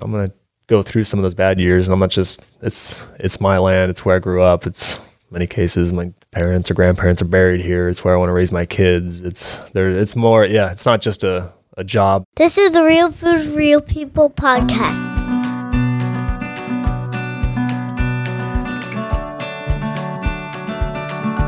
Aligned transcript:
I'm 0.00 0.10
gonna 0.10 0.32
go 0.68 0.82
through 0.82 1.04
some 1.04 1.18
of 1.18 1.22
those 1.22 1.34
bad 1.34 1.60
years, 1.60 1.86
and 1.86 1.92
I'm 1.92 2.00
not 2.00 2.10
just 2.10 2.40
it's 2.62 3.04
it's 3.18 3.40
my 3.40 3.58
land, 3.58 3.90
it's 3.90 4.04
where 4.04 4.16
I 4.16 4.20
grew 4.20 4.42
up, 4.42 4.66
it's 4.66 4.98
many 5.30 5.46
cases 5.46 5.92
my 5.92 6.12
parents 6.30 6.70
or 6.70 6.74
grandparents 6.74 7.20
are 7.20 7.26
buried 7.26 7.60
here. 7.60 7.90
It's 7.90 8.02
where 8.02 8.14
I 8.14 8.16
want 8.16 8.28
to 8.28 8.32
raise 8.32 8.52
my 8.52 8.64
kids. 8.64 9.20
It's 9.20 9.58
there. 9.74 9.90
It's 9.90 10.16
more. 10.16 10.46
Yeah, 10.46 10.72
it's 10.72 10.86
not 10.86 11.02
just 11.02 11.24
a 11.24 11.52
a 11.76 11.84
job. 11.84 12.24
This 12.36 12.56
is 12.56 12.70
the 12.70 12.82
Real 12.82 13.12
Food 13.12 13.46
Real 13.48 13.82
People 13.82 14.30
podcast. 14.30 15.10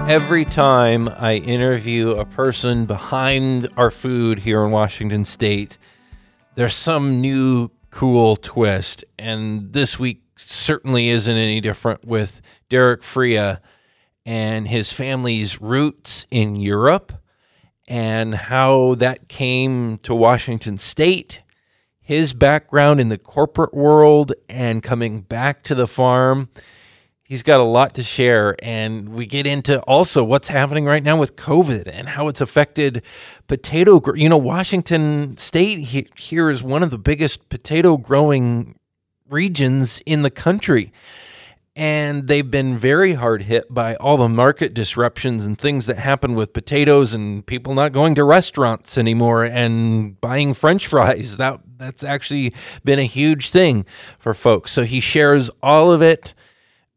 Every 0.07 0.45
time 0.45 1.09
I 1.09 1.37
interview 1.37 2.11
a 2.11 2.27
person 2.27 2.85
behind 2.85 3.69
our 3.79 3.91
food 3.91 4.41
here 4.41 4.63
in 4.63 4.71
Washington 4.71 5.25
State, 5.25 5.79
there's 6.57 6.75
some 6.75 7.23
new 7.23 7.71
cool 7.95 8.35
twist. 8.35 9.05
And 9.17 9.73
this 9.73 10.01
week 10.01 10.23
certainly 10.37 11.11
isn't 11.11 11.37
any 11.37 11.61
different 11.61 12.05
with 12.05 12.43
Derek 12.69 13.05
Freya 13.05 13.63
and 14.27 14.67
his 14.67 14.93
family's 14.93 15.61
roots 15.61 16.27
in 16.29 16.57
Europe 16.57 17.13
and 17.87 18.35
how 18.35 18.97
that 18.97 19.29
came 19.29 19.99
to 19.99 20.13
Washington 20.13 20.77
State, 20.77 21.43
his 22.01 22.35
background 22.35 23.01
in 23.01 23.11
the 23.11 23.19
corporate 23.19 23.75
world, 23.75 24.33
and 24.49 24.83
coming 24.83 25.21
back 25.21 25.63
to 25.63 25.75
the 25.75 25.87
farm 25.87 26.49
he's 27.25 27.43
got 27.43 27.59
a 27.59 27.65
lot 27.65 27.95
to 27.95 28.03
share 28.03 28.55
and 28.63 29.09
we 29.09 29.27
get 29.27 29.47
into 29.47 29.81
also 29.83 30.23
what's 30.23 30.49
happening 30.49 30.85
right 30.85 31.03
now 31.03 31.17
with 31.19 31.37
covid 31.37 31.89
and 31.91 32.11
how 32.11 32.29
it's 32.29 32.41
affected 32.41 33.03
potato 33.49 33.99
gr- 33.99 34.17
you 34.17 34.29
know 34.29 34.37
washington 34.37 35.37
state 35.37 35.79
he- 35.79 36.09
here 36.17 36.51
is 36.51 36.63
one 36.63 36.83
of 36.83 36.91
the 36.91 36.99
biggest 36.99 37.49
potato 37.49 37.97
growing 37.97 38.75
regions 39.29 40.03
in 40.07 40.23
the 40.23 40.31
country. 40.31 40.93
And 41.77 42.29
they've 42.29 42.49
been 42.49 42.79
very 42.79 43.15
hard 43.15 43.43
hit 43.43 43.73
by 43.73 43.97
all 43.97 44.17
the 44.17 44.29
market 44.29 44.75
disruptions 44.75 45.45
and 45.45 45.59
things 45.59 45.87
that 45.87 45.99
happen 45.99 46.37
with 46.37 46.53
potatoes 46.53 47.15
and 47.15 47.45
people 47.45 47.75
not 47.75 47.91
going 47.91 48.15
to 48.15 48.23
restaurants 48.23 48.97
anymore 48.97 49.43
and 49.45 50.21
buying 50.21 50.55
french 50.55 50.87
fries. 50.87 51.37
That 51.37 51.61
that's 51.77 52.05
actually 52.05 52.55
been 52.85 53.01
a 53.01 53.05
huge 53.05 53.51
thing 53.51 53.87
for 54.21 54.35
folks. 54.35 54.71
So 54.71 54.85
he 54.85 55.01
shares 55.01 55.51
all 55.65 55.91
of 55.91 56.01
it 56.01 56.33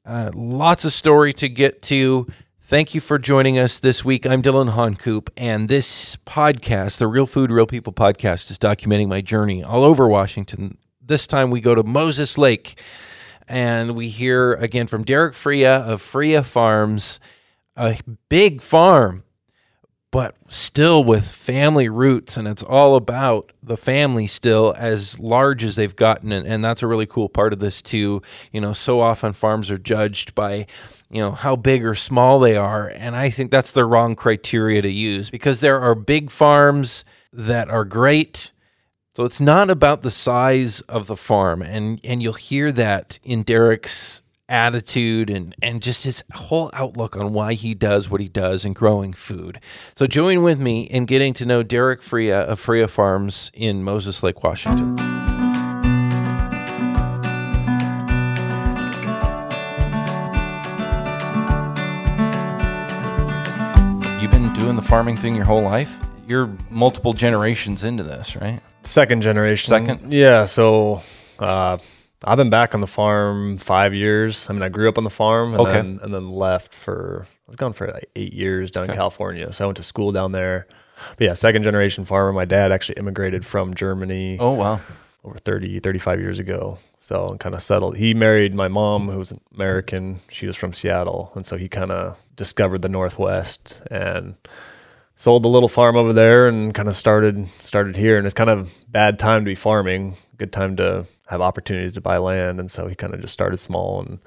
uh, 0.08 0.32
lots 0.34 0.86
of 0.86 0.94
story 0.94 1.34
to 1.34 1.50
get 1.50 1.82
to. 1.84 2.28
Thank 2.62 2.96
you 2.96 3.02
for 3.02 3.20
joining 3.20 3.60
us 3.60 3.78
this 3.78 4.04
week. 4.04 4.26
I'm 4.26 4.42
Dylan 4.42 4.70
Honcoop, 4.70 5.30
and 5.36 5.68
this 5.68 6.16
podcast, 6.26 6.98
the 6.98 7.08
Real 7.08 7.28
Food, 7.28 7.52
Real 7.52 7.66
People 7.66 7.94
podcast, 7.94 8.50
is 8.50 8.58
documenting 8.58 9.10
my 9.10 9.22
journey 9.22 9.64
all 9.64 9.84
over 9.84 10.08
Washington. 10.08 10.78
This 11.02 11.28
time 11.28 11.52
we 11.52 11.60
go 11.60 11.76
to 11.76 11.84
Moses 11.84 12.38
Lake, 12.38 12.80
and 13.48 13.96
we 13.96 14.08
hear 14.10 14.54
again 14.54 14.88
from 14.88 15.04
Derek 15.04 15.34
Freya 15.34 15.76
of 15.80 16.02
Freya 16.02 16.42
Farms, 16.42 17.20
a 17.76 18.00
big 18.30 18.62
farm 18.62 19.24
but 20.12 20.36
still 20.48 21.04
with 21.04 21.28
family 21.28 21.90
roots 21.90 22.38
and 22.38 22.48
it's 22.48 22.64
all 22.64 22.96
about 22.96 23.52
the 23.62 23.78
family 23.78 24.26
still 24.26 24.74
as 24.78 25.20
large 25.20 25.64
as 25.64 25.76
they've 25.76 25.96
gotten 25.96 26.32
and, 26.32 26.48
and 26.48 26.64
that's 26.64 26.82
a 26.82 26.88
really 26.88 27.06
cool 27.06 27.28
part 27.30 27.52
of 27.54 27.60
this 27.60 27.82
too. 27.82 28.22
You 28.52 28.62
know 28.62 28.74
so 28.74 29.00
often 29.00 29.34
farms 29.34 29.70
are 29.70 29.78
judged 29.78 30.34
by 30.34 30.66
you 31.10 31.22
know 31.22 31.32
how 31.32 31.56
big 31.56 31.86
or 31.86 31.96
small 31.96 32.40
they 32.40 32.56
are 32.56 32.88
and 32.88 33.16
i 33.16 33.30
think 33.30 33.52
that's 33.52 33.72
the 33.72 33.86
wrong 33.86 34.16
criteria 34.16 34.82
to 34.82 34.92
use 34.92 35.30
because 35.30 35.60
there 35.60 35.80
are 35.80 35.96
big 35.96 36.30
farms 36.32 37.06
that 37.32 37.70
are 37.70 37.86
great 37.86 38.52
so 39.16 39.24
it's 39.24 39.40
not 39.40 39.70
about 39.70 40.02
the 40.02 40.12
size 40.12 40.82
of 40.82 41.08
the 41.08 41.16
farm 41.16 41.62
and 41.62 42.00
and 42.04 42.22
you'll 42.22 42.34
hear 42.34 42.72
that 42.72 43.20
in 43.24 43.44
derek's 43.44 44.22
attitude 44.50 45.30
and 45.30 45.56
and 45.62 45.82
just 45.82 46.04
his 46.06 46.24
whole 46.34 46.70
outlook 46.74 47.18
on 47.18 47.34
why 47.34 47.54
he 47.54 47.74
does 47.74 48.10
what 48.10 48.22
he 48.22 48.30
does 48.30 48.64
in 48.64 48.74
growing 48.74 49.14
food. 49.14 49.60
So 49.96 50.08
join 50.08 50.44
with 50.44 50.60
me 50.60 50.84
in 50.84 51.06
getting 51.06 51.34
to 51.36 51.46
know 51.46 51.64
Derek 51.64 52.02
Freya 52.02 52.40
of 52.42 52.60
Freya 52.60 52.88
Farms 52.88 53.52
in 53.54 53.84
Moses 53.84 54.24
Lake, 54.24 54.44
Washington. 54.44 54.96
You've 64.22 64.32
been 64.32 64.54
doing 64.54 64.76
the 64.76 64.86
farming 64.86 65.18
thing 65.18 65.36
your 65.36 65.46
whole 65.46 65.62
life? 65.62 65.98
You're 66.28 66.52
multiple 66.70 67.14
generations 67.14 67.84
into 67.84 68.04
this, 68.04 68.36
right? 68.36 68.62
Second 68.84 69.22
generation. 69.22 69.70
Second? 69.70 70.12
Yeah. 70.12 70.46
So 70.46 71.02
uh, 71.40 71.78
I've 72.24 72.38
been 72.38 72.50
back 72.50 72.74
on 72.74 72.82
the 72.82 72.88
farm 72.88 73.58
five 73.58 73.94
years. 73.94 74.50
I 74.50 74.54
mean, 74.54 74.64
I 74.64 74.70
grew 74.70 74.90
up 74.90 74.98
on 74.98 75.04
the 75.04 75.10
farm 75.10 75.54
and 75.54 75.62
Okay. 75.62 75.72
then 75.74 76.00
and 76.02 76.14
then 76.14 76.30
left 76.30 76.74
for 76.74 77.26
I 77.26 77.50
was 77.50 77.56
gone 77.56 77.74
for 77.74 77.88
like 77.88 78.10
eight 78.16 78.34
years 78.34 78.72
down 78.72 78.90
in 78.90 78.96
California. 78.96 79.52
So 79.54 79.66
I 79.66 79.68
went 79.68 79.78
to 79.78 79.84
school 79.84 80.12
down 80.12 80.32
there. 80.32 80.68
But 81.18 81.26
yeah, 81.26 81.34
second 81.36 81.62
generation 81.64 82.06
farmer. 82.06 82.34
My 82.34 82.46
dad 82.46 82.72
actually 82.72 82.96
immigrated 82.98 83.46
from 83.46 83.74
Germany 83.76 84.38
Oh 84.40 84.54
wow. 84.54 84.82
over 85.24 85.38
30, 85.38 85.80
35 85.80 86.20
years 86.20 86.40
ago. 86.40 86.80
So 87.02 87.38
kind 87.40 87.54
of 87.56 87.62
settled. 87.62 87.96
He 87.98 88.14
married 88.14 88.54
my 88.56 88.68
mom, 88.68 89.08
who 89.10 89.20
was 89.20 89.32
an 89.32 89.40
American. 89.56 90.20
She 90.30 90.46
was 90.48 90.56
from 90.58 90.74
Seattle, 90.74 91.32
and 91.36 91.46
so 91.46 91.56
he 91.56 91.70
kind 91.70 91.92
of 91.92 92.18
discovered 92.36 92.82
the 92.82 92.90
Northwest 92.90 93.80
and 93.90 94.36
sold 95.18 95.44
the 95.44 95.50
little 95.50 95.68
farm 95.68 95.98
over 95.98 96.14
there 96.14 96.48
and 96.48 96.74
kind 96.74 96.88
of 96.88 96.96
started 96.96 97.48
started 97.60 97.98
here. 97.98 98.18
And 98.18 98.26
it's 98.26 98.34
kind 98.34 98.50
of 98.50 98.74
bad 98.88 99.20
time 99.20 99.42
to 99.44 99.46
be 99.50 99.56
farming. 99.56 100.16
Good 100.38 100.54
time 100.54 100.76
to 100.78 101.06
have 101.28 101.42
opportunities 101.42 101.96
to 101.96 102.02
buy 102.02 102.18
land. 102.18 102.60
And 102.60 102.72
so 102.72 102.88
he 102.88 102.96
kind 102.96 103.14
of 103.14 103.20
just 103.20 103.34
started 103.34 103.58
small 103.58 104.00
and 104.02 104.20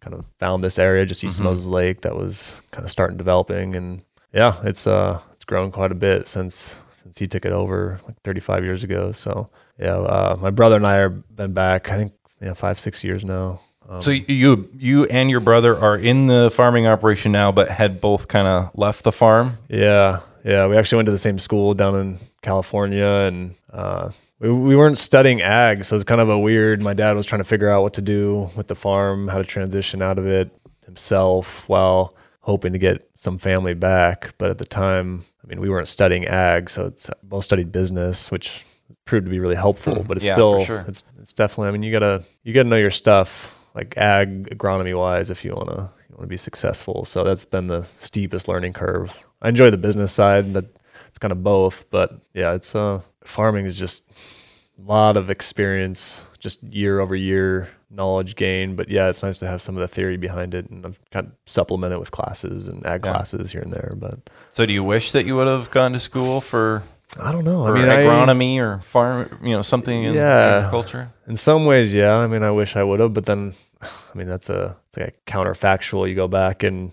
kind 0.00 0.14
of 0.14 0.24
found 0.38 0.62
this 0.62 0.78
area 0.78 1.06
just 1.06 1.22
east 1.24 1.38
of 1.38 1.44
Moses 1.44 1.66
Lake 1.66 2.02
that 2.02 2.16
was 2.16 2.60
kind 2.72 2.84
of 2.84 2.90
starting 2.90 3.16
developing. 3.16 3.74
And 3.76 4.04
yeah, 4.34 4.60
it's 4.64 4.86
uh 4.86 5.20
it's 5.32 5.44
grown 5.44 5.70
quite 5.70 5.92
a 5.92 5.96
bit 5.96 6.28
since 6.28 6.76
since 6.92 7.18
he 7.18 7.26
took 7.26 7.44
it 7.44 7.52
over 7.52 7.98
like 8.06 8.20
35 8.22 8.64
years 8.64 8.84
ago. 8.84 9.12
So 9.12 9.48
yeah, 9.78 9.96
uh, 9.96 10.36
my 10.40 10.50
brother 10.50 10.76
and 10.76 10.86
I 10.86 10.96
have 10.96 11.34
been 11.36 11.52
back. 11.52 11.90
I 11.90 11.96
think 11.96 12.12
yeah 12.40 12.54
five 12.54 12.78
six 12.80 13.04
years 13.04 13.24
now. 13.24 13.60
Um, 13.88 14.02
So 14.02 14.10
you 14.10 14.68
you 14.76 15.04
and 15.06 15.30
your 15.30 15.40
brother 15.40 15.76
are 15.78 15.96
in 15.96 16.26
the 16.26 16.50
farming 16.52 16.86
operation 16.88 17.30
now, 17.32 17.52
but 17.52 17.68
had 17.68 18.00
both 18.00 18.26
kind 18.28 18.48
of 18.48 18.70
left 18.74 19.04
the 19.04 19.12
farm. 19.12 19.58
Yeah, 19.68 20.20
yeah. 20.44 20.66
We 20.66 20.76
actually 20.76 20.96
went 20.96 21.06
to 21.06 21.12
the 21.12 21.18
same 21.18 21.38
school 21.38 21.74
down 21.74 21.94
in 21.96 22.18
California, 22.42 23.06
and 23.06 23.54
uh, 23.72 24.10
we 24.38 24.50
we 24.50 24.76
weren't 24.76 24.98
studying 24.98 25.42
ag, 25.42 25.84
so 25.84 25.96
it's 25.96 26.04
kind 26.04 26.20
of 26.20 26.28
a 26.28 26.38
weird. 26.38 26.80
My 26.82 26.94
dad 26.94 27.16
was 27.16 27.26
trying 27.26 27.40
to 27.40 27.44
figure 27.44 27.68
out 27.70 27.82
what 27.82 27.94
to 27.94 28.02
do 28.02 28.50
with 28.56 28.68
the 28.68 28.74
farm, 28.74 29.28
how 29.28 29.38
to 29.38 29.44
transition 29.44 30.02
out 30.02 30.18
of 30.18 30.26
it 30.26 30.50
himself, 30.84 31.68
while 31.68 32.14
hoping 32.40 32.72
to 32.72 32.78
get 32.78 33.08
some 33.14 33.38
family 33.38 33.74
back. 33.74 34.34
But 34.38 34.50
at 34.50 34.58
the 34.58 34.64
time, 34.66 35.24
I 35.44 35.46
mean, 35.46 35.60
we 35.60 35.68
weren't 35.70 35.88
studying 35.88 36.26
ag, 36.26 36.68
so 36.70 36.86
it's 36.86 37.08
both 37.22 37.44
studied 37.44 37.70
business, 37.72 38.30
which 38.30 38.64
proved 39.04 39.26
to 39.26 39.30
be 39.30 39.38
really 39.38 39.54
helpful. 39.56 40.04
But 40.06 40.16
it's 40.18 40.26
Yeah, 40.26 40.32
still, 40.34 40.64
sure. 40.64 40.84
it's 40.88 41.04
it's 41.20 41.32
definitely. 41.32 41.68
I 41.68 41.70
mean, 41.72 41.82
you 41.82 41.92
gotta 41.92 42.24
you 42.42 42.52
gotta 42.52 42.68
know 42.68 42.76
your 42.76 42.90
stuff, 42.90 43.56
like 43.74 43.96
ag 43.96 44.50
agronomy 44.56 44.96
wise, 44.96 45.30
if 45.30 45.44
you 45.44 45.54
wanna 45.54 45.90
you 46.08 46.16
wanna 46.16 46.26
be 46.26 46.36
successful. 46.36 47.04
So 47.04 47.22
that's 47.24 47.44
been 47.44 47.68
the 47.68 47.86
steepest 48.00 48.48
learning 48.48 48.72
curve. 48.72 49.14
I 49.42 49.48
enjoy 49.48 49.70
the 49.70 49.76
business 49.76 50.12
side. 50.12 50.44
And 50.46 50.56
that 50.56 50.64
it's 51.08 51.18
kind 51.18 51.32
of 51.32 51.42
both, 51.42 51.84
but 51.90 52.18
yeah, 52.32 52.52
it's 52.54 52.74
uh 52.74 53.00
farming 53.24 53.66
is 53.66 53.76
just 53.76 54.04
a 54.78 54.82
lot 54.90 55.16
of 55.18 55.28
experience, 55.30 56.22
just 56.38 56.62
year 56.62 57.00
over 57.00 57.14
year 57.14 57.68
knowledge 57.90 58.36
gain. 58.36 58.74
But 58.76 58.88
yeah, 58.88 59.08
it's 59.08 59.22
nice 59.22 59.38
to 59.38 59.46
have 59.46 59.60
some 59.60 59.76
of 59.76 59.80
the 59.80 59.88
theory 59.88 60.16
behind 60.16 60.54
it, 60.54 60.70
and 60.70 60.86
I've 60.86 60.98
kind 61.10 61.26
of 61.26 61.32
supplemented 61.46 61.98
with 61.98 62.10
classes 62.10 62.66
and 62.68 62.84
ag 62.86 63.04
Yeah. 63.04 63.12
classes 63.12 63.52
here 63.52 63.60
and 63.60 63.72
there. 63.72 63.92
But 63.96 64.30
So 64.52 64.64
do 64.64 64.72
you 64.72 64.82
wish 64.82 65.12
that 65.12 65.26
you 65.26 65.36
would 65.36 65.46
have 65.48 65.70
gone 65.70 65.92
to 65.92 66.00
school 66.00 66.40
for, 66.40 66.82
I 67.20 67.30
don't 67.32 67.44
know. 67.44 67.66
I 67.66 67.72
mean, 67.72 67.88
I- 67.90 68.04
agronomy 68.04 68.58
or 68.58 68.80
farm, 68.80 69.38
you 69.42 69.50
know, 69.54 69.62
something 69.62 70.04
in 70.04 70.14
Yeah. 70.14 70.56
agriculture? 70.60 71.10
In 71.28 71.36
some 71.36 71.66
ways, 71.66 71.92
yeah. 71.92 72.16
I 72.16 72.26
mean, 72.26 72.42
I 72.42 72.50
wish 72.50 72.74
I 72.76 72.82
would 72.82 73.00
have, 73.00 73.12
but 73.12 73.26
then, 73.26 73.52
I 73.82 73.88
mean, 74.16 74.26
that's 74.28 74.48
a 74.48 74.76
it's 74.88 74.96
like 74.96 75.08
a 75.26 75.30
counterfactual. 75.30 76.08
You 76.08 76.14
go 76.14 76.28
back 76.28 76.62
and 76.62 76.92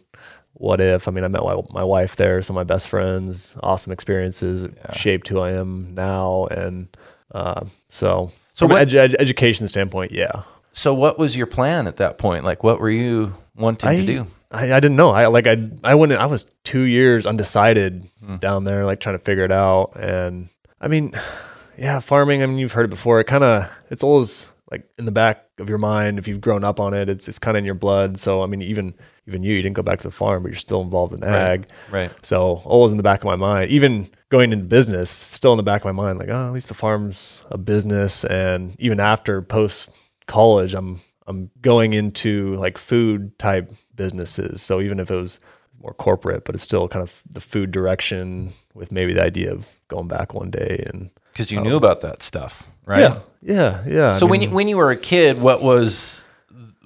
what 0.60 0.80
if? 0.80 1.08
I 1.08 1.12
mean, 1.12 1.24
I 1.24 1.28
met 1.28 1.42
my, 1.44 1.60
my 1.72 1.84
wife 1.84 2.16
there, 2.16 2.42
some 2.42 2.56
of 2.56 2.60
my 2.60 2.64
best 2.74 2.88
friends, 2.88 3.54
awesome 3.64 3.92
experiences, 3.92 4.64
Yeah. 4.64 4.94
shaped 4.94 5.28
who 5.28 5.40
I 5.40 5.52
am 5.54 5.94
now, 5.96 6.46
and 6.52 6.88
uh, 7.34 7.62
so 7.90 8.32
So 8.54 8.68
from 8.68 8.72
what- 8.74 8.82
an 8.84 8.88
edu- 8.90 8.98
ed- 9.00 9.16
education 9.20 9.68
standpoint, 9.68 10.12
yeah. 10.12 10.44
So 10.72 10.94
what 10.94 11.18
was 11.18 11.36
your 11.36 11.48
plan 11.48 11.88
at 11.88 11.98
that 11.98 12.18
point? 12.18 12.46
Like, 12.46 12.64
what 12.64 12.80
were 12.80 12.90
you 12.92 13.34
wanting 13.56 13.90
I, 13.90 13.96
to 13.98 14.06
do? 14.06 14.28
I, 14.52 14.74
I 14.74 14.80
didn't 14.80 14.96
know. 14.98 15.10
I 15.12 15.26
like 15.28 15.48
I 15.48 15.58
I 15.84 15.96
went. 15.96 16.12
I 16.14 16.26
was 16.28 16.46
two 16.64 16.82
years 16.84 17.26
undecided 17.26 18.04
Hmm. 18.24 18.38
down 18.38 18.64
there, 18.66 18.86
like 18.86 19.00
trying 19.00 19.18
to 19.18 19.24
figure 19.24 19.44
it 19.46 19.52
out. 19.52 19.96
And 19.96 20.50
I 20.80 20.88
mean, 20.88 21.14
yeah, 21.78 22.00
farming. 22.00 22.44
I 22.44 22.46
mean, 22.46 22.58
you've 22.60 22.74
heard 22.74 22.86
it 22.86 22.90
before. 22.90 23.20
It 23.20 23.26
kind 23.26 23.44
of 23.44 23.68
it's 23.90 24.04
always 24.04 24.50
like 24.72 24.84
in 25.00 25.06
the 25.06 25.12
back 25.12 25.46
of 25.58 25.70
your 25.70 25.78
mind 25.80 26.20
if 26.20 26.28
you've 26.28 26.42
grown 26.42 26.64
up 26.64 26.80
on 26.80 26.94
it. 26.94 27.10
It's 27.10 27.28
it's 27.28 27.40
kind 27.40 27.58
of 27.58 27.60
in 27.60 27.66
your 27.66 27.76
blood. 27.76 28.20
So 28.20 28.44
I 28.44 28.46
mean, 28.46 28.62
even 28.62 28.94
even 29.30 29.44
you, 29.44 29.54
you 29.54 29.62
didn't 29.62 29.76
go 29.76 29.82
back 29.84 30.00
to 30.00 30.08
the 30.08 30.12
farm, 30.12 30.44
but 30.44 30.52
you're 30.52 30.60
still 30.60 30.82
involved 30.82 31.14
in 31.14 31.24
ag. 31.24 31.68
Right. 31.92 32.10
right. 32.10 32.12
So 32.26 32.62
always 32.66 32.92
in 32.92 32.98
the 32.98 33.04
back 33.04 33.22
of 33.22 33.26
my 33.26 33.36
mind. 33.36 33.72
Even 33.72 34.10
going 34.30 34.52
into 34.52 34.66
business, 34.66 35.10
still 35.10 35.54
in 35.54 35.58
the 35.58 35.64
back 35.64 35.82
of 35.82 35.86
my 35.86 36.04
mind, 36.04 36.20
like, 36.20 36.30
oh, 36.30 36.48
at 36.48 36.54
least 36.54 36.68
the 36.68 36.74
farm's 36.74 37.44
a 37.50 37.58
business. 37.58 38.24
And 38.26 38.76
even 38.80 39.00
after 39.00 39.42
post 39.42 39.92
college, 40.28 40.74
I'm 40.74 41.02
I'm 41.28 41.52
going 41.62 41.94
into 41.94 42.56
like 42.56 42.78
food 42.78 43.38
type 43.38 43.72
businesses. 43.96 44.64
So 44.64 44.82
even 44.82 45.00
if 45.00 45.12
it 45.12 45.16
was 45.16 45.40
more 45.82 45.94
corporate, 45.94 46.44
but 46.44 46.56
it's 46.56 46.64
still 46.64 46.88
kind 46.88 47.04
of 47.04 47.22
the 47.30 47.40
food 47.40 47.72
direction 47.72 48.52
with 48.74 48.92
maybe 48.92 49.14
the 49.14 49.24
idea 49.24 49.52
of 49.52 49.68
going 49.88 50.08
back 50.08 50.34
one 50.34 50.50
day 50.50 50.84
and 50.88 51.12
Because 51.34 51.52
you 51.52 51.60
um, 51.60 51.66
knew 51.66 51.78
about 51.78 52.02
that 52.02 52.24
stuff, 52.24 52.64
right? 52.86 53.00
yeah, 53.00 53.20
yeah, 53.42 53.84
yeah. 53.88 54.18
So 54.18 54.28
I 54.28 54.30
when 54.30 54.42
you, 54.42 54.50
when 54.50 54.68
you 54.68 54.76
were 54.78 54.92
a 54.92 54.98
kid, 54.98 55.40
what 55.40 55.62
was 55.62 56.28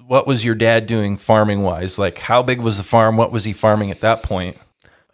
what 0.06 0.26
was 0.26 0.44
your 0.44 0.54
dad 0.54 0.86
doing 0.86 1.16
farming 1.16 1.62
wise? 1.62 1.98
Like 1.98 2.18
how 2.18 2.42
big 2.42 2.60
was 2.60 2.76
the 2.78 2.84
farm? 2.84 3.16
What 3.16 3.32
was 3.32 3.44
he 3.44 3.52
farming 3.52 3.90
at 3.90 4.00
that 4.00 4.22
point? 4.22 4.56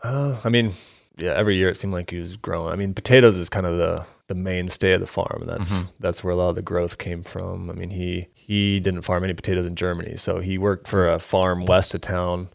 Uh, 0.03 0.37
I 0.45 0.49
mean, 0.49 0.73
yeah, 1.17 1.33
every 1.33 1.57
year 1.57 1.69
it 1.69 1.77
seemed 1.77 1.93
like 1.93 2.11
he 2.11 2.19
was 2.19 2.37
growing. 2.37 2.73
I 2.73 2.77
mean, 2.77 2.95
potatoes 2.95 3.37
is 3.37 3.49
kind 3.49 3.67
of 3.67 3.77
the 3.77 4.07
the 4.29 4.35
mainstay 4.35 4.93
of 4.93 5.01
the 5.01 5.07
farm, 5.07 5.39
and 5.43 5.49
that's 5.51 5.73
that's 5.99 6.23
where 6.25 6.33
a 6.33 6.37
lot 6.37 6.51
of 6.51 6.55
the 6.57 6.63
growth 6.63 6.99
came 6.99 7.23
from. 7.23 7.69
I 7.69 7.75
mean, 7.75 7.91
he 7.91 8.29
he 8.35 8.81
didn't 8.81 9.03
farm 9.03 9.25
any 9.25 9.35
potatoes 9.35 9.67
in 9.67 9.75
Germany, 9.75 10.17
so 10.17 10.41
he 10.41 10.57
worked 10.57 10.87
for 10.89 11.09
a 11.09 11.19
farm 11.19 11.67
west 11.67 11.95
of 11.95 12.01
town 12.01 12.49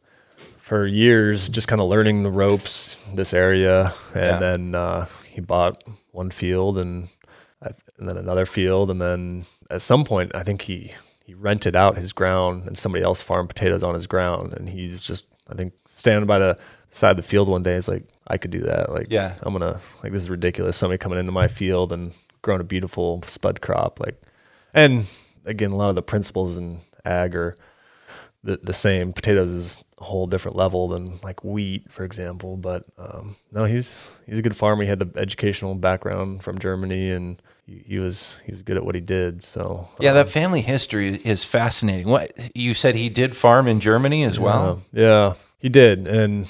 for 0.58 0.88
years, 0.88 1.48
just 1.50 1.68
kind 1.68 1.80
of 1.82 1.88
learning 1.90 2.24
the 2.24 2.32
ropes 2.32 2.98
this 3.14 3.34
area, 3.34 3.94
and 4.14 4.24
Yeah. 4.24 4.40
then 4.40 4.74
uh, 4.76 5.06
he 5.30 5.42
bought 5.42 5.84
one 6.12 6.32
field 6.32 6.78
and 6.78 7.10
and 7.98 8.10
then 8.10 8.18
another 8.18 8.46
field, 8.46 8.90
and 8.90 9.00
then 9.02 9.46
at 9.70 9.82
some 9.82 10.04
point, 10.04 10.32
I 10.36 10.44
think 10.44 10.64
he 10.64 10.94
he 11.26 11.34
rented 11.34 11.76
out 11.76 11.98
his 11.98 12.14
ground, 12.14 12.68
and 12.68 12.78
somebody 12.78 13.04
else 13.04 13.20
farmed 13.20 13.50
potatoes 13.50 13.84
on 13.84 13.96
his 13.96 14.08
ground, 14.08 14.54
and 14.54 14.70
he's 14.70 15.00
just 15.00 15.26
I 15.50 15.56
think 15.56 15.74
standing 15.90 16.28
by 16.28 16.40
the 16.40 16.58
side 16.92 17.12
of 17.12 17.18
the 17.18 17.24
field 17.24 17.50
one 17.50 17.64
day 17.64 17.74
is 17.74 17.88
like 17.88 18.04
I 18.28 18.38
could 18.38 18.52
do 18.52 18.62
that. 18.62 18.92
Like 18.92 19.08
Yeah. 19.10 19.36
I'm 19.42 19.54
gonna 19.54 19.80
like 20.04 20.12
this 20.12 20.24
is 20.24 20.30
ridiculous. 20.30 20.78
Somebody 20.78 20.98
coming 20.98 21.20
into 21.20 21.32
my 21.32 21.48
field 21.48 21.92
and 21.92 22.14
growing 22.42 22.62
a 22.62 22.66
beautiful 22.66 23.24
spud 23.26 23.62
crop, 23.62 24.00
like 24.00 24.22
and 24.74 25.08
again 25.46 25.72
a 25.72 25.76
lot 25.76 25.90
of 25.90 25.96
the 25.96 26.02
principles 26.02 26.58
in 26.58 26.80
ag 27.04 27.36
are 27.36 27.56
the, 28.44 28.60
the 28.62 28.74
same. 28.74 29.12
Potatoes 29.12 29.52
is 29.52 29.84
a 29.98 30.04
whole 30.04 30.28
different 30.28 30.56
level 30.56 30.88
than 30.88 31.20
like 31.24 31.44
wheat, 31.44 31.92
for 31.92 32.04
example. 32.04 32.56
But 32.58 32.86
um, 32.98 33.36
no, 33.52 33.66
he's 33.66 34.00
he's 34.28 34.38
a 34.38 34.44
good 34.44 34.56
farmer. 34.56 34.84
He 34.84 34.90
had 34.90 35.00
the 35.00 35.20
educational 35.20 35.74
background 35.76 36.44
from 36.44 36.60
Germany, 36.60 37.12
and 37.12 37.42
he, 37.66 38.00
was 38.00 38.38
he 38.46 38.52
was 38.52 38.62
good 38.62 38.78
at 38.78 38.86
what 38.86 38.96
he 38.96 39.02
did. 39.02 39.44
So 39.44 39.90
Yeah, 40.00 40.12
um, 40.12 40.16
that 40.16 40.30
family 40.30 40.62
history 40.62 41.16
is 41.24 41.44
fascinating. 41.44 42.08
What 42.08 42.34
you 42.56 42.74
said 42.74 42.96
he 42.96 43.10
did 43.10 43.36
farm 43.36 43.68
in 43.68 43.80
Germany 43.80 44.24
as 44.24 44.40
well? 44.40 44.82
Yeah, 44.92 45.02
yeah, 45.02 45.34
he 45.58 45.70
did. 45.70 46.08
And 46.08 46.48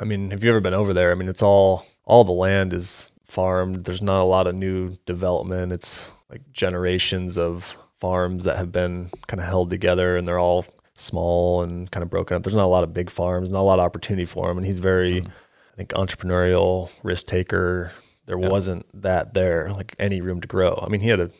I 0.00 0.04
mean, 0.04 0.30
have 0.30 0.42
you 0.44 0.50
ever 0.50 0.60
been 0.60 0.74
over 0.74 0.92
there? 0.92 1.10
I 1.10 1.14
mean, 1.14 1.28
it's 1.28 1.42
all 1.42 1.86
all 2.04 2.24
the 2.24 2.32
land 2.32 2.72
is 2.72 3.04
farmed. 3.24 3.84
There's 3.84 4.02
not 4.02 4.20
a 4.20 4.24
lot 4.24 4.46
of 4.46 4.54
new 4.54 4.96
development. 5.06 5.72
It's 5.72 6.10
like 6.30 6.52
generations 6.52 7.38
of 7.38 7.76
farms 7.98 8.44
that 8.44 8.56
have 8.56 8.72
been 8.72 9.10
kind 9.26 9.40
of 9.40 9.46
held 9.46 9.70
together, 9.70 10.16
and 10.16 10.26
they're 10.26 10.38
all 10.38 10.66
small 10.94 11.62
and 11.62 11.90
kind 11.90 12.02
of 12.02 12.10
broken 12.10 12.36
up. 12.36 12.42
There's 12.42 12.56
not 12.56 12.64
a 12.64 12.66
lot 12.66 12.84
of 12.84 12.92
big 12.92 13.10
farms, 13.10 13.48
not 13.48 13.60
a 13.60 13.62
lot 13.62 13.78
of 13.78 13.84
opportunity 13.84 14.24
for 14.24 14.50
him. 14.50 14.58
And 14.58 14.66
he's 14.66 14.78
very, 14.78 15.20
I 15.22 15.76
think, 15.76 15.90
entrepreneurial, 15.90 16.90
risk 17.02 17.26
taker. 17.26 17.92
There 18.26 18.38
wasn't 18.38 18.86
that 19.02 19.34
there, 19.34 19.70
like 19.72 19.94
any 19.98 20.20
room 20.20 20.40
to 20.40 20.48
grow. 20.48 20.78
I 20.84 20.88
mean, 20.88 21.00
he 21.00 21.08
had 21.08 21.20
a 21.20 21.30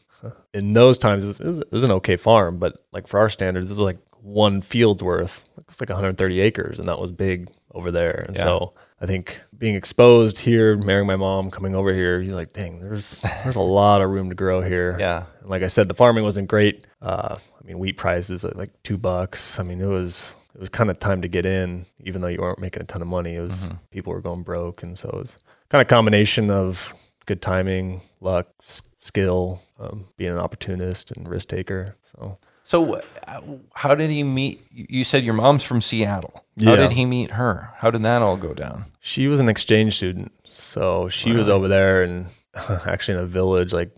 in 0.55 0.73
those 0.73 0.99
times 0.99 1.25
it 1.25 1.39
was, 1.41 1.61
it 1.61 1.73
was, 1.73 1.83
an 1.85 1.91
okay 1.91 2.17
farm, 2.17 2.59
but 2.59 2.85
like 2.93 3.07
for 3.09 3.19
our 3.19 3.29
standards, 3.29 3.69
this 3.69 3.79
was 3.79 3.85
like 3.85 3.99
one 4.21 4.61
field's 4.63 5.03
worth. 5.03 5.45
It's 5.69 5.81
like 5.81 5.89
130 5.89 6.41
acres, 6.41 6.79
and 6.79 6.89
that 6.89 7.01
was 7.01 7.11
big 7.11 7.51
over 7.75 7.91
there. 7.91 8.25
And 8.29 8.37
Yeah. 8.37 8.43
so 8.45 8.73
I 9.01 9.07
think 9.07 9.41
being 9.59 9.75
exposed 9.75 10.39
here, 10.39 10.77
marrying 10.77 11.09
my 11.09 11.17
mom, 11.17 11.51
coming 11.51 11.75
over 11.75 11.93
here, 11.93 12.21
he's 12.23 12.33
like, 12.35 12.53
dang, 12.53 12.79
there's 12.79 13.21
there's 13.43 13.57
a 13.57 13.61
lot 13.61 14.01
of 14.01 14.11
room 14.11 14.29
to 14.29 14.35
grow 14.37 14.61
here. 14.61 14.97
Yeah. 15.01 15.25
And 15.41 15.51
like 15.51 15.63
I 15.65 15.69
said, 15.69 15.89
the 15.89 15.95
farming 15.95 16.23
wasn't 16.23 16.47
great. 16.47 16.85
Uh, 17.01 17.37
I 17.61 17.67
mean, 17.67 17.81
wheat 17.81 17.97
prices 17.97 18.45
at 18.45 18.57
like 18.57 18.71
two 18.85 18.97
bucks. 18.99 19.59
I 19.59 19.65
mean, 19.65 19.81
it 19.81 19.87
was 19.87 20.35
it 20.55 20.61
was 20.61 20.69
kind 20.69 20.89
of 20.91 21.01
time 21.01 21.23
to 21.23 21.29
get 21.29 21.47
in, 21.47 21.87
even 22.05 22.21
though 22.23 22.29
you 22.29 22.39
weren't 22.41 22.61
making 22.61 22.83
a 22.83 22.85
ton 22.87 23.03
of 23.03 23.09
money. 23.09 23.35
It 23.35 23.41
was 23.41 23.65
Mm-hmm. 23.65 23.75
people 23.91 24.13
were 24.13 24.21
going 24.21 24.43
broke, 24.45 24.85
and 24.85 24.97
so 24.97 25.09
it 25.09 25.17
was 25.17 25.37
kind 25.73 25.83
of 25.83 25.89
combination 25.89 26.51
of 26.51 26.93
good 27.27 27.41
timing, 27.43 28.03
luck, 28.21 28.47
s- 28.65 28.83
skill, 29.01 29.61
um, 29.81 30.07
being 30.17 30.31
an 30.33 30.39
opportunist 30.39 31.11
and 31.11 31.27
risk 31.29 31.49
taker. 31.49 31.97
So 32.17 32.39
So, 32.65 33.03
uh, 33.27 33.41
how 33.75 33.95
did 33.95 34.11
he 34.11 34.23
meet? 34.23 34.61
You 34.71 35.03
said 35.03 35.25
your 35.25 35.35
mom's 35.35 35.65
from 35.65 35.81
Seattle. 35.81 36.45
How 36.65 36.75
Yeah. 36.75 36.77
did 36.77 36.93
he 36.93 37.05
meet 37.07 37.33
her? 37.33 37.71
How 37.79 37.91
did 37.91 38.03
that 38.05 38.23
all 38.23 38.37
go 38.37 38.55
down? 38.55 38.85
she 39.01 39.27
was 39.27 39.41
an 39.41 39.49
exchange 39.49 39.97
student, 39.97 40.31
so 40.45 41.09
she 41.09 41.33
was 41.33 41.49
over 41.49 41.67
there 41.67 42.03
and 42.05 42.27
actually 42.87 43.19
in 43.19 43.25
a 43.25 43.27
village 43.27 43.73
like 43.73 43.91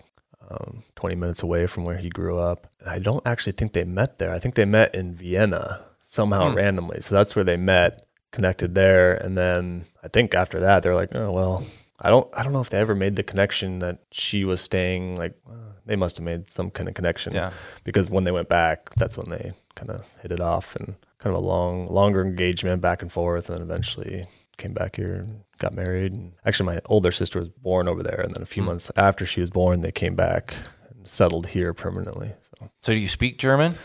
um, 0.51 0.83
20 0.97 1.17
minutes 1.17 1.43
away 1.43 1.67
from 1.67 1.85
where 1.85 1.97
he 1.99 2.09
grew 2.09 2.39
up. 2.39 2.67
And 2.81 2.89
I 2.89 2.99
don't 3.01 3.27
actually 3.27 3.53
think 3.53 3.73
they 3.73 3.85
met 3.85 4.19
there. 4.19 4.33
I 4.33 4.39
think 4.39 4.55
they 4.55 4.65
met 4.65 4.95
in 4.95 5.13
Vienna 5.15 5.81
somehow 6.03 6.55
randomly. 6.55 7.01
So 7.01 7.15
that's 7.15 7.35
where 7.37 7.45
they 7.45 7.57
met, 7.57 8.07
connected 8.35 8.75
there, 8.75 9.15
and 9.15 9.37
then 9.39 9.87
I 10.03 10.09
think 10.09 10.35
after 10.35 10.61
that 10.61 10.83
they're 10.83 10.95
like, 11.03 11.15
oh 11.15 11.31
well. 11.33 11.65
I 12.01 12.11
don't. 12.11 12.29
I 12.35 12.43
don't 12.43 12.53
know 12.53 12.61
if 12.61 12.71
they 12.71 12.79
ever 12.81 12.95
made 12.97 13.15
the 13.17 13.23
connection 13.23 13.79
that 13.79 13.99
she 14.11 14.45
was 14.45 14.61
staying. 14.61 15.17
Like, 15.17 15.35
uh, 15.49 15.55
they 15.87 15.95
must 15.97 16.17
have 16.17 16.25
made 16.25 16.51
some 16.51 16.69
kind 16.71 16.89
of 16.89 16.95
connection. 16.95 17.33
Yeah. 17.33 17.53
Because 17.85 18.11
when 18.11 18.25
they 18.25 18.33
went 18.33 18.49
back, 18.49 18.91
that's 18.97 19.17
when 19.17 19.31
they 19.31 19.53
kind 19.77 19.91
of 19.91 20.03
hit 20.21 20.33
it 20.33 20.41
off 20.41 20.75
and 20.77 20.97
kind 21.21 21.35
of 21.35 21.43
a 21.43 21.47
long, 21.47 21.87
longer 21.89 22.21
engagement 22.21 22.83
back 22.83 23.01
and 23.01 23.13
forth, 23.13 23.49
and 23.49 23.57
then 23.57 23.63
eventually 23.63 24.27
came 24.59 24.73
back 24.75 24.97
here 24.97 25.15
and 25.15 25.45
got 25.59 25.73
married. 25.73 26.13
And 26.15 26.33
actually, 26.45 26.67
my 26.75 26.81
older 26.87 27.13
sister 27.13 27.39
was 27.39 27.49
born 27.49 27.87
over 27.89 28.03
there, 28.03 28.21
and 28.21 28.35
then 28.35 28.43
a 28.43 28.47
few 28.55 28.65
months 28.65 28.91
after 28.97 29.25
she 29.25 29.41
was 29.41 29.51
born, 29.51 29.81
they 29.81 29.93
came 29.93 30.17
back 30.17 30.53
and 30.91 31.07
settled 31.07 31.47
here 31.47 31.73
permanently. 31.73 32.33
So, 32.43 32.71
So, 32.83 32.93
do 32.93 32.99
you 32.99 33.09
speak 33.09 33.39
German? 33.39 33.77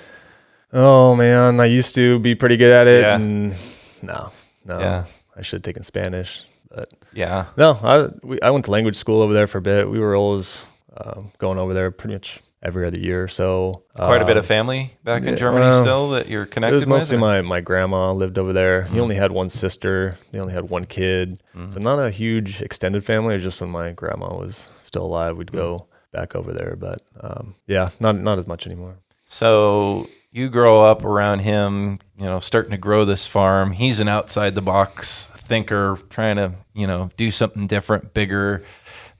oh 0.74 1.16
man, 1.16 1.60
I 1.60 1.66
used 1.66 1.94
to 1.96 2.18
be 2.20 2.34
pretty 2.36 2.58
good 2.58 2.74
at 2.74 2.88
it, 2.88 3.02
Yeah. 3.04 3.16
and 3.16 3.56
no, 4.02 4.32
no, 4.70 4.80
Yeah. 4.80 5.04
I 5.38 5.42
should 5.42 5.58
have 5.58 5.64
taken 5.64 5.84
Spanish, 5.84 6.44
but 6.74 6.90
Yeah. 7.14 7.46
no, 7.58 7.78
I 7.84 8.08
we, 8.24 8.40
I 8.42 8.50
went 8.52 8.66
to 8.66 8.72
language 8.72 8.96
school 8.96 9.22
over 9.22 9.34
there 9.34 9.48
for 9.48 9.58
a 9.58 9.62
bit. 9.62 9.90
We 9.90 10.00
were 10.00 10.16
always 10.16 10.66
um, 10.98 11.32
going 11.38 11.58
over 11.60 11.74
there 11.74 11.92
pretty 11.92 12.16
much 12.16 12.40
every 12.62 12.86
other 12.86 13.00
year. 13.00 13.28
So 13.30 13.84
Quite 13.96 14.22
a 14.22 14.26
bit 14.26 14.36
uh, 14.36 14.40
of 14.40 14.46
family 14.46 14.92
back 15.04 15.24
in 15.24 15.30
yeah, 15.30 15.36
Germany 15.36 15.66
well, 15.66 15.82
still 15.82 16.10
that 16.10 16.28
you're 16.28 16.46
connected. 16.46 16.74
It 16.74 16.80
was 16.80 16.88
mostly 16.88 17.16
with? 17.16 17.22
my, 17.22 17.42
my 17.42 17.62
grandma 17.62 18.12
lived 18.12 18.38
over 18.38 18.52
there. 18.52 18.84
He 18.84 19.00
only 19.00 19.16
had 19.16 19.32
one 19.32 19.50
sister. 19.50 20.18
They 20.32 20.40
only 20.40 20.54
had 20.54 20.70
one 20.70 20.86
kid. 20.86 21.42
So 21.74 21.80
not 21.80 22.00
a 22.00 22.10
huge 22.10 22.62
extended 22.62 23.06
family. 23.06 23.34
It 23.34 23.38
was 23.38 23.44
just 23.44 23.62
when 23.62 23.70
my 23.70 23.92
grandma 23.92 24.36
was 24.36 24.70
still 24.84 25.06
alive, 25.06 25.38
we'd 25.38 25.52
go 25.52 25.88
back 26.12 26.36
over 26.36 26.52
there. 26.54 26.76
But 26.78 27.02
um, 27.22 27.56
yeah, 27.68 27.90
not 28.00 28.18
not 28.18 28.40
as 28.40 28.48
much 28.48 28.66
anymore. 28.66 28.98
So 29.26 30.08
you 30.32 30.50
grow 30.50 30.84
up 30.84 31.04
around 31.04 31.40
him, 31.40 32.00
you 32.18 32.26
know, 32.26 32.40
starting 32.40 32.72
to 32.72 32.78
grow 32.78 33.06
this 33.06 33.26
farm. 33.28 33.72
He's 33.72 34.00
an 34.00 34.08
outside 34.08 34.56
the 34.56 34.62
box 34.62 35.30
thinker, 35.38 35.98
trying 36.10 36.36
to, 36.36 36.54
you 36.74 36.86
know, 36.88 37.10
do 37.18 37.32
something 37.32 37.66
different, 37.68 38.14
bigger, 38.14 38.64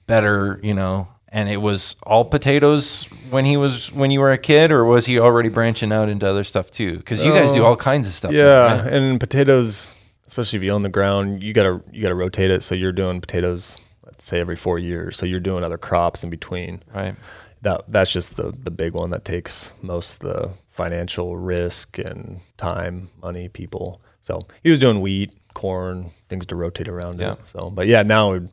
better, 0.06 0.60
you 0.62 0.74
know. 0.74 1.08
And 1.32 1.48
it 1.48 1.58
was 1.58 1.94
all 2.02 2.24
potatoes 2.24 3.04
when 3.30 3.44
he 3.44 3.56
was 3.56 3.92
when 3.92 4.10
you 4.10 4.18
were 4.20 4.32
a 4.32 4.38
kid, 4.38 4.72
or 4.72 4.84
was 4.84 5.06
he 5.06 5.18
already 5.20 5.48
branching 5.48 5.92
out 5.92 6.08
into 6.08 6.28
other 6.28 6.42
stuff 6.42 6.70
too? 6.72 6.96
Because 6.96 7.24
you 7.24 7.32
guys 7.32 7.52
do 7.52 7.62
Oh, 7.62 7.66
all 7.66 7.76
kinds 7.76 8.08
of 8.08 8.14
stuff. 8.14 8.32
now, 8.32 8.38
Yeah, 8.38 8.82
right? 8.82 8.92
and 8.92 9.20
potatoes, 9.20 9.88
especially 10.26 10.56
if 10.56 10.64
you 10.64 10.70
own 10.72 10.82
the 10.82 10.88
ground, 10.88 11.42
you 11.42 11.52
gotta 11.52 11.80
you 11.92 12.02
gotta 12.02 12.16
rotate 12.16 12.50
it. 12.50 12.64
So 12.64 12.74
you're 12.74 12.90
doing 12.90 13.20
potatoes, 13.20 13.76
let's 14.04 14.24
say 14.24 14.40
every 14.40 14.56
four 14.56 14.80
years. 14.80 15.16
So 15.16 15.24
you're 15.24 15.38
doing 15.38 15.62
other 15.62 15.78
crops 15.78 16.24
in 16.24 16.30
between. 16.30 16.82
right. 16.92 17.14
that 17.62 17.84
that's 17.86 18.10
just 18.10 18.36
the 18.36 18.52
the 18.64 18.72
big 18.72 18.94
one 18.94 19.10
that 19.10 19.24
takes 19.24 19.70
most 19.82 20.14
of 20.14 20.18
the 20.20 20.50
financial 20.84 21.36
risk 21.36 21.98
and 21.98 22.40
time, 22.56 23.10
money, 23.22 23.48
people. 23.48 24.00
So 24.22 24.46
he 24.62 24.70
was 24.70 24.78
doing 24.78 25.02
wheat, 25.02 25.30
corn, 25.52 26.10
things 26.30 26.46
to 26.46 26.56
rotate 26.56 26.88
around 26.88 27.20
Yeah. 27.20 27.32
it. 27.34 27.38
So, 27.46 27.68
but 27.68 27.86
yeah, 27.86 28.02
now 28.02 28.32
we've, 28.32 28.48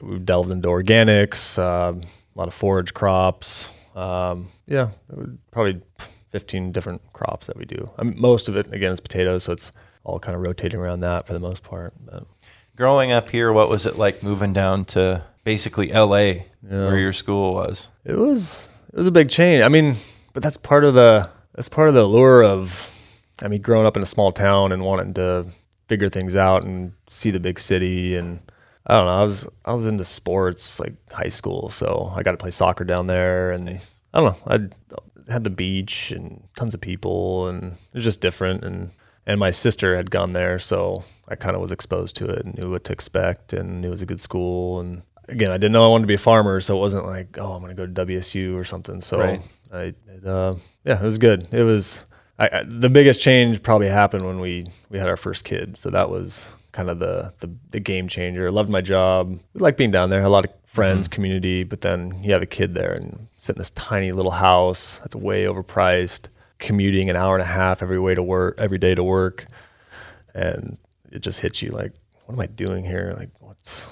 we've 0.00 0.24
delved 0.24 0.50
into 0.52 0.68
organics, 0.68 1.58
um, 1.58 2.02
a 2.36 2.38
lot 2.38 2.46
of 2.46 2.54
forage 2.54 2.94
crops. 2.94 3.68
Um, 3.96 4.48
yeah, 4.68 4.90
it 5.10 5.16
would- 5.18 5.38
probably 5.50 5.80
15 6.30 6.70
different 6.70 7.00
crops 7.12 7.48
that 7.48 7.56
we 7.56 7.64
do. 7.64 7.90
I 7.98 8.04
mean, 8.04 8.14
most 8.20 8.48
of 8.48 8.56
it 8.56 8.72
again 8.72 8.92
is 8.92 9.00
potatoes, 9.00 9.42
so 9.44 9.52
it's 9.54 9.72
all 10.04 10.20
kind 10.20 10.36
of 10.36 10.42
rotating 10.42 10.78
around 10.78 11.00
that 11.00 11.26
for 11.26 11.32
the 11.32 11.40
most 11.40 11.62
part. 11.64 11.94
But 12.04 12.24
Growing 12.76 13.10
up 13.12 13.30
here, 13.30 13.52
what 13.52 13.68
was 13.68 13.86
it 13.86 13.96
like 13.98 14.22
moving 14.22 14.52
down 14.52 14.84
to 14.86 15.22
basically 15.44 15.92
L.A., 15.92 16.46
where 16.60 16.98
your 16.98 17.12
school 17.12 17.54
was? 17.54 17.88
It 18.04 18.14
was 18.16 18.68
it 18.92 18.96
was 18.98 19.06
a 19.06 19.12
big 19.12 19.28
change. 19.30 19.62
I 19.64 19.68
mean, 19.68 19.96
but 20.34 20.42
that's 20.42 20.58
part 20.58 20.84
of 20.84 20.92
the 20.92 21.30
that's 21.54 21.70
part 21.70 21.88
of 21.88 21.94
the 21.94 22.02
allure 22.02 22.44
of 22.44 22.90
I 23.42 23.48
mean, 23.48 23.62
growing 23.62 23.86
up 23.86 23.96
in 23.96 24.02
a 24.02 24.06
small 24.06 24.30
town 24.30 24.70
and 24.70 24.84
wanting 24.84 25.14
to 25.14 25.46
figure 25.88 26.08
things 26.08 26.36
out 26.36 26.62
and 26.64 26.92
see 27.08 27.30
the 27.30 27.40
big 27.40 27.58
city 27.58 28.16
and 28.16 28.40
I 28.86 28.94
don't 28.94 29.06
know, 29.06 29.20
I 29.22 29.24
was 29.24 29.48
I 29.64 29.72
was 29.72 29.86
into 29.86 30.04
sports 30.04 30.78
like 30.78 30.94
high 31.10 31.30
school, 31.30 31.70
so 31.70 32.12
I 32.14 32.22
got 32.22 32.32
to 32.32 32.36
play 32.36 32.50
soccer 32.50 32.84
down 32.84 33.06
there 33.06 33.50
and 33.52 33.68
I 34.12 34.20
don't 34.20 34.46
know, 34.46 34.68
I 35.26 35.32
had 35.32 35.44
the 35.44 35.50
beach 35.50 36.10
and 36.10 36.42
tons 36.54 36.74
of 36.74 36.80
people 36.80 37.48
and 37.48 37.72
it 37.72 37.94
was 37.94 38.04
just 38.04 38.20
different 38.20 38.62
and 38.64 38.90
and 39.26 39.40
my 39.40 39.50
sister 39.50 39.96
had 39.96 40.10
gone 40.10 40.34
there, 40.34 40.58
so 40.58 41.02
I 41.28 41.34
kind 41.34 41.54
of 41.54 41.62
was 41.62 41.72
exposed 41.72 42.14
to 42.16 42.26
it 42.26 42.44
and 42.44 42.58
knew 42.58 42.70
what 42.70 42.84
to 42.84 42.92
expect 42.92 43.54
and 43.54 43.80
knew 43.80 43.88
it 43.88 43.92
was 43.92 44.02
a 44.02 44.06
good 44.06 44.20
school. 44.20 44.80
And 44.80 45.02
again, 45.28 45.50
I 45.50 45.56
didn't 45.56 45.72
know 45.72 45.84
I 45.84 45.88
wanted 45.88 46.02
to 46.02 46.08
be 46.08 46.14
a 46.14 46.18
farmer, 46.18 46.60
so 46.60 46.76
it 46.76 46.80
wasn't 46.80 47.06
like, 47.06 47.38
oh, 47.38 47.52
I'm 47.52 47.62
going 47.62 47.74
to 47.74 47.86
go 47.86 47.90
to 47.90 48.06
WSU 48.06 48.54
or 48.54 48.64
something. 48.64 49.00
So 49.00 49.18
Right. 49.18 49.42
I, 49.74 49.82
it, 50.08 50.26
uh, 50.26 50.54
yeah, 50.84 51.00
it 51.00 51.04
was 51.04 51.18
good. 51.18 51.48
It 51.52 51.62
was 51.62 52.04
I, 52.38 52.48
I, 52.52 52.62
the 52.66 52.90
biggest 52.90 53.20
change 53.20 53.62
probably 53.62 53.88
happened 53.88 54.26
when 54.26 54.40
we 54.40 54.66
we 54.90 54.98
had 54.98 55.08
our 55.08 55.16
first 55.16 55.44
kid. 55.44 55.76
So 55.76 55.90
that 55.90 56.10
was 56.10 56.46
kind 56.72 56.90
of 56.90 56.98
the 56.98 57.32
the, 57.40 57.50
the 57.70 57.80
game 57.80 58.08
changer. 58.08 58.50
Loved 58.50 58.70
my 58.70 58.80
job. 58.80 59.38
I 59.56 59.62
liked 59.62 59.78
being 59.78 59.90
down 59.90 60.10
there. 60.10 60.22
A 60.22 60.28
lot 60.28 60.44
of 60.44 60.52
friends, 60.66 61.08
community. 61.08 61.62
But 61.62 61.82
then 61.82 62.22
you 62.22 62.32
have 62.32 62.42
a 62.42 62.46
kid 62.46 62.74
there 62.74 62.92
and 62.92 63.28
sit 63.38 63.56
in 63.56 63.60
this 63.60 63.70
tiny 63.70 64.12
little 64.12 64.32
house 64.32 64.98
that's 64.98 65.14
way 65.14 65.44
overpriced. 65.44 66.26
Commuting 66.58 67.10
an 67.10 67.16
hour 67.16 67.34
and 67.34 67.42
a 67.42 67.46
half 67.46 67.82
every 67.82 67.98
way 67.98 68.14
to 68.14 68.22
work 68.22 68.54
every 68.58 68.78
day 68.78 68.94
to 68.94 69.02
work, 69.02 69.46
and 70.34 70.78
it 71.10 71.18
just 71.18 71.40
hits 71.40 71.60
you 71.60 71.70
like, 71.70 71.92
what 72.24 72.34
am 72.34 72.40
I 72.40 72.46
doing 72.46 72.84
here? 72.84 73.12
Like, 73.18 73.28
what's 73.40 73.86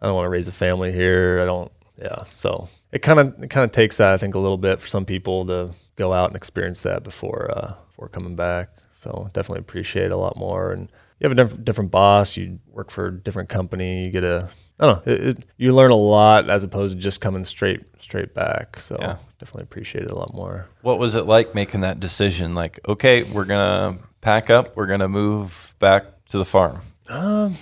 I 0.00 0.06
don't 0.06 0.14
want 0.14 0.24
to 0.24 0.30
raise 0.30 0.48
a 0.48 0.52
family 0.52 0.90
here. 0.90 1.40
I 1.40 1.44
don't. 1.44 1.70
Yeah. 2.00 2.24
So 2.34 2.68
it 2.92 3.00
kind 3.00 3.18
of 3.20 3.42
it 3.42 3.48
kind 3.50 3.64
of 3.64 3.72
takes 3.72 3.96
that 3.98 4.12
I 4.12 4.16
think 4.18 4.34
a 4.34 4.38
little 4.38 4.58
bit 4.58 4.80
for 4.80 4.86
some 4.86 5.04
people 5.04 5.46
to 5.46 5.70
go 5.96 6.12
out 6.12 6.28
and 6.30 6.36
experience 6.36 6.82
that 6.82 7.02
before 7.02 7.50
uh, 7.56 7.74
before 7.90 8.08
coming 8.08 8.36
back. 8.36 8.70
So 8.92 9.30
definitely 9.32 9.60
appreciate 9.60 10.06
it 10.06 10.12
a 10.12 10.16
lot 10.16 10.36
more. 10.36 10.72
And 10.72 10.90
you 11.20 11.28
have 11.28 11.32
a 11.32 11.34
diff- 11.44 11.64
different 11.64 11.90
boss. 11.90 12.36
You 12.36 12.58
work 12.68 12.90
for 12.90 13.06
a 13.06 13.12
different 13.12 13.48
company. 13.48 14.04
You 14.04 14.10
get 14.10 14.24
a 14.24 14.48
I 14.80 14.86
don't 14.86 15.06
know. 15.06 15.12
It, 15.12 15.26
it, 15.38 15.44
you 15.56 15.74
learn 15.74 15.90
a 15.90 15.96
lot 15.96 16.48
as 16.48 16.62
opposed 16.64 16.94
to 16.96 17.00
just 17.02 17.20
coming 17.20 17.44
straight 17.44 17.82
straight 18.00 18.34
back. 18.34 18.78
So 18.80 18.96
Yeah. 19.00 19.16
definitely 19.40 19.64
appreciate 19.64 20.04
it 20.04 20.10
a 20.10 20.14
lot 20.16 20.32
more. 20.34 20.66
What 20.82 20.98
was 20.98 21.14
it 21.16 21.26
like 21.26 21.54
making 21.54 21.80
that 21.82 21.98
decision? 22.00 22.54
Like, 22.54 22.78
okay, 22.88 23.22
we're 23.24 23.44
gonna 23.44 23.98
pack 24.20 24.50
up, 24.50 24.76
we're 24.76 24.86
gonna 24.86 25.08
move 25.08 25.74
back 25.78 26.04
to 26.30 26.38
the 26.38 26.44
farm. 26.44 26.80
Um, 27.08 27.56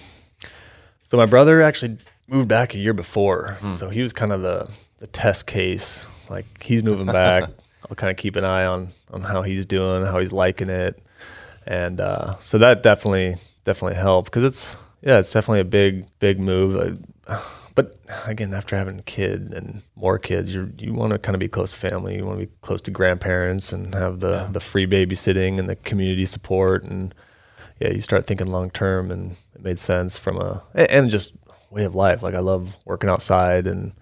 so 1.04 1.16
my 1.16 1.26
brother 1.26 1.62
actually 1.62 1.98
moved 2.28 2.48
back 2.48 2.74
a 2.74 2.78
year 2.78 2.92
before, 2.94 3.56
so 3.74 3.88
he 3.90 4.02
was 4.02 4.12
kind 4.12 4.32
of 4.32 4.42
the 4.42 4.68
the 4.98 5.06
test 5.06 5.46
case. 5.46 6.06
Like 6.28 6.46
he's 6.62 6.82
moving 6.82 7.06
back. 7.06 7.44
I'll 7.88 7.94
kind 7.96 8.10
of 8.10 8.16
keep 8.16 8.34
an 8.36 8.44
eye 8.44 8.64
on 8.66 8.88
on 9.12 9.22
how 9.22 9.42
he's 9.42 9.64
doing, 9.66 10.04
how 10.06 10.18
he's 10.18 10.32
liking 10.32 10.68
it, 10.70 11.00
and 11.66 12.00
uh, 12.00 12.34
so 12.40 12.58
that 12.58 12.82
definitely 12.82 13.36
definitely 13.64 13.96
helped 13.96 14.26
because 14.30 14.44
it's 14.44 14.76
yeah, 15.02 15.18
it's 15.18 15.32
definitely 15.32 15.60
a 15.60 15.64
big 15.64 16.06
big 16.18 16.40
move. 16.40 16.98
Uh, 17.28 17.40
But 17.76 17.94
again, 18.24 18.54
after 18.54 18.74
having 18.74 18.98
a 19.00 19.02
kid 19.02 19.52
and 19.52 19.82
more 19.96 20.18
kids, 20.18 20.54
you 20.54 20.72
you 20.78 20.94
want 20.94 21.12
to 21.12 21.18
kind 21.18 21.34
of 21.34 21.40
be 21.40 21.46
close 21.48 21.72
to 21.72 21.78
family. 21.78 22.16
You 22.16 22.24
want 22.24 22.40
to 22.40 22.46
be 22.46 22.52
close 22.62 22.80
to 22.80 22.90
grandparents 22.90 23.70
and 23.70 23.94
have 23.94 24.20
the 24.20 24.30
Yeah. 24.30 24.48
the 24.50 24.60
free 24.60 24.86
babysitting 24.86 25.58
and 25.58 25.68
the 25.68 25.76
community 25.76 26.24
support 26.24 26.84
and 26.84 27.14
yeah, 27.78 27.90
you 27.90 28.00
start 28.00 28.26
thinking 28.26 28.46
long 28.46 28.70
term, 28.70 29.10
and 29.10 29.36
it 29.54 29.62
made 29.62 29.78
sense 29.78 30.16
from 30.16 30.38
a- 30.38 30.62
and 30.74 31.10
just 31.10 31.34
way 31.76 31.84
of 31.84 31.94
life. 31.94 32.22
Like 32.22 32.34
I 32.34 32.40
love 32.40 32.76
working 32.84 33.10
outside 33.10 33.66
and 33.66 33.92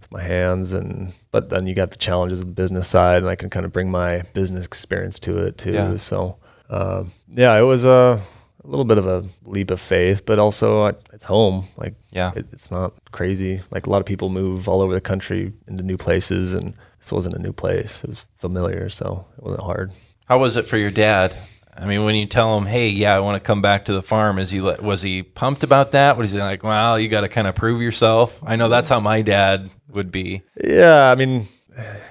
with 0.00 0.10
my 0.10 0.22
hands, 0.22 0.72
and 0.72 1.12
but 1.30 1.50
then 1.50 1.66
you 1.66 1.74
got 1.74 1.90
the 1.90 1.96
challenges 1.98 2.40
of 2.40 2.46
the 2.46 2.52
business 2.52 2.88
side, 2.88 3.18
and 3.22 3.28
I 3.30 3.36
can 3.36 3.50
kind 3.50 3.66
of 3.66 3.72
bring 3.72 3.90
my 3.90 4.22
business 4.32 4.64
experience 4.66 5.18
to 5.20 5.38
it 5.38 5.58
too. 5.58 5.72
Yeah. 5.72 5.96
So 5.98 6.36
um, 6.70 7.12
yeah, 7.34 7.56
it 7.58 7.62
was 7.62 7.84
a, 7.84 8.20
a 8.64 8.66
little 8.66 8.84
bit 8.84 8.96
of 8.98 9.06
a 9.06 9.24
leap 9.44 9.70
of 9.70 9.80
faith, 9.80 10.24
but 10.24 10.38
also 10.38 10.84
I, 10.86 10.92
it's 11.12 11.24
home. 11.24 11.64
Like 11.76 11.94
Yeah. 12.10 12.32
it, 12.34 12.46
it's 12.52 12.70
not 12.70 12.94
crazy. 13.12 13.60
Like 13.70 13.86
a 13.86 13.90
lot 13.90 14.00
of 14.00 14.06
people 14.06 14.28
move 14.30 14.68
all 14.68 14.80
over 14.80 14.94
the 14.94 15.00
country 15.00 15.52
into 15.68 15.82
new 15.82 15.96
places, 15.98 16.54
and 16.54 16.74
this 17.00 17.12
wasn't 17.12 17.34
a 17.34 17.38
new 17.38 17.52
place. 17.52 18.02
It 18.04 18.08
was 18.10 18.24
familiar, 18.38 18.88
so 18.88 19.26
it 19.36 19.42
wasn't 19.44 19.62
hard. 19.64 19.92
How 20.26 20.38
was 20.38 20.56
it 20.56 20.68
for 20.68 20.76
your 20.78 20.90
dad? 20.92 21.34
I 21.80 21.86
mean, 21.86 22.04
when 22.04 22.14
you 22.14 22.26
tell 22.26 22.58
him, 22.58 22.66
"Hey, 22.66 22.88
yeah, 22.88 23.16
I 23.16 23.20
want 23.20 23.42
to 23.42 23.46
come 23.46 23.62
back 23.62 23.86
to 23.86 23.92
the 23.94 24.02
farm," 24.02 24.38
is 24.38 24.50
he 24.50 24.60
was 24.60 25.02
he 25.02 25.22
pumped 25.22 25.62
about 25.62 25.92
that? 25.92 26.18
Was 26.18 26.32
he 26.32 26.38
like, 26.40 26.62
"Well, 26.62 26.98
you 27.00 27.08
got 27.08 27.22
to 27.22 27.28
kind 27.28 27.46
of 27.46 27.54
prove 27.54 27.80
yourself"? 27.80 28.38
I 28.44 28.56
know 28.56 28.68
that's 28.68 28.88
how 28.90 29.00
my 29.00 29.22
dad 29.22 29.70
would 29.88 30.12
be. 30.12 30.42
Yeah, 30.62 31.10
I 31.10 31.14
mean, 31.14 31.48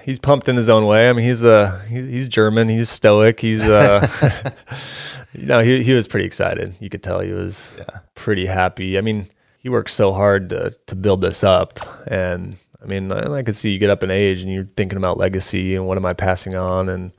he's 0.04 0.18
pumped 0.18 0.48
in 0.48 0.56
his 0.56 0.68
own 0.68 0.86
way. 0.86 1.08
I 1.08 1.12
mean, 1.12 1.24
he's 1.24 1.44
uh, 1.44 1.80
he, 1.88 2.02
he's 2.10 2.28
German. 2.28 2.68
He's 2.68 2.90
stoic. 2.90 3.38
He's 3.40 3.62
uh, 3.62 4.08
you 5.32 5.46
know, 5.46 5.60
he 5.60 5.82
he 5.84 5.92
was 5.92 6.08
pretty 6.08 6.26
excited. 6.26 6.74
You 6.80 6.90
could 6.90 7.02
tell 7.02 7.20
he 7.20 7.32
was 7.32 7.72
Yeah. 7.78 8.00
pretty 8.16 8.46
happy. 8.46 8.98
I 8.98 9.02
mean, 9.02 9.28
he 9.58 9.68
worked 9.68 9.90
so 9.90 10.12
hard 10.12 10.50
to 10.50 10.72
to 10.86 10.94
build 10.96 11.20
this 11.20 11.44
up, 11.44 11.78
and 12.08 12.56
I 12.82 12.86
mean, 12.86 13.12
I, 13.12 13.34
I 13.34 13.42
could 13.44 13.54
see 13.56 13.70
you 13.70 13.78
get 13.78 13.90
up 13.90 14.02
in 14.02 14.10
age 14.10 14.40
and 14.42 14.52
you're 14.52 14.64
thinking 14.76 14.98
about 14.98 15.16
legacy 15.16 15.76
and 15.76 15.86
what 15.86 15.96
am 15.96 16.06
I 16.06 16.12
passing 16.12 16.54
on 16.56 16.88
and. 16.88 17.12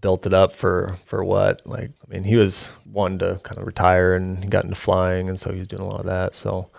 Built 0.00 0.26
it 0.26 0.32
up 0.32 0.52
for 0.52 0.96
for 1.04 1.22
what? 1.24 1.66
Like, 1.66 1.90
I 1.90 2.12
mean, 2.12 2.24
he 2.24 2.36
was 2.36 2.72
wanting 2.86 3.18
to 3.20 3.40
kind 3.42 3.58
of 3.58 3.66
retire 3.66 4.14
and 4.14 4.42
he 4.42 4.48
got 4.48 4.64
into 4.64 4.76
flying, 4.76 5.28
and 5.28 5.38
so 5.38 5.52
he 5.52 5.58
was 5.58 5.68
doing 5.68 5.82
a 5.82 5.86
lot 5.86 6.00
of 6.00 6.06
that. 6.06 6.34
So, 6.34 6.70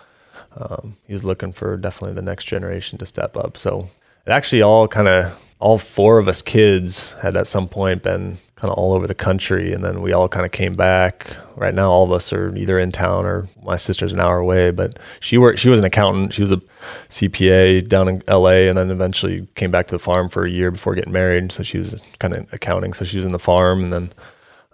um, 0.56 0.96
he 1.06 1.12
was 1.12 1.24
looking 1.24 1.52
for 1.52 1.76
definitely 1.76 2.14
the 2.14 2.22
next 2.22 2.44
generation 2.44 2.98
to 2.98 3.06
step 3.06 3.36
up. 3.36 3.56
So 3.56 3.88
it 4.26 4.30
actually 4.30 4.62
all 4.62 4.88
kind 4.88 5.08
of 5.08 5.38
all 5.58 5.78
four 5.78 6.18
of 6.18 6.26
us 6.28 6.42
kids 6.42 7.12
had 7.22 7.36
at 7.36 7.46
some 7.46 7.68
point 7.68 8.02
been 8.02 8.38
kind 8.62 8.70
of 8.70 8.78
all 8.78 8.92
over 8.92 9.08
the 9.08 9.14
country, 9.14 9.72
and 9.72 9.82
then 9.82 10.02
we 10.02 10.12
all 10.12 10.28
kind 10.28 10.46
of 10.46 10.52
came 10.52 10.74
back. 10.74 11.36
Right 11.56 11.74
now, 11.74 11.90
all 11.90 12.04
of 12.04 12.12
us 12.12 12.32
are 12.32 12.54
either 12.56 12.78
in 12.78 12.92
town 12.92 13.26
or 13.26 13.48
my 13.60 13.74
sister's 13.74 14.12
an 14.12 14.20
hour 14.20 14.38
away. 14.38 14.70
But 14.70 15.00
she 15.18 15.36
worked; 15.36 15.58
she 15.58 15.68
was 15.68 15.80
an 15.80 15.84
accountant. 15.84 16.32
She 16.32 16.42
was 16.42 16.52
a 16.52 16.62
CPA 17.08 17.88
down 17.88 18.08
in 18.08 18.22
LA, 18.28 18.68
and 18.68 18.78
then 18.78 18.92
eventually 18.92 19.48
came 19.56 19.72
back 19.72 19.88
to 19.88 19.96
the 19.96 19.98
farm 19.98 20.28
for 20.28 20.44
a 20.44 20.50
year 20.50 20.70
before 20.70 20.94
getting 20.94 21.12
married. 21.12 21.50
So 21.50 21.64
she 21.64 21.78
was 21.78 22.00
kind 22.20 22.36
of 22.36 22.52
accounting. 22.52 22.92
So 22.92 23.04
she 23.04 23.16
was 23.16 23.26
in 23.26 23.32
the 23.32 23.40
farm, 23.40 23.82
and 23.82 23.92
then 23.92 24.12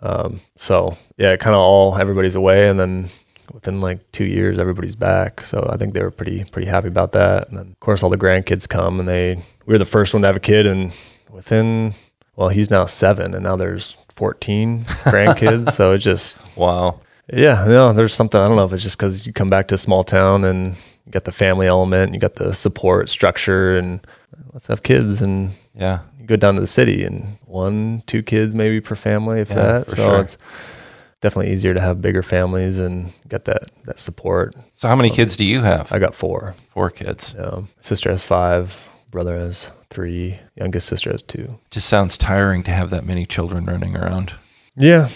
um, 0.02 0.40
so 0.57 0.95
yeah, 1.16 1.37
kind 1.37 1.54
of 1.54 1.61
all 1.61 1.97
everybody's 1.97 2.35
away, 2.35 2.68
and 2.68 2.78
then 2.78 3.09
within 3.54 3.80
like 3.80 4.12
two 4.12 4.26
years, 4.26 4.59
everybody's 4.59 4.97
back. 4.97 5.47
So 5.47 5.66
I 5.73 5.78
think 5.78 5.95
they 5.95 6.02
were 6.02 6.11
pretty 6.11 6.45
pretty 6.45 6.68
happy 6.68 6.88
about 6.88 7.12
that. 7.12 7.49
And 7.49 7.57
then 7.57 7.68
of 7.68 7.80
course 7.80 8.02
all 8.02 8.11
the 8.11 8.18
grandkids 8.18 8.68
come, 8.68 9.00
and 9.00 9.09
they 9.09 9.37
we 9.64 9.73
were 9.73 9.78
the 9.78 9.87
first 9.87 10.12
one 10.12 10.21
to 10.25 10.28
have 10.28 10.37
a 10.37 10.40
kid, 10.40 10.66
and 10.66 10.92
within 11.30 11.95
well, 12.38 12.49
he's 12.50 12.71
now 12.71 12.87
seven, 12.87 13.35
and 13.35 13.42
now 13.42 13.57
there's 13.57 13.97
14 14.14 14.85
grandkids. 14.85 15.73
so 15.73 15.92
it 15.92 15.99
just 15.99 16.38
Wow. 16.57 17.00
yeah, 17.33 17.64
no, 17.66 17.92
there's 17.92 18.14
something 18.14 18.40
I 18.40 18.47
don't 18.47 18.57
know 18.57 18.64
if 18.64 18.73
it's 18.73 18.83
just 18.85 18.97
because 18.97 19.26
you 19.26 19.33
come 19.33 19.50
back 19.50 19.66
to 19.68 19.75
a 19.75 19.78
small 19.78 20.04
town 20.04 20.45
and 20.45 20.76
you 21.04 21.11
got 21.12 21.25
the 21.25 21.33
family 21.33 21.66
element, 21.66 22.14
you 22.14 22.21
got 22.21 22.37
the 22.37 22.52
support 22.54 23.09
structure, 23.09 23.76
and 23.76 24.00
let's 24.52 24.68
have 24.68 24.83
kids 24.83 25.21
and 25.21 25.50
Yeah. 25.75 26.00
you 26.21 26.26
go 26.26 26.37
down 26.37 26.54
to 26.54 26.61
the 26.61 26.66
city 26.66 27.02
and 27.04 27.38
one, 27.47 28.02
two 28.07 28.23
kids 28.23 28.54
maybe 28.54 28.80
per 28.80 28.95
family, 28.95 29.40
if 29.40 29.50
Yeah, 29.50 29.57
that. 29.57 29.90
So 29.90 29.97
sure. 29.97 30.21
it's 30.21 30.37
definitely 31.21 31.52
easier 31.52 31.75
to 31.75 31.80
have 31.80 32.00
bigger 32.00 32.23
families 32.23 32.78
and 32.78 33.12
get 33.28 33.45
that 33.47 33.71
that 33.87 33.99
support. 33.99 34.54
So 34.76 34.87
how 34.88 34.95
many 34.97 35.11
kids 35.11 35.35
do 35.37 35.45
you 35.45 35.62
have? 35.62 35.90
I 35.92 35.99
got 35.99 36.14
four. 36.14 36.54
Four 36.71 36.90
kids. 36.90 37.35
Um, 37.38 37.68
sister 37.80 38.11
has 38.11 38.23
five, 38.23 38.76
brother 39.10 39.36
has 39.38 39.68
three, 39.90 40.38
youngest 40.56 40.88
sister 40.88 41.10
has 41.10 41.22
two. 41.22 41.58
Just 41.70 41.88
sounds 41.88 42.16
tiring 42.18 42.62
to 42.64 42.70
have 42.70 42.90
that 42.90 43.04
many 43.06 43.26
children 43.26 43.64
running 43.66 43.96
around. 43.96 44.34
Yeah, 44.76 45.08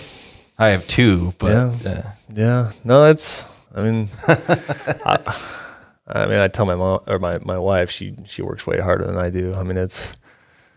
I 0.59 0.69
have 0.69 0.87
two, 0.89 1.35
but 1.39 1.51
Yeah. 1.85 1.91
uh, 1.91 2.03
yeah. 2.35 2.73
No, 2.85 3.05
it's. 3.07 3.45
I 3.75 3.83
mean, 3.83 4.09
I, 4.29 5.19
I 6.07 6.27
mean, 6.27 6.39
I 6.39 6.49
tell 6.49 6.67
my 6.67 6.75
mom 6.75 7.01
or 7.07 7.19
my 7.19 7.39
my 7.45 7.59
wife 7.59 7.91
she 7.91 8.15
she 8.27 8.43
works 8.43 8.67
way 8.67 8.79
harder 8.81 9.05
than 9.05 9.17
I 9.17 9.31
do. 9.31 9.55
I 9.55 9.63
mean, 9.63 9.77
it's 9.79 10.13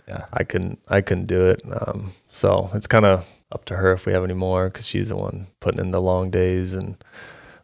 yeah. 0.08 0.26
I 0.32 0.44
couldn't 0.44 0.80
I 0.88 1.02
couldn't 1.02 1.26
do 1.26 1.46
it. 1.48 1.62
Um, 1.70 2.14
so 2.32 2.70
it's 2.74 2.88
kind 2.88 3.06
of 3.06 3.28
up 3.52 3.66
to 3.66 3.76
her 3.76 3.92
if 3.94 4.06
we 4.06 4.14
have 4.14 4.24
any 4.24 4.34
more 4.34 4.70
because 4.70 4.88
she's 4.88 5.10
the 5.10 5.16
one 5.18 5.48
putting 5.60 5.80
in 5.80 5.92
the 5.92 6.02
long 6.02 6.30
days 6.30 6.74
and 6.74 6.96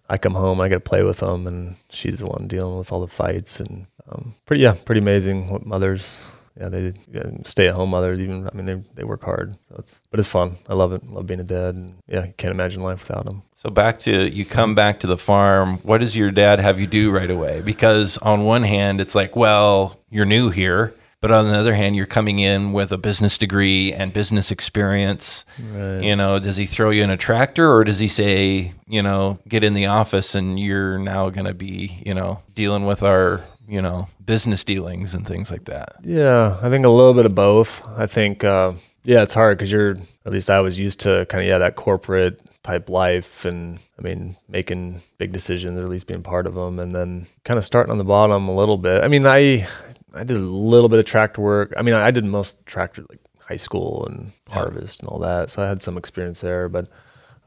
I 0.10 0.18
come 0.18 0.34
home 0.36 0.60
I 0.62 0.68
got 0.70 0.76
to 0.76 0.80
play 0.80 1.04
with 1.04 1.18
them 1.20 1.48
and 1.48 1.76
she's 1.90 2.20
the 2.20 2.28
one 2.28 2.48
dealing 2.48 2.78
with 2.78 2.92
all 2.92 3.02
the 3.02 3.08
fights 3.08 3.60
and 3.60 3.88
um, 4.10 4.36
pretty 4.46 4.64
yeah 4.64 4.76
pretty 4.86 5.02
amazing 5.02 5.50
what 5.50 5.66
mothers 5.66 6.20
yeah 6.60 6.70
they 6.70 6.94
yeah, 7.12 7.24
stay 7.46 7.68
at 7.68 7.76
home 7.76 7.92
mothers 7.92 8.20
even 8.20 8.48
I 8.48 8.56
mean 8.56 8.66
they 8.66 8.84
they 8.96 9.04
work 9.04 9.24
hard 9.24 9.58
so 9.70 9.76
it's 9.80 10.00
but 10.10 10.20
it's 10.20 10.30
fun 10.30 10.58
I 10.68 10.74
love 10.74 10.94
it 10.94 11.08
love 11.08 11.28
being 11.28 11.40
a 11.40 11.46
dad 11.46 11.76
and 11.76 11.96
yeah 12.08 12.26
you 12.26 12.34
can't 12.38 12.52
imagine 12.52 12.82
life 12.82 13.08
without 13.08 13.26
them. 13.26 13.44
So 13.54 13.70
back 13.70 14.00
to 14.00 14.28
you 14.28 14.44
come 14.44 14.74
back 14.76 15.00
to 15.02 15.08
the 15.08 15.18
farm. 15.18 15.78
What 15.84 16.00
does 16.00 16.18
your 16.18 16.32
dad 16.32 16.60
have 16.60 16.80
you 16.80 16.88
do 16.88 17.12
right 17.12 17.30
away? 17.30 17.62
Because 17.62 18.18
on 18.18 18.44
one 18.44 18.64
hand, 18.64 19.00
it's 19.00 19.14
like, 19.14 19.36
well, 19.36 20.00
you're 20.10 20.26
new 20.26 20.50
here, 20.50 20.96
but 21.22 21.32
on 21.32 21.48
the 21.48 21.56
other 21.56 21.76
hand, 21.76 21.96
you're 21.96 22.08
coming 22.08 22.40
in 22.40 22.74
with 22.74 22.92
a 22.92 22.98
business 22.98 23.38
degree 23.38 23.94
and 23.94 24.12
business 24.12 24.50
experience. 24.50 25.46
Right. 25.60 26.02
You 26.02 26.16
know, 26.16 26.40
does 26.40 26.58
he 26.58 26.66
throw 26.66 26.90
you 26.90 27.04
in 27.04 27.12
a 27.12 27.18
tractor 27.18 27.72
or 27.72 27.84
does 27.84 28.00
he 28.00 28.08
say, 28.08 28.74
you 28.88 29.04
know, 29.04 29.38
get 29.48 29.64
in 29.64 29.76
the 29.76 29.86
office 29.86 30.34
and 30.34 30.60
you're 30.60 30.98
now 30.98 31.30
going 31.30 31.46
to 31.46 31.54
be, 31.54 32.02
you 32.04 32.16
know, 32.16 32.40
dealing 32.56 32.88
with 32.88 33.04
our, 33.04 33.42
you 33.68 33.82
know, 33.82 34.08
business 34.26 34.64
dealings 34.64 35.14
and 35.14 35.26
things 35.26 35.52
like 35.52 35.66
that? 35.66 35.96
Yeah, 36.04 36.58
I 36.62 36.70
think 36.70 36.86
a 36.86 36.90
little 36.90 37.14
bit 37.14 37.26
of 37.26 37.36
both. 37.36 37.82
I 37.96 38.08
think, 38.08 38.44
uh, 38.44 38.74
yeah, 39.04 39.24
it's 39.24 39.34
hard 39.34 39.58
because 39.58 39.72
you're, 39.72 39.96
at 40.26 40.32
least 40.32 40.50
I 40.50 40.60
was 40.60 40.78
used 40.78 41.00
to 41.02 41.26
kind 41.30 41.44
of, 41.44 41.50
yeah, 41.50 41.58
that 41.58 41.76
corporate 41.76 42.42
type 42.64 42.90
life 42.90 43.46
and 43.46 43.80
I 43.98 44.02
mean, 44.02 44.36
making 44.48 45.02
big 45.18 45.32
decisions 45.32 45.80
or 45.80 45.84
at 45.84 45.90
least 45.90 46.08
being 46.08 46.24
part 46.24 46.48
of 46.48 46.56
them 46.56 46.80
and 46.80 46.94
then 46.94 47.28
kind 47.44 47.58
of 47.58 47.66
starting 47.66 47.92
on 47.92 47.98
the 47.98 48.04
bottom 48.04 48.48
a 48.48 48.56
little 48.56 48.78
bit. 48.78 49.04
I 49.04 49.08
mean, 49.08 49.26
I, 49.26 49.68
I 50.14 50.24
did 50.24 50.38
a 50.38 50.40
little 50.40 50.90
bit 50.90 51.00
of 51.00 51.06
tractor 51.06 51.42
work. 51.42 51.74
I 51.78 51.82
mean, 51.82 51.94
I 51.94 52.12
did 52.12 52.26
most 52.26 52.64
tractor, 52.66 53.06
like 53.10 53.20
high 53.40 53.58
school 53.58 54.06
and 54.08 54.32
harvest 54.50 55.02
and 55.02 55.10
all 55.10 55.20
that. 55.20 55.50
So 55.50 55.64
I 55.64 55.68
had 55.68 55.82
some 55.82 55.98
experience 55.98 56.42
there, 56.42 56.70
but 56.70 56.88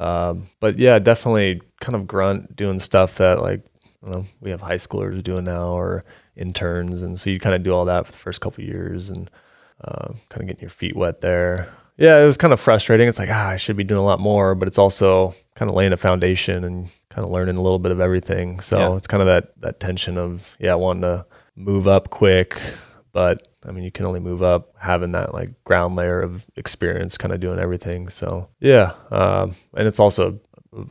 um, 0.00 0.48
but 0.60 0.78
yeah, 0.78 0.98
definitely 0.98 1.60
kind 1.80 1.94
of 1.94 2.06
grunt 2.06 2.56
doing 2.56 2.80
stuff 2.80 3.16
that 3.18 3.40
like 3.40 3.62
Don't 4.04 4.12
know 4.12 4.26
we 4.40 4.50
have 4.50 4.60
high 4.60 4.76
schoolers 4.76 5.22
doing 5.22 5.44
now 5.44 5.68
or 5.68 6.04
interns, 6.36 7.02
and 7.02 7.18
so 7.18 7.30
you 7.30 7.40
kind 7.40 7.54
of 7.54 7.62
do 7.62 7.72
all 7.74 7.86
that 7.86 8.06
for 8.06 8.12
the 8.12 8.18
first 8.18 8.40
couple 8.40 8.62
of 8.62 8.68
years 8.68 9.08
and 9.08 9.30
uh, 9.82 10.08
kind 10.28 10.42
of 10.42 10.46
getting 10.46 10.60
your 10.60 10.70
feet 10.70 10.94
wet 10.96 11.20
there. 11.20 11.68
Yeah, 11.96 12.20
it 12.20 12.26
was 12.26 12.36
kind 12.36 12.52
of 12.52 12.60
frustrating. 12.60 13.08
It's 13.08 13.18
like 13.18 13.30
ah, 13.30 13.48
I 13.50 13.56
should 13.56 13.76
be 13.76 13.84
doing 13.84 14.00
a 14.00 14.04
lot 14.04 14.20
more, 14.20 14.54
but 14.54 14.68
it's 14.68 14.78
also 14.78 15.34
kind 15.54 15.68
of 15.70 15.74
laying 15.76 15.92
a 15.92 15.96
foundation 15.96 16.64
and 16.64 16.88
kind 17.08 17.24
of 17.24 17.30
learning 17.30 17.56
a 17.56 17.62
little 17.62 17.78
bit 17.78 17.92
of 17.92 18.00
everything. 18.00 18.60
So 18.60 18.78
Yeah. 18.78 18.96
it's 18.96 19.06
kind 19.06 19.22
of 19.22 19.26
that 19.28 19.52
that 19.60 19.80
tension 19.80 20.18
of 20.18 20.54
yeah, 20.58 20.74
wanting 20.74 21.02
to 21.02 21.24
move 21.56 21.86
up 21.86 22.10
quick, 22.10 22.60
but 23.12 23.46
I 23.66 23.70
mean, 23.70 23.84
you 23.84 23.92
can 23.92 24.04
only 24.04 24.20
move 24.20 24.42
up 24.42 24.74
having 24.78 25.12
that 25.12 25.32
like 25.32 25.50
ground 25.64 25.94
layer 25.96 26.20
of 26.20 26.44
experience, 26.56 27.16
kind 27.16 27.32
of 27.32 27.40
doing 27.40 27.58
everything. 27.60 28.08
So 28.10 28.48
yeah, 28.60 28.92
um, 29.10 29.54
and 29.76 29.86
it's 29.88 30.00
also 30.00 30.40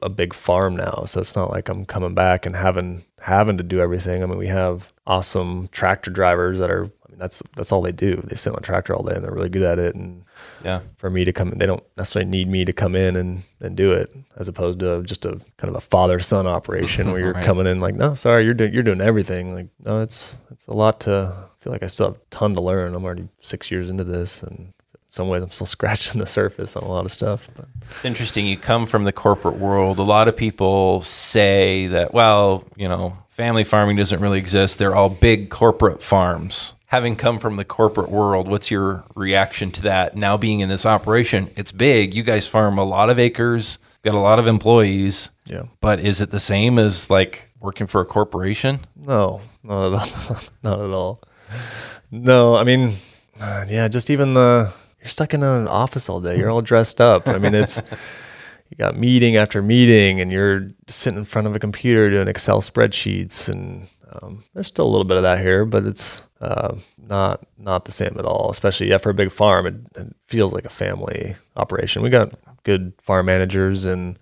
a, 0.02 0.10
big 0.10 0.34
farm 0.34 0.76
now, 0.76 1.04
so 1.06 1.20
it's 1.20 1.36
not 1.36 1.50
like 1.52 1.70
I'm 1.70 1.86
coming 1.86 2.14
back 2.14 2.46
and 2.46 2.56
having 2.56 3.04
having 3.20 3.58
to 3.58 3.64
do 3.64 3.80
everything. 3.80 4.24
I 4.24 4.26
mean, 4.26 4.38
we 4.38 4.48
have 4.48 4.92
awesome 5.08 5.70
tractor 5.72 6.12
drivers 6.12 6.60
that 6.60 6.70
are. 6.72 6.86
I 6.86 7.10
mean, 7.12 7.20
that's 7.20 7.44
that's 7.56 7.72
all 7.72 7.82
they 7.82 7.92
do. 7.92 8.22
They 8.26 8.36
sit 8.36 8.52
on 8.54 8.60
a 8.60 8.62
tractor 8.62 8.96
all 8.96 9.04
day, 9.04 9.16
and 9.16 9.24
they're 9.24 9.34
really 9.34 9.50
good 9.50 9.64
at 9.64 9.80
it. 9.80 9.94
And 9.96 10.24
Yeah. 10.64 10.82
for 10.98 11.10
me 11.10 11.26
to 11.26 11.34
come 11.34 11.50
they 11.52 11.66
don't 11.66 11.84
necessarily 11.98 12.30
need 12.30 12.48
me 12.48 12.66
to 12.66 12.74
come 12.74 12.96
in 12.96 13.16
and, 13.16 13.44
and 13.60 13.76
do 13.76 13.92
it 13.92 14.14
as 14.38 14.48
opposed 14.48 14.80
to 14.80 15.04
just 15.04 15.26
a 15.26 15.32
kind 15.58 15.70
of 15.70 15.76
a 15.76 15.82
father 15.82 16.20
son 16.20 16.48
operation 16.48 17.12
where 17.12 17.20
you're 17.24 17.34
Right. 17.34 17.46
coming 17.46 17.68
in 17.68 17.80
like 17.82 17.96
no 17.96 18.16
sorry 18.16 18.46
you're 18.46 18.54
doing 18.54 18.74
you're 18.74 18.84
doing 18.84 19.02
everything 19.02 19.54
like 19.54 19.68
no 19.84 20.02
it's 20.02 20.34
it's 20.52 20.66
a 20.68 20.74
lot 20.74 21.02
to 21.02 21.34
I 21.38 21.64
feel 21.64 21.74
like 21.74 21.84
I 21.84 21.88
still 21.88 22.08
have 22.08 22.16
a 22.16 22.20
ton 22.32 22.54
to 22.56 22.62
learn 22.62 22.96
I'm 22.96 23.04
already 23.06 23.28
six 23.42 23.70
years 23.72 23.90
into 23.90 24.04
this 24.06 24.42
and 24.42 24.74
some 25.14 25.28
ways 25.28 25.44
I'm 25.44 25.52
still 25.52 25.68
scratching 25.78 26.20
the 26.20 26.26
surface 26.26 26.76
on 26.76 26.84
a 26.84 26.88
lot 26.88 27.06
of 27.06 27.12
stuff 27.12 27.50
but 27.56 27.68
interesting. 28.04 28.46
You 28.46 28.58
come 28.58 28.86
from 28.86 29.04
the 29.04 29.12
corporate 29.12 29.58
world. 29.58 30.00
A 30.00 30.04
lot 30.04 30.28
of 30.28 30.36
people 30.36 31.02
say 31.04 31.88
that, 31.88 32.14
well, 32.14 32.66
you 32.76 32.88
know, 32.88 33.18
family 33.30 33.64
farming 33.64 33.98
doesn't 33.98 34.20
really 34.20 34.40
exist. 34.40 34.80
They're 34.80 34.96
all 34.96 35.10
big 35.10 35.50
corporate 35.50 36.02
farms. 36.02 36.74
Having 36.88 37.16
come 37.16 37.40
from 37.40 37.56
the 37.56 37.66
corporate 37.66 38.10
world, 38.10 38.48
what's 38.48 38.70
your 38.70 39.04
reaction 39.16 39.72
to 39.72 39.82
that? 39.84 40.16
Now 40.16 40.38
being 40.38 40.60
in 40.60 40.70
this 40.70 40.86
operation, 40.86 41.50
it's 41.56 41.72
big. 41.72 42.14
You 42.14 42.24
guys 42.24 42.48
farm 42.48 42.78
a 42.78 42.84
lot 42.84 43.10
of 43.10 43.18
acres, 43.18 43.80
got 44.04 44.16
a 44.16 44.20
lot 44.20 44.40
of 44.40 44.48
employees, 44.48 45.30
yeah 45.46 45.64
but 45.82 46.00
is 46.00 46.22
it 46.22 46.32
the 46.32 46.40
same 46.40 46.80
as 46.80 47.10
like 47.10 47.50
working 47.60 47.88
for 47.88 48.02
a 48.02 48.06
corporation? 48.06 48.80
No, 48.96 49.42
not 49.64 49.94
at 49.94 49.94
all. 49.94 50.40
not 50.64 50.80
at 50.80 50.92
all. 50.92 51.22
No, 52.12 52.56
I 52.56 52.64
mean, 52.64 52.94
yeah, 53.40 53.88
just 53.88 54.10
even 54.10 54.34
the 54.34 54.72
you're 55.04 55.10
stuck 55.10 55.34
in 55.34 55.44
an 55.44 55.68
office 55.68 56.10
all 56.10 56.22
day. 56.22 56.38
You're 56.38 56.50
all 56.50 56.62
dressed 56.62 57.02
up. 57.02 57.28
I 57.28 57.38
mean, 57.38 57.54
it's 57.54 57.82
you 58.70 58.78
got 58.78 58.98
meeting 58.98 59.36
after 59.36 59.62
meeting, 59.62 60.22
and 60.22 60.32
you're 60.32 60.70
sitting 60.88 61.20
in 61.20 61.26
front 61.26 61.48
of 61.48 61.56
a 61.56 61.60
computer 61.60 62.10
doing 62.10 62.28
Excel 62.28 62.62
spreadsheets, 62.62 63.50
and 63.50 63.88
um, 64.12 64.44
there's 64.54 64.68
still 64.68 64.86
a 64.86 64.90
little 64.92 65.06
bit 65.06 65.18
of 65.18 65.24
that 65.24 65.40
here, 65.40 65.66
but 65.66 65.86
it's 65.86 66.22
uh, 66.42 66.76
not 66.98 67.46
not 67.58 67.86
the 67.86 67.92
same 67.92 68.16
at 68.18 68.26
all. 68.26 68.50
Especially 68.50 68.90
yeah, 68.90 68.98
for 68.98 69.10
a 69.10 69.14
big 69.14 69.32
farm, 69.32 69.66
it, 69.68 69.76
it 69.96 70.16
feels 70.28 70.54
like 70.54 70.66
a 70.66 70.70
family 70.70 71.36
operation. 71.58 72.02
We 72.02 72.10
got 72.10 72.34
good 72.64 72.94
farm 73.02 73.26
managers 73.26 73.86
and 73.86 74.18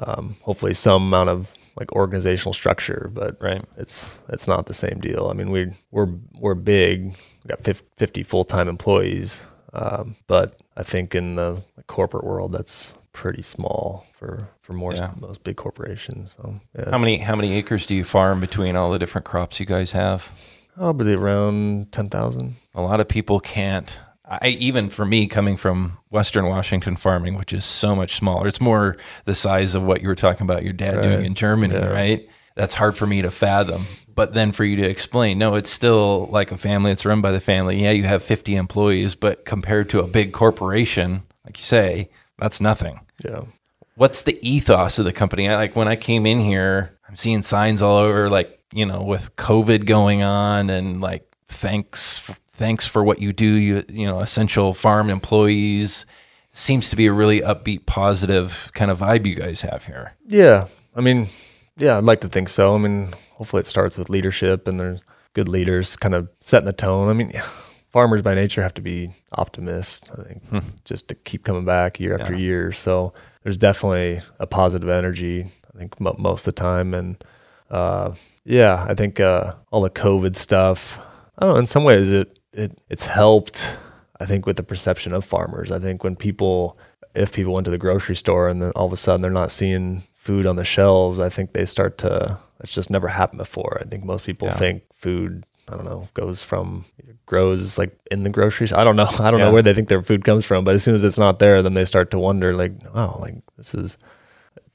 um, 0.00 0.36
hopefully 0.42 0.74
some 0.74 1.02
amount 1.04 1.28
of 1.30 1.48
like 1.78 1.92
organizational 1.92 2.52
structure, 2.54 3.10
but 3.12 3.36
Right. 3.40 3.64
it's 3.76 4.10
it's 4.28 4.48
not 4.48 4.66
the 4.66 4.74
same 4.74 4.98
deal. 5.00 5.28
I 5.30 5.34
mean, 5.34 5.50
we 5.50 5.70
we're 5.90 6.08
we're 6.40 6.54
big. 6.54 7.14
We 7.44 7.48
got 7.48 7.62
50 7.96 8.22
full-time 8.24 8.66
employees, 8.68 9.42
um, 9.72 10.16
but 10.26 10.56
I 10.76 10.82
think 10.82 11.14
in 11.14 11.36
the 11.36 11.62
corporate 11.86 12.24
world 12.24 12.52
that's 12.52 12.94
pretty 13.12 13.42
small 13.42 14.04
for 14.12 14.48
for 14.60 14.72
more 14.74 14.94
Yeah. 14.94 15.12
most 15.20 15.42
big 15.44 15.56
corporations. 15.56 16.36
So 16.36 16.60
yeah, 16.78 16.90
How 16.90 16.98
many 16.98 17.18
how 17.18 17.34
many 17.36 17.52
acres 17.54 17.86
do 17.86 17.94
you 17.94 18.04
farm 18.04 18.40
between 18.40 18.76
all 18.76 18.90
the 18.90 18.98
different 18.98 19.24
crops 19.24 19.58
you 19.60 19.66
guys 19.66 19.92
have? 19.92 20.28
Probably 20.76 21.14
around 21.14 21.90
10,000. 21.92 22.56
A 22.74 22.82
lot 22.82 23.00
of 23.00 23.08
people 23.08 23.40
can't. 23.40 23.98
I 24.28 24.48
even 24.48 24.90
for 24.90 25.06
me 25.06 25.26
coming 25.28 25.56
from 25.56 25.98
Western 26.10 26.46
Washington 26.48 26.96
farming, 26.96 27.36
which 27.36 27.52
is 27.54 27.64
so 27.64 27.94
much 27.94 28.16
smaller. 28.16 28.48
It's 28.48 28.60
more 28.60 28.96
the 29.24 29.34
size 29.34 29.74
of 29.74 29.84
what 29.84 30.02
you 30.02 30.08
were 30.08 30.14
talking 30.16 30.42
about 30.44 30.64
your 30.64 30.72
dad 30.74 31.00
doing 31.00 31.24
in 31.24 31.34
Germany, 31.34 31.74
Yeah. 31.74 31.86
right? 31.86 32.28
That's 32.56 32.74
hard 32.74 32.96
for 32.96 33.06
me 33.06 33.22
to 33.22 33.30
fathom. 33.30 33.86
But 34.16 34.32
then 34.32 34.50
for 34.50 34.64
you 34.64 34.76
to 34.76 34.88
explain, 34.88 35.38
no, 35.38 35.54
it's 35.54 35.70
still 35.70 36.26
like 36.32 36.50
a 36.50 36.56
family. 36.56 36.90
It's 36.90 37.04
run 37.04 37.20
by 37.20 37.30
the 37.30 37.40
family. 37.40 37.82
Yeah, 37.82 37.90
you 37.90 38.04
have 38.04 38.22
50 38.22 38.56
employees, 38.56 39.14
but 39.14 39.44
compared 39.44 39.90
to 39.90 40.00
a 40.00 40.06
big 40.08 40.32
corporation, 40.32 41.22
like 41.44 41.58
you 41.58 41.64
say, 41.64 42.08
that's 42.38 42.60
nothing. 42.60 43.00
Yeah. 43.22 43.42
What's 43.94 44.22
the 44.22 44.38
ethos 44.46 44.98
of 44.98 45.04
the 45.04 45.12
company? 45.12 45.48
I, 45.48 45.56
like 45.56 45.76
when 45.76 45.86
I 45.86 45.96
came 45.96 46.24
in 46.24 46.40
here, 46.40 46.98
I'm 47.08 47.16
seeing 47.16 47.42
signs 47.42 47.82
all 47.82 47.98
over, 47.98 48.28
like 48.30 48.58
you 48.72 48.86
know, 48.86 49.02
with 49.02 49.36
COVID 49.36 49.84
going 49.86 50.22
on, 50.22 50.70
and 50.70 51.00
like 51.00 51.36
thanks, 51.48 52.30
thanks 52.52 52.86
for 52.86 53.04
what 53.04 53.20
you 53.20 53.32
do. 53.32 53.46
You 53.46 53.84
you 53.88 54.06
know, 54.06 54.20
essential 54.20 54.74
farm 54.74 55.10
employees. 55.10 56.06
Seems 56.52 56.88
to 56.88 56.96
be 56.96 57.06
a 57.06 57.12
really 57.12 57.42
upbeat, 57.42 57.84
positive 57.84 58.70
kind 58.72 58.90
of 58.90 59.00
vibe 59.00 59.26
you 59.26 59.34
guys 59.34 59.60
have 59.60 59.84
here. 59.84 60.14
Yeah. 60.26 60.68
I 60.94 61.02
mean, 61.02 61.28
yeah, 61.76 61.98
I'd 61.98 62.04
like 62.04 62.20
to 62.22 62.28
think 62.28 62.48
so. 62.48 62.74
I 62.74 62.78
mean, 62.78 63.12
hopefully 63.34 63.60
it 63.60 63.66
starts 63.66 63.98
with 63.98 64.08
leadership 64.10 64.66
and 64.68 64.78
there's 64.80 65.00
good 65.34 65.48
leaders 65.48 65.96
kind 65.96 66.14
of 66.14 66.28
setting 66.40 66.66
the 66.66 66.72
tone. 66.72 67.08
I 67.08 67.12
mean, 67.12 67.32
farmers 67.92 68.22
by 68.22 68.34
nature 68.34 68.62
have 68.62 68.74
to 68.74 68.82
be 68.82 69.10
optimists, 69.32 70.08
I 70.18 70.22
think, 70.22 70.42
just 70.84 71.08
to 71.08 71.14
keep 71.14 71.44
coming 71.44 71.64
back 71.64 72.00
year 72.00 72.14
after 72.18 72.32
Yeah. 72.32 72.38
year. 72.38 72.72
So 72.72 73.12
there's 73.42 73.56
definitely 73.58 74.20
a 74.38 74.46
positive 74.46 74.88
energy, 74.88 75.46
I 75.74 75.78
think, 75.78 76.00
mo- 76.00 76.16
most 76.18 76.46
of 76.46 76.54
the 76.54 76.60
time. 76.60 76.94
And 76.94 77.22
uh, 77.70 78.14
yeah, 78.44 78.84
I 78.88 78.94
think 78.94 79.20
uh, 79.20 79.54
all 79.70 79.82
the 79.82 79.90
COVID 79.90 80.36
stuff, 80.36 80.98
I 81.38 81.44
don't 81.46 81.54
know, 81.54 81.58
in 81.60 81.66
some 81.66 81.84
ways 81.84 82.10
it, 82.10 82.38
it 82.52 82.78
it's 82.88 83.06
helped, 83.06 83.76
I 84.20 84.24
think, 84.26 84.46
with 84.46 84.56
the 84.56 84.62
perception 84.62 85.12
of 85.12 85.24
farmers. 85.24 85.70
I 85.70 85.78
think 85.78 86.02
when 86.04 86.16
people, 86.16 86.78
if 87.14 87.32
people 87.32 87.52
went 87.52 87.64
to 87.66 87.70
the 87.70 87.76
grocery 87.78 88.16
store 88.16 88.48
and 88.48 88.62
then 88.62 88.70
all 88.76 88.86
of 88.86 88.92
a 88.92 88.96
sudden 88.96 89.20
they're 89.20 89.30
not 89.30 89.50
seeing 89.50 90.02
food 90.26 90.44
on 90.46 90.56
the 90.56 90.64
shelves, 90.64 91.18
I 91.20 91.28
think 91.28 91.52
they 91.52 91.64
start 91.66 91.98
to, 91.98 92.38
It's 92.60 92.72
just 92.72 92.90
never 92.90 93.08
happened 93.08 93.38
before. 93.38 93.78
I 93.80 93.84
think 93.84 94.02
most 94.04 94.24
people 94.24 94.48
Yeah. 94.48 94.56
think 94.56 94.82
food, 94.94 95.44
I 95.68 95.72
don't 95.76 95.84
know, 95.84 96.08
goes 96.14 96.42
from, 96.42 96.84
grows 97.26 97.78
like 97.78 97.92
in 98.10 98.22
the 98.24 98.30
groceries. 98.30 98.72
I 98.72 98.82
don't 98.84 98.96
know. 98.96 99.08
I 99.26 99.30
don't 99.30 99.40
Yeah. 99.40 99.46
know 99.46 99.52
where 99.52 99.62
they 99.62 99.74
think 99.74 99.88
their 99.88 100.02
food 100.02 100.24
comes 100.24 100.44
from, 100.44 100.64
but 100.64 100.74
as 100.74 100.82
soon 100.82 100.94
as 100.94 101.04
it's 101.04 101.18
not 101.18 101.38
there, 101.38 101.62
then 101.62 101.74
they 101.74 101.84
start 101.84 102.10
to 102.12 102.18
wonder, 102.18 102.54
like, 102.54 102.72
oh, 102.94 103.18
like 103.20 103.36
this 103.58 103.74
is, 103.74 103.98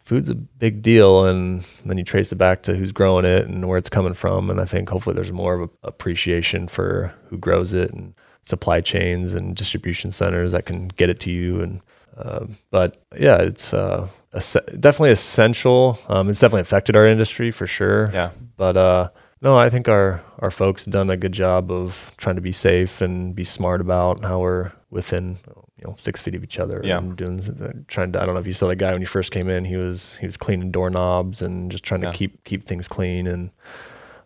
food's 0.03 0.29
a 0.29 0.35
big 0.35 0.81
deal 0.81 1.25
and 1.25 1.63
then 1.85 1.97
you 1.97 2.03
trace 2.03 2.31
it 2.31 2.37
back 2.37 2.63
to 2.63 2.75
who's 2.75 2.91
growing 2.91 3.23
it 3.25 3.47
and 3.47 3.67
where 3.67 3.77
it's 3.77 3.87
coming 3.97 4.15
from 4.15 4.49
and 4.49 4.59
i 4.59 4.65
think 4.65 4.89
hopefully 4.89 5.15
there's 5.15 5.31
more 5.31 5.53
of 5.55 5.61
a 5.61 5.87
appreciation 5.87 6.67
for 6.67 7.13
who 7.29 7.37
grows 7.37 7.71
it 7.71 7.91
and 7.93 8.13
supply 8.41 8.81
chains 8.81 9.33
and 9.35 9.55
distribution 9.55 10.11
centers 10.11 10.51
that 10.51 10.65
can 10.65 10.87
get 10.89 11.09
it 11.09 11.19
to 11.19 11.29
you 11.31 11.61
and 11.61 11.81
um, 12.17 12.57
but 12.71 12.89
yeah 13.17 13.37
it's 13.37 13.73
uh, 13.73 14.05
definitely 14.33 15.11
essential 15.11 15.99
um, 16.07 16.29
it's 16.29 16.39
definitely 16.39 16.61
affected 16.61 16.95
our 16.95 17.05
industry 17.07 17.51
for 17.51 17.67
sure 17.67 18.09
Yeah. 18.13 18.31
but 18.57 18.77
uh, 18.77 19.09
no, 19.43 19.57
I 19.57 19.69
think 19.71 19.89
our 19.89 20.21
our 20.37 20.51
folks 20.51 20.85
done 20.85 21.09
a 21.09 21.17
good 21.17 21.31
job 21.31 21.71
of 21.71 22.11
trying 22.17 22.35
to 22.35 22.41
be 22.41 22.51
safe 22.51 23.01
and 23.01 23.33
be 23.35 23.43
smart 23.43 23.81
about 23.81 24.23
how 24.23 24.39
we're 24.39 24.71
within 24.91 25.37
you 25.77 25.83
know 25.87 25.95
six 25.99 26.21
feet 26.21 26.35
of 26.35 26.43
each 26.43 26.59
other. 26.59 26.79
Yeah. 26.83 26.99
and 26.99 27.15
doing 27.17 27.39
trying 27.87 28.11
to. 28.11 28.21
I 28.21 28.25
don't 28.27 28.35
know 28.35 28.39
if 28.39 28.45
you 28.45 28.53
saw 28.53 28.67
the 28.67 28.75
guy 28.75 28.91
when 28.91 29.01
you 29.01 29.07
first 29.07 29.31
came 29.31 29.49
in. 29.49 29.65
He 29.65 29.77
was 29.77 30.15
he 30.17 30.27
was 30.27 30.37
cleaning 30.37 30.69
doorknobs 30.69 31.41
and 31.41 31.71
just 31.71 31.83
trying 31.83 32.03
Yeah. 32.03 32.11
to 32.11 32.17
keep 32.17 32.43
keep 32.43 32.67
things 32.67 32.87
clean 32.87 33.25
and. 33.27 33.49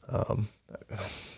Um, 0.10 0.50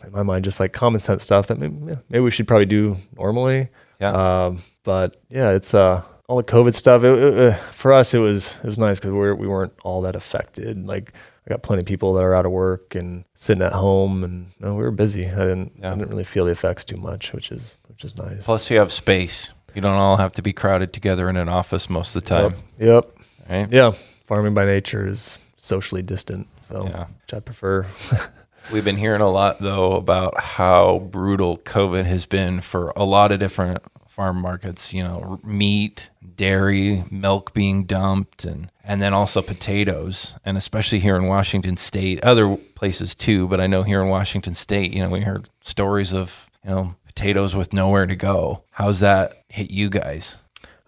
in 0.03 0.11
my 0.11 0.23
mind, 0.23 0.43
just 0.43 0.59
like 0.59 0.73
common 0.73 0.99
sense 0.99 1.23
stuff 1.23 1.45
that 1.47 1.59
maybe, 1.59 1.97
maybe 2.09 2.19
we 2.23 2.31
should 2.31 2.47
probably 2.47 2.65
do 2.65 2.97
normally. 3.15 3.69
Yeah. 4.01 4.45
Um, 4.45 4.63
but 4.83 5.21
yeah, 5.29 5.51
it's 5.51 5.73
uh, 5.75 6.01
all 6.27 6.37
the 6.37 6.43
COVID 6.43 6.73
stuff. 6.75 7.03
It, 7.03 7.17
it, 7.17 7.53
uh, 7.53 7.55
for 7.71 7.93
us, 7.93 8.13
it 8.13 8.19
was 8.19 8.57
it 8.63 8.65
was 8.65 8.77
nice 8.77 8.99
because 8.99 9.11
we 9.11 9.31
we 9.33 9.47
weren't 9.47 9.73
all 9.83 10.01
that 10.01 10.15
affected. 10.15 10.85
Like 10.85 11.13
I 11.45 11.49
got 11.51 11.63
plenty 11.63 11.81
of 11.81 11.85
people 11.85 12.13
that 12.15 12.23
are 12.23 12.35
out 12.35 12.45
of 12.45 12.51
work 12.51 12.95
and 12.95 13.23
sitting 13.35 13.63
at 13.63 13.73
home, 13.73 14.23
and 14.23 14.47
no, 14.59 14.75
we 14.75 14.83
were 14.83 14.91
busy. 14.91 15.25
I 15.27 15.35
didn't 15.39 15.73
Yeah. 15.79 15.91
I 15.91 15.95
didn't 15.95 16.09
really 16.09 16.23
feel 16.23 16.45
the 16.45 16.51
effects 16.51 16.83
too 16.83 16.97
much, 16.97 17.33
which 17.33 17.51
is 17.51 17.77
which 17.87 18.03
is 18.03 18.15
nice. 18.17 18.43
Plus, 18.45 18.69
you 18.69 18.77
have 18.79 18.91
space. 18.91 19.49
You 19.73 19.81
don't 19.81 19.93
all 19.95 20.17
have 20.17 20.31
to 20.33 20.41
be 20.41 20.53
crowded 20.53 20.91
together 20.93 21.29
in 21.29 21.37
an 21.37 21.49
office 21.49 21.89
most 21.89 22.15
of 22.15 22.23
the 22.23 22.29
time, 22.29 22.55
Yep. 22.79 23.11
right? 23.49 23.71
Yeah. 23.71 23.91
Farming 24.25 24.53
by 24.55 24.65
nature 24.65 25.07
is 25.07 25.37
socially 25.57 26.01
distant, 26.01 26.47
so 26.67 26.85
Yeah. 26.87 27.05
which 27.23 27.33
I 27.33 27.39
prefer. 27.39 27.85
We've 28.71 28.83
been 28.83 28.97
hearing 28.97 29.21
a 29.21 29.29
lot 29.29 29.61
though 29.61 29.93
about 29.93 30.39
how 30.39 30.99
brutal 31.11 31.57
COVID 31.59 32.05
has 32.05 32.25
been 32.25 32.59
for 32.59 32.91
a 32.95 33.03
lot 33.05 33.31
of 33.31 33.39
different 33.39 33.81
farm 34.09 34.37
markets. 34.41 34.93
You 34.93 35.03
know, 35.03 35.39
meat, 35.43 36.09
dairy, 36.37 37.03
milk 37.11 37.53
being 37.53 37.83
dumped, 37.83 38.45
and 38.45 38.71
and 38.83 39.01
then 39.01 39.13
also 39.13 39.41
potatoes, 39.41 40.35
and 40.45 40.57
especially 40.57 40.99
here 40.99 41.17
in 41.17 41.25
Washington 41.25 41.75
State, 41.75 42.23
other 42.23 42.55
places 42.75 43.13
too. 43.13 43.47
But 43.47 43.59
I 43.59 43.67
know 43.67 43.83
here 43.83 44.01
in 44.01 44.07
Washington 44.07 44.55
State, 44.55 44.93
you 44.93 45.03
know, 45.03 45.09
we 45.09 45.21
heard 45.21 45.49
stories 45.61 46.13
of 46.13 46.49
you 46.63 46.69
know 46.69 46.95
potatoes 47.05 47.55
with 47.55 47.73
nowhere 47.73 48.05
to 48.05 48.15
go. 48.15 48.63
How's 48.71 48.99
that 48.99 49.43
hit 49.49 49.71
you 49.71 49.89
guys? 49.89 50.37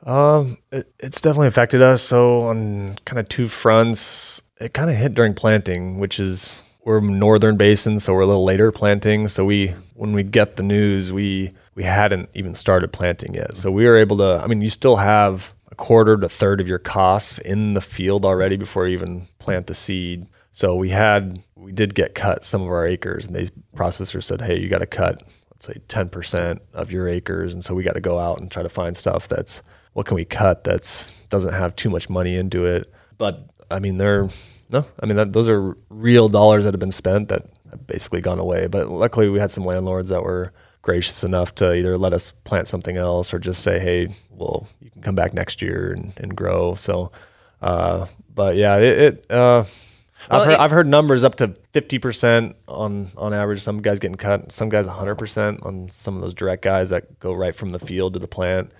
Um, 0.05 0.57
it, 0.71 0.93
it's 0.99 1.19
definitely 1.19 1.47
affected 1.47 1.81
us. 1.81 2.01
So 2.01 2.41
on 2.41 2.97
kind 3.05 3.19
of 3.19 3.27
two 3.27 3.47
fronts, 3.47 4.41
it 4.59 4.73
kind 4.73 4.89
of 4.89 4.95
hit 4.95 5.13
during 5.13 5.33
planting, 5.33 5.97
which 5.99 6.19
is 6.19 6.61
we're 6.89 7.01
northern 7.01 7.55
basin, 7.55 7.99
so 7.99 8.15
we're 8.15 8.21
a 8.21 8.25
little 8.25 8.43
later 8.43 8.71
planting. 8.71 9.27
So 9.27 9.45
we 9.45 9.75
when 9.93 10.11
we 10.11 10.23
get 10.23 10.55
the 10.55 10.63
news, 10.63 11.13
we 11.13 11.51
we 11.75 11.83
hadn't 11.83 12.29
even 12.33 12.55
started 12.55 12.91
planting 12.91 13.35
yet. 13.35 13.57
So 13.57 13.69
we 13.69 13.85
were 13.85 13.95
able 13.95 14.17
to. 14.17 14.41
I 14.43 14.47
mean, 14.47 14.61
you 14.61 14.71
still 14.71 14.95
have 14.95 15.53
a 15.69 15.75
quarter 15.75 16.17
to 16.17 16.27
third 16.27 16.59
of 16.59 16.67
your 16.67 16.79
costs 16.79 17.37
in 17.37 17.75
the 17.75 17.81
field 17.81 18.25
already 18.25 18.57
before 18.57 18.87
you 18.87 18.93
even 18.93 19.27
plant 19.37 19.67
the 19.67 19.75
seed. 19.75 20.25
So 20.51 20.75
we 20.75 20.89
had 20.89 21.43
we 21.55 21.71
did 21.71 21.93
get 21.93 22.15
cut 22.15 22.43
some 22.43 22.63
of 22.63 22.69
our 22.69 22.87
acres, 22.87 23.27
and 23.27 23.35
these 23.35 23.51
processors 23.75 24.23
said, 24.23 24.41
"Hey, 24.41 24.57
you 24.57 24.67
got 24.67 24.79
to 24.79 24.87
cut." 24.87 25.21
Let's 25.51 25.67
say 25.67 25.75
10% 25.89 26.59
of 26.73 26.91
your 26.91 27.07
acres. 27.07 27.53
And 27.53 27.63
so 27.63 27.75
we 27.75 27.83
got 27.83 27.95
to 27.95 28.01
go 28.01 28.17
out 28.17 28.39
and 28.39 28.49
try 28.49 28.63
to 28.63 28.69
find 28.69 28.97
stuff 28.97 29.27
that's 29.27 29.61
what 29.93 30.07
can 30.07 30.15
we 30.15 30.25
cut 30.25 30.63
that's 30.63 31.13
doesn't 31.29 31.53
have 31.53 31.75
too 31.75 31.91
much 31.91 32.09
money 32.09 32.35
into 32.35 32.65
it. 32.65 32.91
But 33.19 33.47
I 33.69 33.77
mean, 33.77 33.97
they're 33.97 34.29
no, 34.69 34.85
I 34.99 35.05
mean 35.05 35.15
that, 35.17 35.33
those 35.33 35.49
are 35.49 35.75
real 35.89 36.29
dollars 36.29 36.63
that 36.65 36.73
have 36.73 36.79
been 36.79 36.91
spent 36.91 37.29
that 37.29 37.45
have 37.71 37.85
basically 37.87 38.21
gone 38.21 38.39
away. 38.39 38.67
But 38.67 38.89
luckily, 38.89 39.29
we 39.29 39.39
had 39.39 39.51
some 39.51 39.65
landlords 39.65 40.09
that 40.09 40.23
were 40.23 40.53
gracious 40.81 41.23
enough 41.23 41.53
to 41.55 41.73
either 41.73 41.97
let 41.97 42.13
us 42.13 42.31
plant 42.43 42.67
something 42.67 42.95
else 42.97 43.33
or 43.33 43.39
just 43.39 43.61
say, 43.63 43.79
hey, 43.79 44.09
well, 44.29 44.67
you 44.79 44.89
can 44.91 45.01
come 45.01 45.15
back 45.15 45.33
next 45.33 45.61
year 45.61 45.91
and, 45.91 46.13
and 46.17 46.35
grow. 46.35 46.75
So, 46.75 47.11
uh, 47.61 48.05
but 48.33 48.55
yeah, 48.55 48.77
it. 48.77 48.97
it 48.99 49.31
uh, 49.31 49.65
Well, 50.29 50.41
I've 50.41 50.45
heard 50.47 50.53
it- 50.53 50.59
I've 50.59 50.71
heard 50.71 50.87
numbers 50.87 51.23
up 51.23 51.35
to 51.35 51.55
fifty 51.73 51.97
percent 51.99 52.55
on 52.67 53.09
on 53.17 53.33
average. 53.33 53.61
Some 53.61 53.77
guys 53.81 53.99
getting 53.99 54.17
cut, 54.17 54.51
some 54.51 54.69
guys 54.69 54.85
hundred 54.85 55.15
percent 55.15 55.61
on 55.63 55.89
some 55.91 56.15
of 56.15 56.21
those 56.21 56.33
direct 56.33 56.61
guys 56.61 56.89
that 56.89 57.19
go 57.19 57.33
right 57.33 57.55
from 57.55 57.69
the 57.69 57.79
field 57.79 58.13
to 58.13 58.19
the 58.19 58.27
plant. 58.27 58.71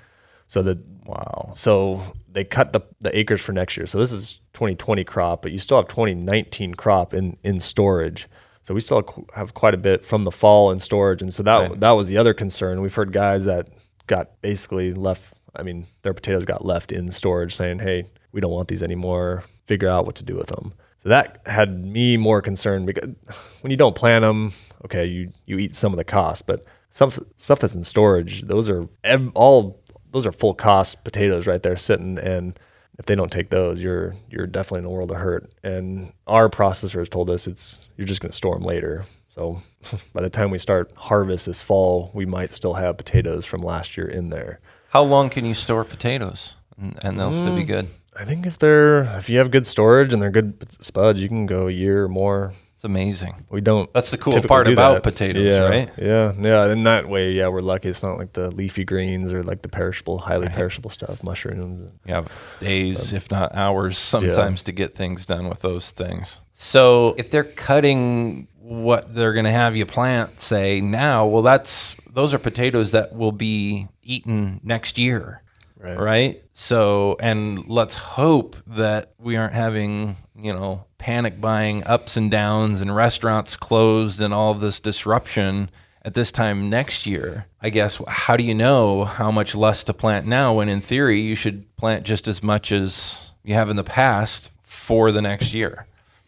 So 0.50 0.62
that 0.64 0.80
Wow. 1.06 1.54
so 1.56 2.02
they 2.32 2.44
cut 2.44 2.72
the, 2.74 2.82
the 3.02 3.18
acres 3.18 3.42
for 3.42 3.52
next 3.52 3.76
year. 3.78 3.88
So 3.88 3.98
this 3.98 4.12
is 4.12 4.42
2020 4.54 5.04
crop, 5.06 5.42
but 5.42 5.52
you 5.52 5.58
still 5.58 5.78
have 5.78 5.88
2019 5.88 6.76
crop 6.76 7.14
in, 7.16 7.38
in 7.44 7.60
storage. 7.60 8.28
So 8.62 8.76
we 8.76 8.82
still 8.82 9.26
have 9.34 9.56
quite 9.56 9.74
a 9.74 9.78
bit 9.78 10.06
from 10.06 10.26
the 10.26 10.32
fall 10.32 10.70
in 10.70 10.80
storage. 10.80 11.22
And 11.24 11.34
so 11.34 11.42
that 11.44 11.58
Right. 11.72 11.80
that 11.80 11.92
was 11.92 12.10
the 12.10 12.18
other 12.18 12.34
concern. 12.36 12.82
We've 12.82 12.94
heard 12.94 13.12
guys 13.12 13.46
that 13.46 13.70
got 14.06 14.40
basically 14.42 14.94
left. 14.94 15.34
I 15.56 15.64
mean, 15.64 15.88
their 16.04 16.14
potatoes 16.14 16.46
got 16.46 16.64
left 16.64 16.92
in 16.92 17.10
storage, 17.12 17.56
saying, 17.56 17.80
"Hey, 17.80 18.06
we 18.32 18.40
don't 18.42 18.52
want 18.52 18.68
these 18.68 18.84
anymore. 18.84 19.44
Figure 19.66 19.90
out 19.90 20.06
what 20.06 20.16
to 20.18 20.24
do 20.24 20.36
with 20.36 20.48
them." 20.48 20.74
So 21.02 21.10
that 21.10 21.42
had 21.48 21.84
me 21.84 22.18
more 22.18 22.42
concerned 22.44 22.86
because 22.86 23.10
when 23.62 23.72
you 23.72 23.78
don't 23.78 23.96
plant 23.96 24.22
them, 24.22 24.54
okay, 24.86 25.06
you 25.06 25.32
you 25.48 25.58
eat 25.58 25.76
some 25.76 25.92
of 25.94 25.98
the 25.98 26.04
cost, 26.04 26.46
but 26.46 26.64
some 26.92 27.12
stuff 27.40 27.60
that's 27.60 27.74
in 27.76 27.84
storage, 27.84 28.44
those 28.44 28.70
are 28.70 28.88
ev- 29.04 29.32
all 29.34 29.79
those 30.12 30.26
are 30.26 30.32
full 30.32 30.54
cost 30.54 31.04
potatoes 31.04 31.48
right 31.48 31.62
there 31.64 31.78
sitting 31.78 32.18
and 32.20 32.60
if 32.98 33.06
they 33.06 33.16
don't 33.16 33.32
take 33.32 33.50
those 33.50 33.82
you're 33.82 34.16
you're 34.30 34.48
definitely 34.48 34.80
in 34.80 34.86
a 34.86 34.90
world 34.90 35.12
of 35.12 35.18
hurt. 35.18 35.54
And 35.64 36.14
our 36.28 36.50
processors 36.50 37.10
told 37.10 37.30
us 37.30 37.48
it's 37.48 37.90
you're 37.98 38.08
just 38.08 38.22
going 38.22 38.32
to 38.32 38.38
store 38.38 38.56
them 38.56 38.64
later. 38.64 39.06
So 39.30 39.62
by 40.14 40.22
the 40.22 40.30
time 40.30 40.52
we 40.52 40.60
start 40.60 40.92
harvest 40.96 41.46
this 41.46 41.62
fall 41.62 42.12
we 42.14 42.26
might 42.26 42.52
still 42.52 42.76
have 42.76 42.98
potatoes 42.98 43.46
from 43.46 43.62
last 43.62 43.98
year 43.98 44.08
in 44.08 44.30
there. 44.30 44.60
How 44.90 45.04
long 45.04 45.30
can 45.30 45.46
you 45.46 45.54
store 45.54 45.84
potatoes? 45.84 46.56
And, 46.78 46.98
and 47.02 47.20
they'll 47.20 47.34
still 47.34 47.56
be 47.56 47.64
mm, 47.64 47.68
good? 47.68 47.88
i 48.16 48.26
think 48.26 48.46
if 48.46 48.60
they're 48.60 49.04
if 49.18 49.30
you 49.30 49.38
have 49.38 49.50
good 49.50 49.66
storage 49.66 50.12
and 50.12 50.22
they're 50.22 50.32
good 50.32 50.66
spuds 50.84 51.22
you 51.22 51.28
can 51.30 51.46
go 51.46 51.68
a 51.68 51.72
year 51.72 52.04
or 52.04 52.10
more 52.10 52.54
It's 52.80 52.86
amazing. 52.86 53.46
we 53.50 53.60
don't 53.60 53.92
That's 53.92 54.10
the 54.10 54.18
cool 54.18 54.42
part 54.42 54.70
about 54.70 54.94
that. 54.94 55.04
potatoes, 55.04 55.52
yeah, 55.54 55.60
right? 55.60 55.90
Yeah, 55.98 56.32
yeah. 56.40 56.72
In 56.72 56.84
that 56.84 57.10
way, 57.10 57.34
yeah, 57.34 57.50
we're 57.50 57.60
lucky. 57.60 57.90
It's 57.90 58.02
not 58.02 58.18
like 58.18 58.32
the 58.32 58.50
leafy 58.52 58.86
greens 58.86 59.34
or 59.34 59.44
like 59.44 59.64
the 59.64 59.68
perishable, 59.68 60.18
highly 60.20 60.48
perishable 60.48 60.90
stuff, 60.90 61.22
mushrooms. 61.22 61.92
You 62.06 62.14
have 62.14 62.32
days, 62.62 63.12
if 63.12 63.30
not 63.32 63.54
hours, 63.54 63.98
sometimes 63.98 64.64
to 64.64 64.72
get 64.72 64.94
things 64.94 65.26
done 65.26 65.50
with 65.50 65.60
those 65.60 65.92
things. 65.92 66.38
So 66.54 67.16
if 67.18 67.30
they're 67.30 67.44
cutting 67.44 68.48
what 68.62 69.14
they're 69.14 69.34
going 69.34 69.44
to 69.44 69.52
have 69.52 69.76
you 69.76 69.86
plant, 69.86 70.40
say 70.40 70.80
now, 70.80 71.26
well, 71.26 71.42
that's 71.42 71.98
those 72.10 72.34
are 72.34 72.40
potatoes 72.40 72.94
that 72.94 73.14
will 73.14 73.34
be 73.34 73.90
eaten 74.04 74.62
next 74.64 74.98
year, 74.98 75.42
Right. 75.78 76.00
right? 76.00 76.44
So, 76.62 77.16
and 77.22 77.70
let's 77.70 77.96
hope 77.96 78.58
that 78.68 79.14
we 79.18 79.38
aren't 79.38 79.54
having 79.54 80.18
you 80.36 80.52
know 80.52 80.84
panic 80.98 81.40
buying 81.40 81.86
ups 81.86 82.18
and 82.18 82.30
downs 82.30 82.82
and 82.82 82.94
restaurants 82.94 83.56
closed 83.56 84.20
and 84.20 84.34
all 84.34 84.54
this 84.54 84.82
disruption 84.82 85.70
at 86.04 86.16
this 86.16 86.34
time 86.34 86.70
next 86.70 87.06
year. 87.08 87.46
I 87.62 87.70
guess 87.70 88.02
how 88.10 88.36
do 88.36 88.44
you 88.44 88.54
know 88.54 89.06
how 89.06 89.32
much 89.32 89.56
less 89.56 89.86
to 89.86 89.94
plant 89.94 90.28
now 90.28 90.54
when 90.54 90.68
in 90.68 90.82
theory 90.82 91.22
you 91.22 91.34
should 91.34 91.74
plant 91.78 92.04
just 92.04 92.28
as 92.28 92.44
much 92.44 92.74
as 92.74 93.32
you 93.42 93.54
have 93.54 93.70
in 93.70 93.78
the 93.78 93.84
past 93.86 94.50
for 94.62 95.14
the 95.14 95.22
next 95.22 95.54
year? 95.54 95.86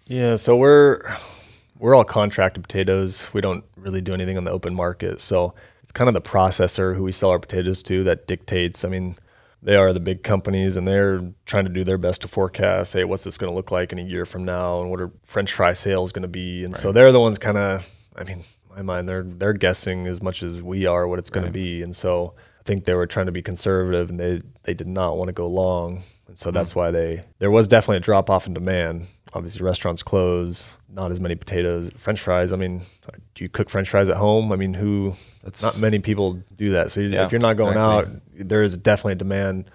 Yeah, 0.08 0.38
so 0.38 0.56
we're 0.56 1.14
we're 1.78 1.94
all 1.94 2.06
contracted 2.06 2.64
potatoes. 2.64 3.28
We 3.34 3.42
don't 3.42 3.66
really 3.76 4.00
do 4.00 4.14
anything 4.14 4.38
on 4.38 4.46
the 4.46 4.52
open 4.52 4.74
market. 4.74 5.20
So 5.20 5.54
it's 5.84 5.92
kind 5.92 6.08
of 6.08 6.14
the 6.14 6.22
processor 6.22 6.96
who 6.96 7.04
we 7.04 7.12
sell 7.12 7.32
our 7.32 7.40
potatoes 7.40 7.84
to 7.84 8.06
that 8.06 8.28
dictates. 8.28 8.86
I 8.86 8.88
mean, 8.88 9.18
they 9.64 9.76
are 9.76 9.94
the 9.94 10.00
big 10.00 10.24
companies 10.24 10.76
and 10.76 10.88
they're 10.88 11.22
trying 11.46 11.66
to 11.66 11.72
do 11.72 11.84
their 11.84 11.98
best 11.98 12.22
to 12.22 12.28
forecast, 12.28 12.94
hey, 12.94 13.04
what's 13.04 13.24
this 13.24 13.38
going 13.38 13.52
to 13.52 13.56
look 13.56 13.72
like 13.72 13.92
in 13.92 14.00
a 14.00 14.04
year 14.04 14.26
from 14.26 14.44
now 14.44 14.82
and 14.82 14.90
what 14.90 15.00
are 15.00 15.12
French 15.24 15.54
fry 15.54 15.74
sales 15.74 16.12
going 16.12 16.24
to 16.24 16.28
be? 16.28 16.64
And 16.64 16.76
so 16.76 16.92
they're 16.92 17.12
the 17.12 17.20
ones 17.20 17.38
kind 17.38 17.58
of 17.58 17.88
I 18.16 18.24
mean, 18.24 18.44
my 18.76 18.82
mind 18.82 19.08
they're 19.08 19.24
they're 19.24 19.54
guessing 19.54 20.08
as 20.08 20.22
much 20.22 20.44
as 20.44 20.62
we 20.62 20.86
are 20.86 21.08
what 21.08 21.20
it's 21.20 21.30
going 21.30 21.46
to 21.46 21.52
be. 21.52 21.82
And 21.82 21.96
so 21.96 22.34
I 22.60 22.64
think 22.64 22.86
they 22.86 22.94
were 22.94 23.08
trying 23.08 23.28
to 23.28 23.32
be 23.32 23.42
conservative 23.42 24.10
and 24.10 24.20
they 24.20 24.42
they 24.64 24.74
did 24.74 24.88
not 24.88 25.18
want 25.18 25.30
to 25.30 25.34
go 25.34 25.48
long. 25.48 26.04
And 26.28 26.38
so 26.38 26.50
hmm. 26.50 26.56
that's 26.56 26.76
why 26.76 26.92
they 26.92 27.22
there 27.40 27.52
was 27.52 27.68
definitely 27.68 27.98
a 27.98 28.02
drop 28.02 28.30
off 28.30 28.48
in 28.48 28.54
demand. 28.54 29.08
Obviously, 29.34 29.62
restaurants 29.62 30.04
close. 30.04 30.76
Not 30.94 31.12
as 31.12 31.20
many 31.20 31.36
potatoes. 31.36 31.90
French 31.98 32.20
fries. 32.20 32.52
I 32.52 32.58
mean, 32.58 32.82
do 33.36 33.44
you 33.44 33.50
cook 33.50 33.70
French 33.70 33.90
fries 33.90 34.10
at 34.10 34.18
home? 34.18 34.52
I 34.52 34.56
mean, 34.58 34.74
who? 34.74 35.14
That's- 35.44 35.64
not 35.64 35.80
many 35.80 36.00
people 36.00 36.42
do 36.56 36.72
that. 36.72 36.92
So 36.92 37.00
Yeah, 37.02 37.26
if 37.26 37.32
you're 37.32 37.40
not 37.40 37.56
going 37.58 37.78
exactly. 37.78 38.16
out, 38.16 38.48
there 38.50 38.62
is 38.64 38.78
definitely 38.78 39.14
a 39.14 39.16
demand 39.16 39.72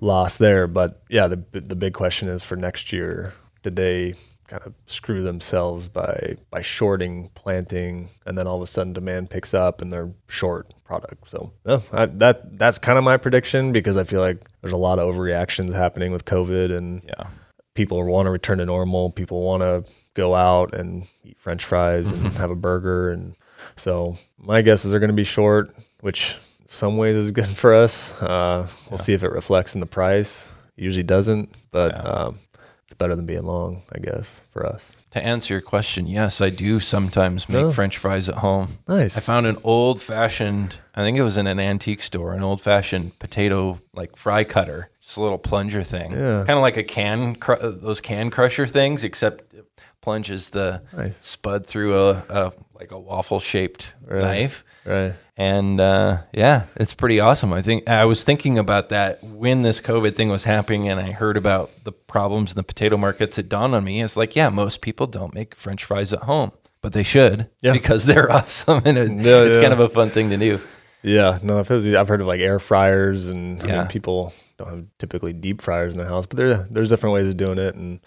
loss 0.00 0.36
there. 0.36 0.66
But 0.66 1.02
yeah, 1.08 1.26
the 1.28 1.42
the 1.52 1.74
big 1.76 1.92
question 1.94 2.28
is 2.28 2.42
for 2.44 2.56
next 2.56 2.92
year. 2.92 3.32
Did 3.62 3.76
they 3.76 4.14
kind 4.46 4.62
of 4.66 4.74
screw 4.86 5.22
themselves 5.24 5.88
by 5.88 6.36
by 6.50 6.60
shorting 6.60 7.30
planting, 7.34 8.10
and 8.26 8.36
then 8.38 8.46
all 8.46 8.56
of 8.56 8.62
a 8.62 8.66
sudden 8.66 8.92
demand 8.92 9.30
picks 9.30 9.54
up 9.54 9.80
and 9.82 9.92
they're 9.92 10.10
short 10.28 10.72
product? 10.84 11.30
So 11.30 11.52
yeah, 11.66 11.80
I, 11.92 12.06
that 12.06 12.58
that's 12.58 12.78
kind 12.78 12.98
of 12.98 13.04
my 13.04 13.16
prediction 13.16 13.72
because 13.72 13.96
I 13.96 14.04
feel 14.04 14.20
like 14.20 14.38
there's 14.60 14.72
a 14.74 14.76
lot 14.76 14.98
of 14.98 15.12
overreactions 15.12 15.72
happening 15.72 16.12
with 16.12 16.24
COVID 16.26 16.76
and 16.76 17.02
Yeah. 17.06 17.26
people 17.74 18.02
want 18.04 18.26
to 18.26 18.30
return 18.30 18.58
to 18.58 18.66
normal. 18.66 19.10
People 19.10 19.42
want 19.42 19.62
to 19.62 19.84
go 20.14 20.34
out 20.34 20.74
and 20.74 21.06
eat 21.24 21.36
French 21.38 21.64
fries 21.64 22.10
and 22.10 22.26
have 22.32 22.50
a 22.50 22.54
burger, 22.56 23.10
and 23.10 23.34
so 23.76 24.16
my 24.38 24.62
guess 24.62 24.84
is 24.84 24.90
they're 24.90 25.00
going 25.00 25.08
to 25.08 25.14
be 25.14 25.24
short, 25.24 25.74
which 26.00 26.36
some 26.66 26.96
ways 26.96 27.16
is 27.16 27.32
good 27.32 27.46
for 27.62 27.74
us. 27.74 28.10
Uh, 28.22 28.66
we'll 28.90 28.98
see 28.98 29.12
if 29.12 29.22
it 29.22 29.30
reflects 29.32 29.74
in 29.74 29.80
the 29.80 29.86
price. 29.86 30.48
Usually 30.76 31.02
doesn't, 31.04 31.54
but 31.70 31.92
Yeah. 31.92 32.02
um, 32.02 32.38
it's 32.84 32.94
better 32.94 33.14
than 33.16 33.26
being 33.26 33.44
long, 33.44 33.82
I 33.92 33.98
guess, 33.98 34.40
for 34.50 34.66
us. 34.66 34.92
To 35.12 35.24
answer 35.24 35.54
your 35.54 35.60
question, 35.60 36.08
yes, 36.08 36.40
I 36.40 36.50
do 36.50 36.80
sometimes 36.80 37.48
make 37.48 37.62
Oh. 37.64 37.70
French 37.70 37.96
fries 37.96 38.28
at 38.28 38.34
home. 38.36 38.78
Nice. 38.88 39.16
I 39.16 39.20
found 39.20 39.46
an 39.46 39.56
old 39.62 40.02
fashioned, 40.02 40.78
I 40.94 41.02
think 41.02 41.16
it 41.16 41.22
was 41.22 41.36
in 41.36 41.46
an 41.46 41.60
antique 41.60 42.02
store, 42.02 42.34
an 42.34 42.42
old 42.42 42.60
fashioned 42.60 43.16
potato 43.20 43.80
like 43.94 44.16
fry 44.16 44.42
cutter, 44.42 44.90
just 45.00 45.16
a 45.16 45.22
little 45.22 45.38
plunger 45.38 45.84
thing. 45.84 46.10
Yeah. 46.12 46.38
Kind 46.38 46.50
of 46.58 46.62
like 46.62 46.76
a 46.76 46.82
can, 46.82 47.36
cr- 47.36 47.54
those 47.62 48.00
can 48.00 48.28
crusher 48.30 48.66
things, 48.66 49.04
except 49.04 49.54
it 49.54 49.64
plunges 50.04 50.50
the 50.50 50.82
Nice. 50.96 51.16
spud 51.22 51.66
through 51.66 51.98
a, 51.98 52.10
a 52.28 52.52
like 52.74 52.90
a 52.90 52.98
waffle 52.98 53.40
shaped 53.40 53.94
Right. 54.06 54.20
knife. 54.22 54.64
Right. 54.84 55.14
And 55.36 55.80
uh, 55.80 56.18
yeah, 56.32 56.64
it's 56.76 56.92
pretty 56.94 57.18
awesome. 57.20 57.52
I 57.52 57.62
think 57.62 57.88
I 57.88 58.04
was 58.04 58.22
thinking 58.22 58.58
about 58.58 58.90
that 58.90 59.22
when 59.24 59.62
this 59.62 59.80
COVID 59.80 60.14
thing 60.14 60.28
was 60.28 60.44
happening, 60.44 60.88
and 60.88 61.00
I 61.00 61.10
heard 61.10 61.36
about 61.36 61.70
the 61.84 61.92
problems 61.92 62.52
in 62.52 62.56
the 62.56 62.62
potato 62.62 62.96
markets. 62.96 63.38
It 63.38 63.48
dawned 63.48 63.74
on 63.74 63.82
me. 63.84 64.02
It's 64.02 64.16
like, 64.16 64.36
yeah, 64.36 64.50
most 64.50 64.80
people 64.82 65.06
don't 65.06 65.34
make 65.34 65.54
French 65.54 65.82
fries 65.84 66.12
at 66.12 66.20
home, 66.24 66.52
but 66.82 66.92
they 66.92 67.02
should 67.02 67.48
Yeah. 67.62 67.72
because 67.72 68.04
they're 68.04 68.30
awesome, 68.38 68.82
and 68.84 68.98
it, 68.98 69.10
Yeah, 69.10 69.40
it's 69.42 69.56
yeah. 69.56 69.62
kind 69.62 69.72
of 69.72 69.80
a 69.80 69.88
fun 69.88 70.10
thing 70.10 70.28
to 70.30 70.36
do. 70.36 70.60
Yeah, 71.02 71.38
no, 71.42 71.58
if 71.60 71.70
it 71.70 71.74
was, 71.74 71.86
I've 71.94 72.08
heard 72.08 72.20
of 72.20 72.26
like 72.26 72.40
air 72.40 72.58
fryers, 72.58 73.28
and 73.28 73.62
I 73.62 73.66
mean, 73.66 73.86
people 73.88 74.32
don't 74.58 74.68
have 74.70 74.84
typically 74.98 75.32
deep 75.32 75.60
fryers 75.62 75.92
in 75.94 75.98
their 75.98 76.08
house, 76.08 76.26
but 76.26 76.36
there 76.36 76.66
there's 76.70 76.88
different 76.90 77.14
ways 77.14 77.26
of 77.28 77.36
doing 77.36 77.58
it, 77.58 77.74
and 77.74 78.00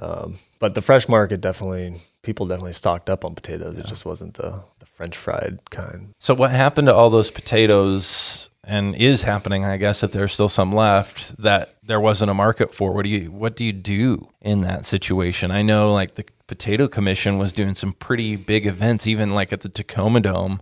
um, 0.00 0.38
but 0.58 0.74
the 0.74 0.82
fresh 0.82 1.08
market 1.08 1.40
definitely 1.40 2.00
people 2.22 2.46
definitely 2.46 2.72
stocked 2.72 3.08
up 3.08 3.24
on 3.24 3.34
potatoes. 3.34 3.76
It 3.76 3.86
just 3.86 4.04
wasn't 4.04 4.34
the 4.34 4.62
the 4.78 4.86
French 4.86 5.16
fried 5.16 5.58
kind. 5.70 6.12
So 6.18 6.34
what 6.34 6.50
happened 6.50 6.88
to 6.88 6.94
all 6.94 7.10
those 7.10 7.30
potatoes 7.30 8.48
and 8.62 8.94
is 8.94 9.22
happening, 9.22 9.64
I 9.64 9.78
guess, 9.78 10.02
if 10.02 10.12
there's 10.12 10.32
still 10.32 10.48
some 10.50 10.70
left 10.70 11.36
that 11.42 11.74
there 11.82 11.98
wasn't 12.00 12.30
a 12.30 12.34
market 12.34 12.72
for? 12.74 12.92
What 12.92 13.04
do 13.04 13.10
you 13.10 13.30
what 13.32 13.56
do 13.56 13.64
you 13.64 13.72
do 13.72 14.28
in 14.40 14.60
that 14.62 14.86
situation? 14.86 15.50
I 15.50 15.62
know 15.62 15.92
like 15.92 16.14
the 16.16 16.24
Potato 16.46 16.86
Commission 16.88 17.38
was 17.38 17.52
doing 17.52 17.74
some 17.74 17.92
pretty 17.94 18.36
big 18.36 18.66
events, 18.66 19.06
even 19.06 19.30
like 19.30 19.52
at 19.52 19.60
the 19.62 19.68
Tacoma 19.68 20.20
Dome. 20.20 20.60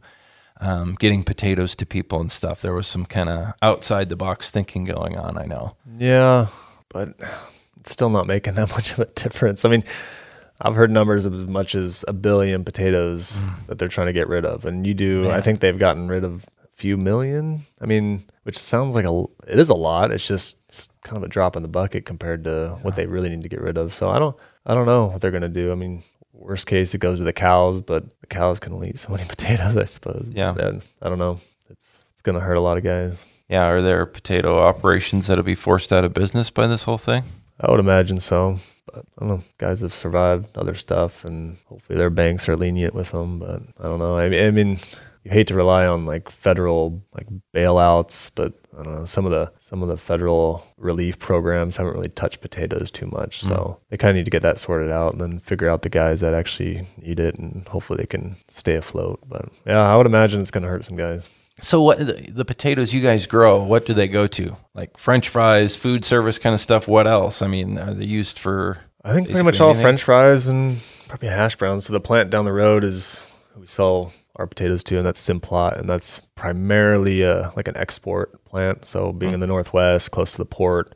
um, 0.61 0.97
getting 0.99 1.23
potatoes 1.23 1.77
to 1.77 1.87
people 1.87 2.21
and 2.21 2.33
stuff. 2.33 2.61
There 2.63 2.75
was 2.75 2.87
some 2.89 3.07
kind 3.07 3.29
of 3.29 3.55
outside 3.63 4.09
the 4.09 4.17
box 4.17 4.51
thinking 4.51 4.85
going 4.85 5.17
on. 5.17 5.39
I 5.39 5.45
know. 5.45 5.77
Yeah, 5.99 6.49
but 6.89 7.15
it's 7.89 7.95
still 7.95 8.11
not 8.11 8.27
making 8.27 8.55
that 8.55 8.71
much 8.77 8.93
of 8.93 8.99
a 9.01 9.07
difference. 9.07 9.65
I 9.65 9.71
mean, 9.71 9.83
I've 10.61 10.75
heard 10.75 10.91
numbers 10.91 11.25
of 11.25 11.33
as 11.33 11.47
much 11.47 11.75
as 11.75 12.05
a 12.07 12.13
billion 12.13 12.63
potatoes 12.65 13.41
mm. 13.43 13.67
that 13.67 13.79
they're 13.79 13.89
trying 13.89 14.09
to 14.09 14.13
get 14.13 14.29
rid 14.29 14.45
of, 14.45 14.67
and 14.67 14.87
you 14.87 14.93
do. 14.93 15.23
Yeah. 15.25 15.37
I 15.37 15.41
think 15.41 15.61
they've 15.61 15.79
gotten 15.79 16.09
rid 16.09 16.23
of 16.23 16.45
a 16.63 16.69
few 16.75 16.99
million. 16.99 17.67
I 17.81 17.87
mean, 17.87 18.25
which 18.43 18.59
sounds 18.59 18.95
like 18.95 19.07
a 19.07 19.25
it 19.47 19.59
is 19.59 19.71
a 19.71 19.75
lot. 19.75 20.11
It's 20.11 20.27
just 20.27 20.57
it's 20.69 20.91
kind 21.03 21.17
of 21.17 21.23
a 21.23 21.29
drop 21.29 21.57
in 21.57 21.63
the 21.63 21.69
bucket 21.69 22.05
compared 22.05 22.45
to 22.45 22.77
what 22.83 22.95
they 22.95 23.07
really 23.07 23.31
need 23.31 23.43
to 23.43 23.49
get 23.49 23.63
rid 23.63 23.79
of. 23.79 23.95
So 23.95 24.11
I 24.11 24.19
don't 24.19 24.37
I 24.67 24.75
don't 24.75 24.87
know 24.87 25.07
what 25.07 25.23
they're 25.23 25.31
gonna 25.31 25.49
do. 25.49 25.73
I 25.73 25.75
mean, 25.75 26.03
worst 26.35 26.67
case 26.67 26.93
it 26.93 26.99
goes 26.99 27.19
to 27.19 27.25
the 27.25 27.33
cows, 27.33 27.81
but 27.81 28.05
the 28.21 28.27
cows 28.27 28.61
can 28.61 28.75
only 28.75 28.91
eat 28.91 28.99
so 28.99 29.11
many 29.11 29.25
potatoes, 29.29 29.79
I 29.79 29.87
suppose. 29.87 30.29
Yeah. 30.31 30.55
And 30.59 30.83
I 31.01 31.09
don't 31.09 31.19
know. 31.19 31.41
It's 31.71 32.03
it's 32.13 32.23
gonna 32.23 32.41
hurt 32.41 32.57
a 32.57 32.61
lot 32.61 32.77
of 32.77 32.85
guys. 32.85 33.19
Yeah, 33.49 33.65
are 33.65 33.81
there 33.81 34.05
potato 34.05 34.59
operations 34.59 35.29
that'll 35.29 35.43
be 35.43 35.55
forced 35.55 35.91
out 35.91 36.05
of 36.05 36.13
business 36.13 36.51
by 36.51 36.67
this 36.67 36.83
whole 36.83 36.99
thing? 36.99 37.25
I 37.61 37.71
would 37.71 37.81
imagine 37.81 38.21
so. 38.21 38.59
But 38.87 39.05
I 39.17 39.21
don't 39.21 39.29
know. 39.29 39.45
Guys 39.59 39.81
have 39.81 39.95
survived 39.95 40.57
other 40.57 40.75
stuff, 40.75 41.25
and 41.25 41.59
hopefully 41.67 41.99
their 41.99 42.11
banks 42.11 42.49
are 42.49 42.57
lenient 42.57 42.95
with 42.95 43.11
them. 43.13 43.39
But 43.39 43.63
I 43.79 43.85
don't 43.85 43.99
know. 43.99 44.17
I 44.17 44.29
mean, 44.29 44.47
I 44.47 44.51
mean, 44.51 44.79
you 45.25 45.31
hate 45.31 45.49
to 45.49 45.55
rely 45.55 45.87
on 45.87 46.07
like 46.07 46.31
federal 46.31 47.03
like 47.13 47.27
bailouts, 47.55 48.31
but 48.35 48.55
I 48.79 48.83
don't 48.83 48.97
know. 48.97 49.05
Some 49.05 49.27
of 49.27 49.31
the 49.33 49.53
some 49.59 49.83
of 49.83 49.89
the 49.89 49.97
federal 49.97 50.65
relief 50.77 51.19
programs 51.19 51.77
haven't 51.77 51.95
really 51.95 52.09
touched 52.09 52.41
potatoes 52.41 52.91
too 52.91 53.07
much. 53.07 53.41
So 53.41 53.49
mm. 53.49 53.79
they 53.91 53.97
kind 53.97 54.11
of 54.11 54.17
need 54.17 54.25
to 54.25 54.31
get 54.31 54.43
that 54.43 54.59
sorted 54.59 54.91
out, 54.91 55.13
and 55.13 55.21
then 55.21 55.41
figure 55.41 55.69
out 55.69 55.83
the 55.83 55.91
guys 55.91 56.21
that 56.21 56.35
actually 56.35 56.87
need 56.97 57.21
it, 57.21 57.35
and 57.37 57.67
hopefully 57.69 57.99
they 57.99 58.07
can 58.07 58.37
stay 58.49 58.77
afloat. 58.77 59.21
But 59.27 59.51
yeah, 59.67 59.81
I 59.81 59.97
would 59.97 60.07
imagine 60.07 60.41
it's 60.41 60.51
going 60.51 60.63
to 60.63 60.71
hurt 60.71 60.85
some 60.85 60.97
guys. 60.97 61.29
So 61.61 61.83
what 61.83 61.99
the, 61.99 62.31
the 62.31 62.45
potatoes 62.45 62.93
you 62.93 63.01
guys 63.01 63.27
grow, 63.27 63.63
what 63.63 63.85
do 63.87 63.95
they 63.95 64.09
go 64.09 64.27
to? 64.29 64.57
Like 64.75 64.97
French 64.97 65.29
fries, 65.29 65.77
food 65.77 66.05
service 66.05 66.39
kind 66.39 66.55
of 66.55 66.61
stuff. 66.61 66.87
What 66.89 67.07
else? 67.07 67.43
I 67.43 67.49
mean, 67.49 67.79
are 67.79 67.95
they 67.95 68.05
used 68.05 68.39
for? 68.39 68.79
I 69.05 69.13
think 69.13 69.29
pretty 69.29 69.43
much 69.43 69.61
all 69.61 69.71
anything? 69.71 69.83
French 69.83 70.03
fries 70.05 70.49
and 70.49 70.79
probably 71.09 71.29
hash 71.29 71.57
browns. 71.57 71.87
So 71.87 71.93
the 71.93 72.01
plant 72.01 72.31
down 72.31 72.45
the 72.45 72.53
road 72.53 72.85
is 72.85 73.25
who 73.55 73.61
we 73.61 73.67
sell 73.67 74.13
our 74.37 74.47
potatoes 74.47 74.85
to, 74.85 74.97
and 74.99 75.07
that's 75.07 75.21
Simplot, 75.27 75.79
and 75.79 75.89
that's 75.89 76.21
primarily 76.37 77.25
uh, 77.25 77.51
like 77.57 77.67
an 77.67 77.77
export 77.77 78.45
plant. 78.45 78.85
So 78.85 79.13
being 79.13 79.33
in 79.33 79.41
the 79.41 79.47
Northwest, 79.49 80.13
close 80.13 80.33
to 80.33 80.39
the 80.39 80.45
port, 80.45 80.95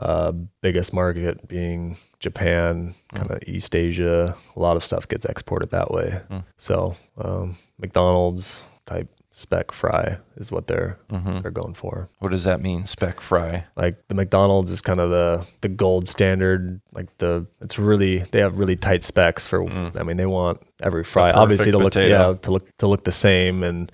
uh, 0.00 0.32
biggest 0.60 0.92
market 0.92 1.46
being 1.46 1.98
Japan, 2.18 2.94
kind 3.14 3.30
of 3.30 3.42
East 3.46 3.76
Asia. 3.76 4.34
A 4.56 4.60
lot 4.60 4.76
of 4.76 4.84
stuff 4.84 5.06
gets 5.06 5.24
exported 5.24 5.70
that 5.70 5.92
way. 5.92 6.20
So 6.56 6.96
um, 7.18 7.56
McDonald's 7.78 8.58
type 8.86 9.08
spec 9.32 9.70
fry 9.70 10.18
is 10.36 10.50
what 10.50 10.66
they're 10.66 10.98
they're 11.08 11.50
going 11.52 11.74
for 11.74 12.08
What 12.18 12.30
does 12.32 12.44
that 12.44 12.60
mean? 12.60 12.84
Spec 12.84 13.20
fry. 13.20 13.64
like 13.76 13.96
the 14.08 14.14
McDonald's 14.14 14.70
is 14.70 14.80
kind 14.80 14.98
of 14.98 15.10
the 15.10 15.46
the 15.60 15.68
gold 15.68 16.08
standard. 16.08 16.80
Like 16.92 17.16
the 17.18 17.46
it's 17.60 17.78
really 17.78 18.18
they 18.32 18.40
have 18.40 18.58
really 18.58 18.76
tight 18.76 19.04
specs 19.04 19.46
for. 19.46 19.62
I 19.98 20.02
mean, 20.02 20.16
they 20.16 20.26
want 20.26 20.60
every 20.82 21.04
fry 21.04 21.30
obviously 21.30 21.70
to 21.70 21.78
look 21.78 21.92
potato. 21.92 22.30
yeah 22.32 22.38
to 22.42 22.50
look 22.50 22.76
to 22.78 22.86
look 22.88 23.04
the 23.04 23.12
same, 23.12 23.62
and 23.62 23.92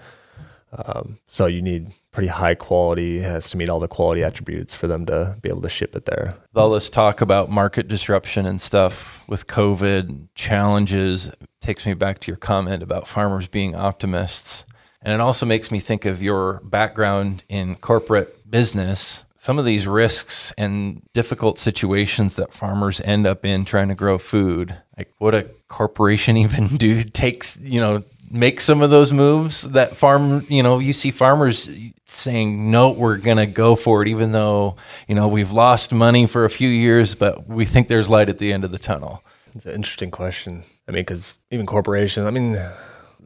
um, 0.73 1.19
so 1.29 1.47
you 1.47 1.63
need 1.63 1.93
pretty 2.13 2.29
high 2.29 2.55
quality. 2.55 3.19
It 3.19 3.25
has 3.25 3.51
to 3.51 3.57
meet 3.57 3.69
all 3.69 3.79
the 3.81 3.89
quality 3.89 4.23
attributes 4.25 4.75
for 4.75 4.87
them 4.87 5.07
to 5.07 5.37
be 5.43 5.49
able 5.49 5.63
to 5.63 5.69
ship 5.69 5.95
it 5.95 6.07
there. 6.07 6.35
With 6.53 6.63
all 6.63 6.71
this 6.71 6.91
talk 6.91 7.21
about 7.21 7.51
market 7.51 7.89
disruption 7.89 8.47
and 8.47 8.61
stuff 8.61 9.23
with 9.29 9.47
COVID 9.47 10.29
challenges 10.35 11.31
takes 11.61 11.85
me 11.87 11.95
back 11.95 12.21
to 12.21 12.29
your 12.29 12.37
comment 12.37 12.83
about 12.83 13.07
farmers 13.07 13.49
being 13.49 13.75
optimists. 13.75 14.65
And 15.07 15.15
it 15.15 15.21
also 15.21 15.47
makes 15.47 15.71
me 15.71 15.79
think 15.79 16.05
of 16.05 16.21
your 16.21 16.55
background 16.65 17.45
in 17.49 17.77
corporate 17.77 18.51
business. 18.51 19.23
Some 19.37 19.57
of 19.57 19.65
these 19.65 19.87
risks 19.87 20.53
and 20.59 21.01
difficult 21.13 21.61
situations 21.61 22.35
that 22.35 22.53
farmers 22.53 23.01
end 23.03 23.25
up 23.25 23.45
in 23.45 23.65
trying 23.65 23.87
to 23.89 23.95
grow 23.95 24.19
food. 24.19 24.77
Like 24.99 25.15
what 25.19 25.33
a 25.33 25.45
corporation 25.69 26.37
even 26.37 26.77
do 26.77 27.05
takes, 27.05 27.57
you 27.59 27.81
know, 27.81 28.03
make 28.33 28.61
some 28.61 28.83
of 28.83 28.91
those 28.91 29.13
moves 29.13 29.63
that 29.63 29.95
farm, 29.95 30.45
you 30.49 30.65
know, 30.65 30.81
you 30.81 30.93
see 30.93 31.13
farmers 31.13 31.71
saying, 32.07 32.73
no, 32.73 32.91
we're 32.91 33.17
going 33.17 33.37
to 33.37 33.47
go 33.47 33.77
for 33.77 34.03
it, 34.03 34.09
even 34.09 34.33
though, 34.33 34.75
you 35.07 35.15
know, 35.15 35.29
we've 35.29 35.53
lost 35.53 35.93
money 35.93 36.27
for 36.27 36.45
a 36.45 36.51
few 36.51 36.69
years, 36.69 37.15
but 37.15 37.47
we 37.47 37.65
think 37.65 37.87
there's 37.87 38.09
light 38.09 38.29
at 38.29 38.39
the 38.39 38.53
end 38.53 38.65
of 38.65 38.73
the 38.73 38.79
tunnel. 38.79 39.23
It's 39.55 39.67
an 39.67 39.73
interesting 39.75 40.11
question. 40.11 40.65
I 40.89 40.91
mean, 40.91 41.03
because 41.03 41.39
even 41.53 41.65
corporations, 41.65 42.27
I 42.27 42.31
mean, 42.31 42.61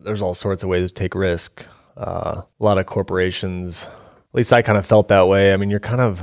there's 0.03 0.23
all 0.23 0.35
sorts 0.35 0.63
of 0.63 0.69
ways 0.69 0.91
to 0.91 0.95
take 0.95 1.15
risk. 1.15 1.65
Uh, 1.97 2.43
a 2.61 2.65
lot 2.65 2.79
of 2.79 2.87
corporations, 2.87 3.85
at 3.85 4.35
least 4.35 4.53
I 4.53 4.63
kind 4.63 4.79
of 4.79 4.87
felt 4.87 5.09
that 5.09 5.29
way. 5.29 5.53
I 5.53 5.57
mean, 5.57 5.71
you're 5.71 5.81
kind 5.81 6.01
of, 6.01 6.23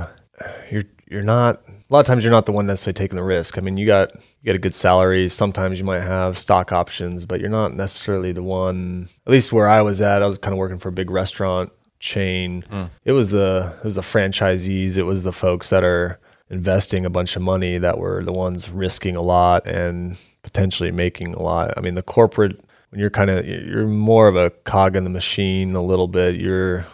you're 0.70 0.84
you're 1.10 1.22
not. 1.22 1.62
A 1.68 1.94
lot 1.94 2.00
of 2.00 2.06
times, 2.06 2.22
you're 2.22 2.30
not 2.30 2.44
the 2.44 2.52
one 2.52 2.66
necessarily 2.66 2.98
taking 2.98 3.16
the 3.16 3.22
risk. 3.22 3.56
I 3.56 3.62
mean, 3.62 3.78
you 3.78 3.86
got 3.86 4.14
you 4.14 4.44
get 4.44 4.56
a 4.56 4.58
good 4.58 4.74
salary. 4.74 5.28
Sometimes 5.28 5.78
you 5.78 5.84
might 5.84 6.02
have 6.02 6.38
stock 6.38 6.70
options, 6.70 7.24
but 7.24 7.40
you're 7.40 7.48
not 7.48 7.74
necessarily 7.74 8.32
the 8.32 8.42
one. 8.42 9.08
At 9.26 9.32
least 9.32 9.52
where 9.52 9.68
I 9.68 9.80
was 9.80 10.00
at, 10.00 10.22
I 10.22 10.26
was 10.26 10.36
kind 10.36 10.52
of 10.52 10.58
working 10.58 10.78
for 10.78 10.90
a 10.90 10.92
big 10.92 11.10
restaurant 11.10 11.72
chain. 12.00 12.64
It 13.04 13.12
was 13.12 13.30
the 13.30 13.74
it 13.78 13.84
was 13.84 13.94
the 13.94 14.02
franchisees. 14.02 14.98
It 14.98 15.04
was 15.04 15.22
the 15.22 15.32
folks 15.32 15.70
that 15.70 15.82
are 15.82 16.18
investing 16.50 17.04
a 17.04 17.10
bunch 17.10 17.36
of 17.36 17.42
money 17.42 17.78
that 17.78 17.98
were 17.98 18.24
the 18.24 18.32
ones 18.32 18.68
risking 18.70 19.16
a 19.16 19.22
lot 19.22 19.68
and 19.68 20.16
potentially 20.42 20.90
making 20.90 21.34
a 21.34 21.42
lot. 21.42 21.72
I 21.76 21.80
mean, 21.80 21.94
the 21.94 22.02
corporate 22.02 22.60
when 22.90 23.00
you're 23.00 23.10
kind 23.10 23.30
of 23.30 23.46
you're 23.46 23.86
more 23.86 24.28
of 24.28 24.36
a 24.36 24.50
cog 24.50 24.96
in 24.96 25.04
the 25.04 25.10
machine 25.10 25.74
a 25.74 25.82
little 25.82 26.08
bit. 26.08 26.36
You're 26.36 26.86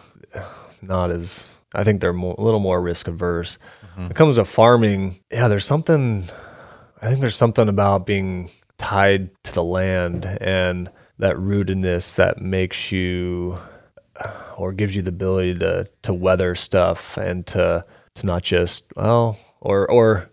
not 0.82 1.10
as 1.10 1.46
I 1.74 1.84
think 1.84 2.00
they're 2.00 2.12
more, 2.12 2.34
a 2.38 2.42
little 2.42 2.60
more 2.60 2.80
risk 2.80 3.08
averse. 3.08 3.58
Mm-hmm. 3.82 4.02
When 4.02 4.10
it 4.10 4.16
comes 4.16 4.36
to 4.36 4.44
farming, 4.44 5.20
yeah, 5.30 5.48
there's 5.48 5.64
something. 5.64 6.28
I 7.02 7.08
think 7.08 7.20
there's 7.20 7.36
something 7.36 7.68
about 7.68 8.06
being 8.06 8.50
tied 8.78 9.30
to 9.44 9.52
the 9.52 9.64
land 9.64 10.24
and 10.24 10.90
that 11.18 11.36
rootedness 11.36 12.14
that 12.14 12.40
makes 12.40 12.90
you 12.90 13.58
or 14.56 14.72
gives 14.72 14.94
you 14.96 15.02
the 15.02 15.10
ability 15.10 15.54
to 15.58 15.88
to 16.02 16.14
weather 16.14 16.54
stuff 16.54 17.16
and 17.16 17.46
to 17.48 17.84
to 18.14 18.26
not 18.26 18.42
just 18.42 18.84
well 18.96 19.38
or 19.60 19.90
or 19.90 20.30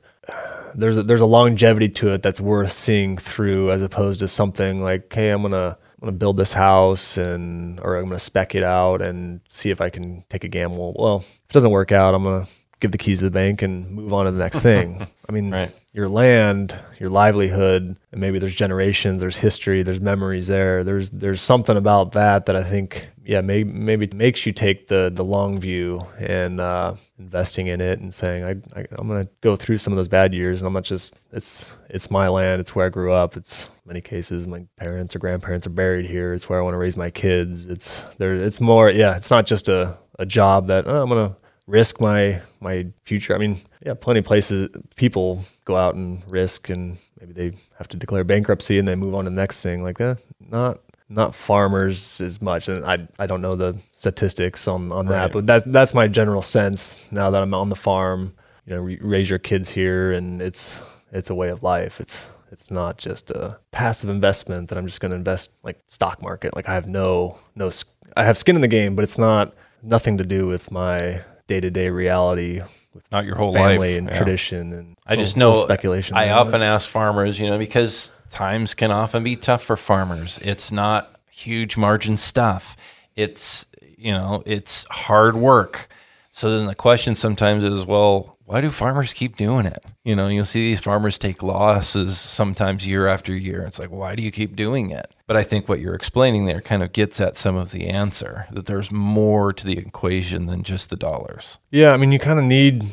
there's 0.75 0.97
a, 0.97 1.03
there's 1.03 1.21
a 1.21 1.25
longevity 1.25 1.89
to 1.89 2.10
it 2.10 2.23
that's 2.23 2.41
worth 2.41 2.71
seeing 2.71 3.17
through 3.17 3.71
as 3.71 3.81
opposed 3.81 4.19
to 4.19 4.27
something 4.27 4.81
like 4.81 5.12
hey 5.12 5.29
I'm 5.29 5.41
gonna 5.41 5.77
I'm 6.01 6.07
gonna 6.07 6.12
build 6.13 6.38
this 6.38 6.53
house 6.53 7.17
and 7.17 7.79
or 7.79 7.97
I'm 7.97 8.05
gonna 8.05 8.19
spec 8.19 8.55
it 8.55 8.63
out 8.63 9.01
and 9.01 9.41
see 9.49 9.69
if 9.69 9.81
I 9.81 9.89
can 9.89 10.23
take 10.29 10.43
a 10.43 10.47
gamble. 10.47 10.95
Well, 10.97 11.17
if 11.17 11.49
it 11.49 11.53
doesn't 11.53 11.71
work 11.71 11.91
out, 11.91 12.15
I'm 12.15 12.23
gonna 12.23 12.47
give 12.81 12.91
the 12.91 12.97
keys 12.97 13.19
to 13.19 13.25
the 13.25 13.31
bank 13.31 13.61
and 13.61 13.89
move 13.91 14.11
on 14.13 14.25
to 14.25 14.31
the 14.31 14.39
next 14.39 14.59
thing. 14.59 15.07
I 15.29 15.31
mean, 15.31 15.51
Right. 15.51 15.71
your 15.93 16.09
land, 16.09 16.77
your 16.99 17.09
livelihood, 17.09 17.95
and 18.11 18.21
maybe 18.21 18.39
there's 18.39 18.55
generations, 18.55 19.21
there's 19.21 19.37
history, 19.37 19.83
there's 19.83 20.01
memories 20.01 20.47
there. 20.47 20.83
There's 20.83 21.09
there's 21.11 21.41
something 21.41 21.77
about 21.77 22.11
that 22.13 22.47
that 22.47 22.55
I 22.57 22.63
think, 22.63 23.07
yeah, 23.23 23.39
maybe 23.41 23.71
maybe 23.71 24.07
makes 24.13 24.45
you 24.45 24.51
take 24.51 24.87
the 24.87 25.09
the 25.13 25.23
long 25.23 25.59
view 25.59 26.05
and 26.19 26.59
uh, 26.59 26.95
investing 27.17 27.67
in 27.67 27.79
it 27.79 27.99
and 27.99 28.13
saying, 28.13 28.43
I, 28.43 28.79
I 28.79 28.85
I'm 28.97 29.07
gonna 29.07 29.27
go 29.41 29.55
through 29.55 29.77
some 29.77 29.93
of 29.93 29.97
those 29.97 30.09
bad 30.09 30.33
years, 30.33 30.59
and 30.59 30.67
I'm 30.67 30.73
not 30.73 30.83
just 30.83 31.15
it's 31.31 31.73
it's 31.89 32.11
my 32.11 32.27
land, 32.27 32.59
it's 32.59 32.75
where 32.75 32.85
I 32.87 32.89
grew 32.89 33.13
up. 33.13 33.37
It's 33.37 33.69
many 33.85 34.01
cases 34.01 34.47
my 34.47 34.65
parents 34.77 35.15
or 35.15 35.19
grandparents 35.19 35.65
are 35.67 35.71
buried 35.71 36.05
here. 36.05 36.33
It's 36.33 36.49
where 36.49 36.59
I 36.59 36.61
want 36.61 36.73
to 36.73 36.77
raise 36.77 36.97
my 36.97 37.09
kids. 37.09 37.67
It's 37.67 38.03
there. 38.17 38.35
It's 38.35 38.59
more, 38.59 38.89
yeah. 38.89 39.15
It's 39.15 39.29
not 39.31 39.45
just 39.45 39.69
a 39.69 39.97
a 40.19 40.25
job 40.25 40.67
that 40.67 40.87
oh, 40.87 41.01
I'm 41.03 41.09
gonna 41.09 41.35
risk 41.71 41.99
my 42.01 42.41
my 42.60 42.86
future. 43.05 43.34
I 43.34 43.38
mean, 43.38 43.62
yeah, 43.86 43.93
plenty 43.95 44.19
of 44.19 44.25
places 44.25 44.69
people 44.95 45.43
go 45.65 45.75
out 45.75 45.95
and 45.95 46.21
risk, 46.29 46.69
and 46.69 46.97
maybe 47.19 47.34
they 47.34 47.57
have 47.77 47.88
to 47.89 47.97
declare 47.97 48.23
bankruptcy 48.23 48.77
and 48.77 48.88
they 48.88 48.95
move 48.95 49.15
on 49.15 49.23
to 49.23 49.29
the 49.29 49.36
next 49.36 49.62
thing. 49.62 49.84
Like 49.84 49.97
that, 49.97 50.17
not 50.39 50.79
not 51.10 51.34
farmers 51.36 52.21
as 52.21 52.41
much, 52.41 52.67
and 52.67 52.86
I 52.86 53.07
I 53.17 53.25
don't 53.25 53.41
know 53.41 53.55
the 53.55 53.77
statistics 53.97 54.67
on 54.67 54.91
on 54.91 55.07
Right. 55.07 55.17
that, 55.23 55.31
but 55.31 55.47
that 55.47 55.71
that's 55.71 55.93
my 55.93 56.07
general 56.07 56.41
sense 56.41 57.01
now 57.12 57.29
that 57.31 57.41
I'm 57.41 57.53
on 57.53 57.69
the 57.69 57.75
farm. 57.75 58.34
You 58.65 58.75
know, 58.75 58.81
re- 58.81 58.99
raise 59.01 59.29
your 59.29 59.39
kids 59.39 59.69
here, 59.69 60.12
and 60.12 60.41
it's 60.41 60.81
it's 61.12 61.29
a 61.29 61.36
way 61.36 61.49
of 61.49 61.63
life. 61.63 61.99
It's 61.99 62.29
it's 62.51 62.69
not 62.69 62.97
just 62.97 63.31
a 63.31 63.57
passive 63.71 64.10
investment 64.10 64.67
that 64.69 64.77
I'm 64.77 64.86
just 64.86 64.99
going 64.99 65.12
to 65.12 65.15
invest 65.17 65.51
like 65.63 65.79
stock 65.88 66.21
market. 66.21 66.53
Like 66.55 66.67
I 66.69 66.73
have 66.73 66.88
no 66.88 67.39
no 67.55 67.71
I 68.17 68.23
have 68.25 68.38
skin 68.38 68.55
in 68.55 68.62
the 68.62 68.67
game, 68.67 68.95
but 68.95 69.03
it's 69.03 69.17
not 69.17 69.53
nothing 69.81 70.17
to 70.17 70.23
do 70.23 70.45
with 70.47 70.69
my 70.71 71.21
day 71.51 71.59
to 71.59 71.69
day 71.69 71.89
reality 71.89 72.61
with 72.93 73.03
Not 73.11 73.25
your 73.25 73.35
whole 73.35 73.53
family 73.53 73.77
life. 73.93 73.97
and 73.99 74.07
Yeah. 74.09 74.17
tradition 74.17 74.73
and 74.73 74.95
I 75.05 75.15
just 75.17 75.35
little- 75.35 75.49
know 75.51 75.53
little 75.59 75.67
speculation. 75.67 76.15
I 76.15 76.29
often 76.29 76.61
ask 76.61 76.87
farmers, 76.89 77.39
you 77.39 77.49
know, 77.49 77.57
because 77.57 78.11
times 78.29 78.73
can 78.73 78.91
often 78.91 79.23
be 79.23 79.35
tough 79.35 79.63
for 79.63 79.75
farmers. 79.77 80.39
It's 80.43 80.71
not 80.71 81.09
huge 81.29 81.75
margin 81.77 82.15
stuff. 82.17 82.75
It's 83.15 83.65
you 83.97 84.11
know, 84.11 84.41
it's 84.47 84.85
hard 84.89 85.35
work. 85.35 85.87
So 86.31 86.57
then 86.57 86.65
the 86.65 86.73
question 86.73 87.13
sometimes 87.13 87.63
is, 87.63 87.85
well, 87.85 88.35
why 88.45 88.59
do 88.61 88.71
farmers 88.71 89.13
keep 89.13 89.37
doing 89.37 89.65
it? 89.67 89.83
You 90.03 90.15
know, 90.15 90.27
you'll 90.27 90.45
see 90.45 90.63
these 90.63 90.79
farmers 90.79 91.19
take 91.19 91.43
losses 91.43 92.17
sometimes 92.19 92.87
year 92.87 93.05
after 93.07 93.35
year. 93.35 93.61
It's 93.61 93.77
like, 93.77 93.91
why 93.91 94.15
do 94.15 94.23
you 94.23 94.31
keep 94.31 94.55
doing 94.55 94.89
it? 94.89 95.11
But 95.31 95.37
I 95.37 95.43
think 95.43 95.69
what 95.69 95.79
you're 95.79 95.95
explaining 95.95 96.43
there 96.43 96.59
kind 96.59 96.83
of 96.83 96.91
gets 96.91 97.21
at 97.21 97.37
some 97.37 97.55
of 97.55 97.71
the 97.71 97.87
answer 97.87 98.47
that 98.51 98.65
there's 98.65 98.91
more 98.91 99.53
to 99.53 99.65
the 99.65 99.77
equation 99.77 100.47
than 100.47 100.61
just 100.61 100.89
the 100.89 100.97
dollars. 100.97 101.57
Yeah, 101.69 101.93
I 101.93 101.95
mean, 101.95 102.11
you 102.11 102.19
kind 102.19 102.37
of 102.37 102.43
need 102.43 102.83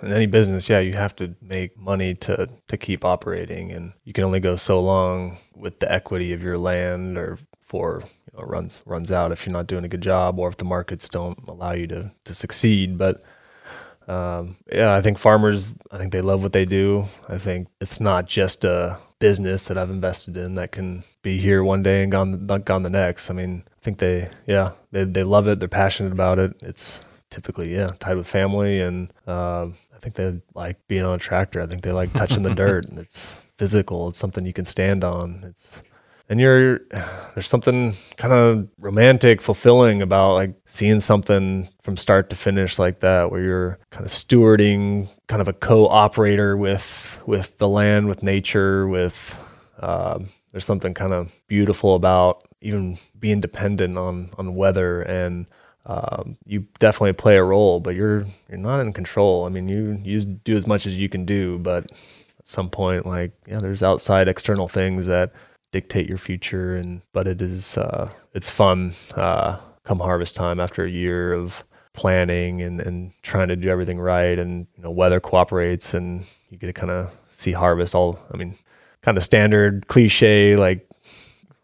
in 0.00 0.12
any 0.12 0.26
business. 0.26 0.68
Yeah, 0.68 0.78
you 0.78 0.92
have 0.92 1.16
to 1.16 1.34
make 1.42 1.76
money 1.76 2.14
to 2.14 2.48
to 2.68 2.76
keep 2.76 3.04
operating, 3.04 3.72
and 3.72 3.92
you 4.04 4.12
can 4.12 4.22
only 4.22 4.38
go 4.38 4.54
so 4.54 4.80
long 4.80 5.38
with 5.52 5.80
the 5.80 5.92
equity 5.92 6.32
of 6.32 6.44
your 6.44 6.58
land 6.58 7.18
or 7.18 7.40
for 7.66 8.04
you 8.04 8.38
know, 8.38 8.44
runs 8.46 8.80
runs 8.86 9.10
out 9.10 9.32
if 9.32 9.44
you're 9.44 9.52
not 9.52 9.66
doing 9.66 9.84
a 9.84 9.88
good 9.88 10.00
job 10.00 10.38
or 10.38 10.48
if 10.48 10.58
the 10.58 10.64
markets 10.64 11.08
don't 11.08 11.40
allow 11.48 11.72
you 11.72 11.88
to 11.88 12.12
to 12.24 12.34
succeed. 12.34 12.96
But 12.96 13.20
um, 14.06 14.58
yeah, 14.72 14.94
I 14.94 15.02
think 15.02 15.18
farmers, 15.18 15.72
I 15.90 15.98
think 15.98 16.12
they 16.12 16.20
love 16.20 16.40
what 16.40 16.52
they 16.52 16.66
do. 16.66 17.06
I 17.28 17.38
think 17.38 17.66
it's 17.80 17.98
not 17.98 18.26
just 18.26 18.64
a 18.64 18.98
business 19.24 19.64
that 19.64 19.78
I've 19.78 19.88
invested 19.88 20.36
in 20.36 20.54
that 20.56 20.70
can 20.70 21.02
be 21.22 21.38
here 21.38 21.64
one 21.64 21.82
day 21.82 22.02
and 22.02 22.12
gone 22.12 22.46
gone 22.46 22.82
the 22.82 22.90
next. 22.90 23.30
I 23.30 23.32
mean, 23.32 23.64
I 23.66 23.80
think 23.82 23.96
they, 23.96 24.28
yeah, 24.46 24.72
they 24.92 25.04
they 25.04 25.24
love 25.24 25.48
it. 25.48 25.58
They're 25.60 25.66
passionate 25.66 26.12
about 26.12 26.38
it. 26.38 26.52
It's 26.62 27.00
typically, 27.30 27.74
yeah, 27.74 27.92
tied 28.00 28.18
with 28.18 28.26
family, 28.26 28.80
and 28.80 29.10
uh, 29.26 29.68
I 29.94 29.98
think 30.02 30.16
they 30.16 30.42
like 30.54 30.76
being 30.88 31.04
on 31.04 31.14
a 31.14 31.18
tractor. 31.18 31.62
I 31.62 31.66
think 31.66 31.80
they 31.80 31.92
like 31.92 32.12
touching 32.12 32.42
the 32.42 32.54
dirt, 32.64 32.84
and 32.84 32.98
it's 32.98 33.34
physical. 33.56 34.10
It's 34.10 34.18
something 34.18 34.44
you 34.44 34.52
can 34.52 34.66
stand 34.66 35.02
on. 35.02 35.42
It's 35.48 35.80
and 36.28 36.40
you're 36.40 36.78
there's 37.34 37.48
something 37.48 37.94
kind 38.16 38.32
of 38.32 38.68
romantic 38.78 39.42
fulfilling 39.42 40.02
about 40.02 40.34
like 40.34 40.54
seeing 40.66 41.00
something 41.00 41.68
from 41.82 41.96
start 41.96 42.30
to 42.30 42.36
finish 42.36 42.78
like 42.78 43.00
that 43.00 43.30
where 43.30 43.42
you're 43.42 43.78
kind 43.90 44.04
of 44.04 44.12
stewarding 44.12 45.08
kind 45.28 45.42
of 45.42 45.48
a 45.48 45.52
co-operator 45.52 46.56
with 46.56 47.18
with 47.26 47.56
the 47.58 47.68
land 47.68 48.08
with 48.08 48.22
nature 48.22 48.86
with 48.88 49.36
um, 49.80 50.28
there's 50.52 50.64
something 50.64 50.94
kind 50.94 51.12
of 51.12 51.32
beautiful 51.48 51.94
about 51.94 52.46
even 52.60 52.98
being 53.18 53.40
dependent 53.40 53.98
on 53.98 54.30
on 54.38 54.54
weather 54.54 55.02
and 55.02 55.46
um, 55.86 56.38
you 56.46 56.66
definitely 56.78 57.12
play 57.12 57.36
a 57.36 57.44
role 57.44 57.80
but 57.80 57.94
you're 57.94 58.24
you're 58.48 58.58
not 58.58 58.80
in 58.80 58.92
control. 58.92 59.44
I 59.44 59.50
mean 59.50 59.68
you 59.68 59.98
you 60.02 60.24
do 60.24 60.56
as 60.56 60.66
much 60.66 60.86
as 60.86 60.96
you 60.96 61.08
can 61.08 61.26
do 61.26 61.58
but 61.58 61.90
at 61.90 62.48
some 62.48 62.70
point 62.70 63.04
like 63.04 63.32
yeah 63.46 63.58
there's 63.58 63.82
outside 63.82 64.28
external 64.28 64.68
things 64.68 65.06
that 65.06 65.32
dictate 65.74 66.08
your 66.08 66.18
future 66.18 66.76
and 66.80 67.02
but 67.12 67.26
it 67.26 67.40
is 67.42 67.76
uh, 67.76 68.10
it's 68.32 68.48
fun 68.48 68.94
uh, 69.16 69.58
come 69.88 69.98
harvest 69.98 70.34
time 70.36 70.58
after 70.60 70.84
a 70.84 70.90
year 70.90 71.32
of 71.32 71.64
planning 71.92 72.62
and, 72.62 72.80
and 72.80 73.12
trying 73.22 73.48
to 73.48 73.56
do 73.56 73.68
everything 73.68 73.98
right 73.98 74.38
and 74.38 74.66
you 74.76 74.82
know 74.84 74.90
weather 74.90 75.20
cooperates 75.20 75.94
and 75.94 76.24
you 76.50 76.56
get 76.58 76.66
to 76.68 76.72
kind 76.72 76.90
of 76.92 77.10
see 77.30 77.52
harvest 77.52 77.94
all 77.94 78.18
i 78.32 78.36
mean 78.36 78.54
kind 79.02 79.16
of 79.18 79.24
standard 79.24 79.86
cliche 79.88 80.56
like 80.56 80.88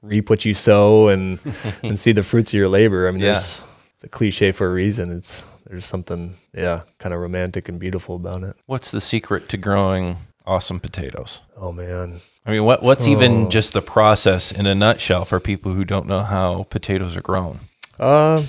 reap 0.03 0.29
what 0.31 0.45
you 0.45 0.55
sow 0.55 1.09
and 1.09 1.39
and 1.83 1.99
see 2.01 2.13
the 2.13 2.23
fruits 2.23 2.51
of 2.51 2.55
your 2.55 2.69
labor. 2.69 3.07
I 3.09 3.11
mean 3.13 3.21
Yeah. 3.21 3.33
there's 3.35 3.63
it's 3.95 4.05
a 4.05 4.09
cliche 4.09 4.51
for 4.53 4.67
a 4.67 4.73
reason. 4.73 5.11
It's 5.11 5.43
there's 5.67 5.85
something 5.85 6.37
yeah 6.55 6.83
kind 6.99 7.13
of 7.15 7.21
romantic 7.21 7.69
and 7.69 7.79
beautiful 7.79 8.15
about 8.17 8.43
it. 8.43 8.57
What's 8.67 8.91
the 8.91 9.01
secret 9.01 9.49
to 9.51 9.57
growing 9.59 10.17
awesome 10.51 10.81
potatoes? 10.81 11.41
oh 11.57 11.73
man 11.73 12.21
I 12.47 12.53
mean, 12.53 12.65
what 12.65 12.83
what's 12.83 13.07
even 13.07 13.47
Oh. 13.47 13.49
just 13.51 13.73
the 13.75 13.83
process 13.83 14.51
in 14.51 14.67
a 14.67 14.75
nutshell 14.75 15.25
for 15.25 15.39
people 15.41 15.73
who 15.73 15.85
don't 15.85 16.07
know 16.07 16.23
how 16.23 16.67
potatoes 16.71 17.17
are 17.17 17.21
grown? 17.23 17.61
uh 17.99 18.43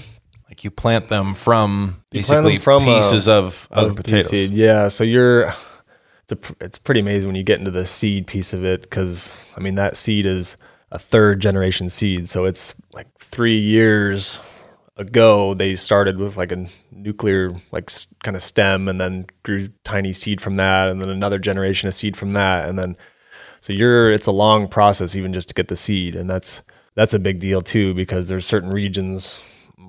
Like 0.49 0.63
you 0.63 0.71
plant 0.71 1.09
them 1.09 1.35
from 1.35 2.03
basically 2.09 2.53
them 2.57 2.61
from, 2.61 2.85
pieces 2.85 3.27
of 3.27 3.67
other 3.71 3.93
potatoes. 3.93 4.29
seed. 4.29 4.51
Yeah, 4.51 4.87
so 4.87 5.03
you're 5.03 5.53
it's 6.29 6.31
a, 6.33 6.37
it's 6.65 6.77
pretty 6.77 7.01
amazing 7.01 7.27
when 7.27 7.35
you 7.35 7.43
get 7.43 7.59
into 7.59 7.71
the 7.71 7.85
seed 7.85 8.25
piece 8.27 8.53
of 8.53 8.63
it 8.63 8.81
because 8.83 9.31
I 9.57 9.59
mean 9.59 9.75
that 9.75 9.97
seed 9.97 10.25
is 10.25 10.57
a 10.91 10.97
third 10.99 11.39
generation 11.41 11.89
seed, 11.89 12.27
so 12.29 12.45
it's 12.45 12.73
like 12.93 13.07
three 13.19 13.59
years 13.59 14.39
ago 15.01 15.53
they 15.53 15.75
started 15.75 16.17
with 16.17 16.37
like 16.37 16.51
a 16.51 16.65
nuclear 16.91 17.53
like 17.71 17.91
kind 18.23 18.37
of 18.37 18.43
stem 18.43 18.87
and 18.87 19.01
then 19.01 19.25
grew 19.43 19.67
tiny 19.83 20.13
seed 20.13 20.39
from 20.39 20.55
that 20.55 20.89
and 20.89 21.01
then 21.01 21.09
another 21.09 21.39
generation 21.39 21.87
of 21.87 21.95
seed 21.95 22.15
from 22.15 22.33
that 22.33 22.69
and 22.69 22.77
then 22.77 22.95
so 23.61 23.73
you're 23.73 24.11
it's 24.11 24.27
a 24.27 24.31
long 24.31 24.67
process 24.67 25.15
even 25.15 25.33
just 25.33 25.47
to 25.47 25.53
get 25.53 25.67
the 25.67 25.75
seed 25.75 26.15
and 26.15 26.29
that's 26.29 26.61
that's 26.95 27.13
a 27.13 27.19
big 27.19 27.39
deal 27.39 27.61
too 27.61 27.93
because 27.93 28.27
there's 28.27 28.45
certain 28.45 28.69
regions 28.69 29.41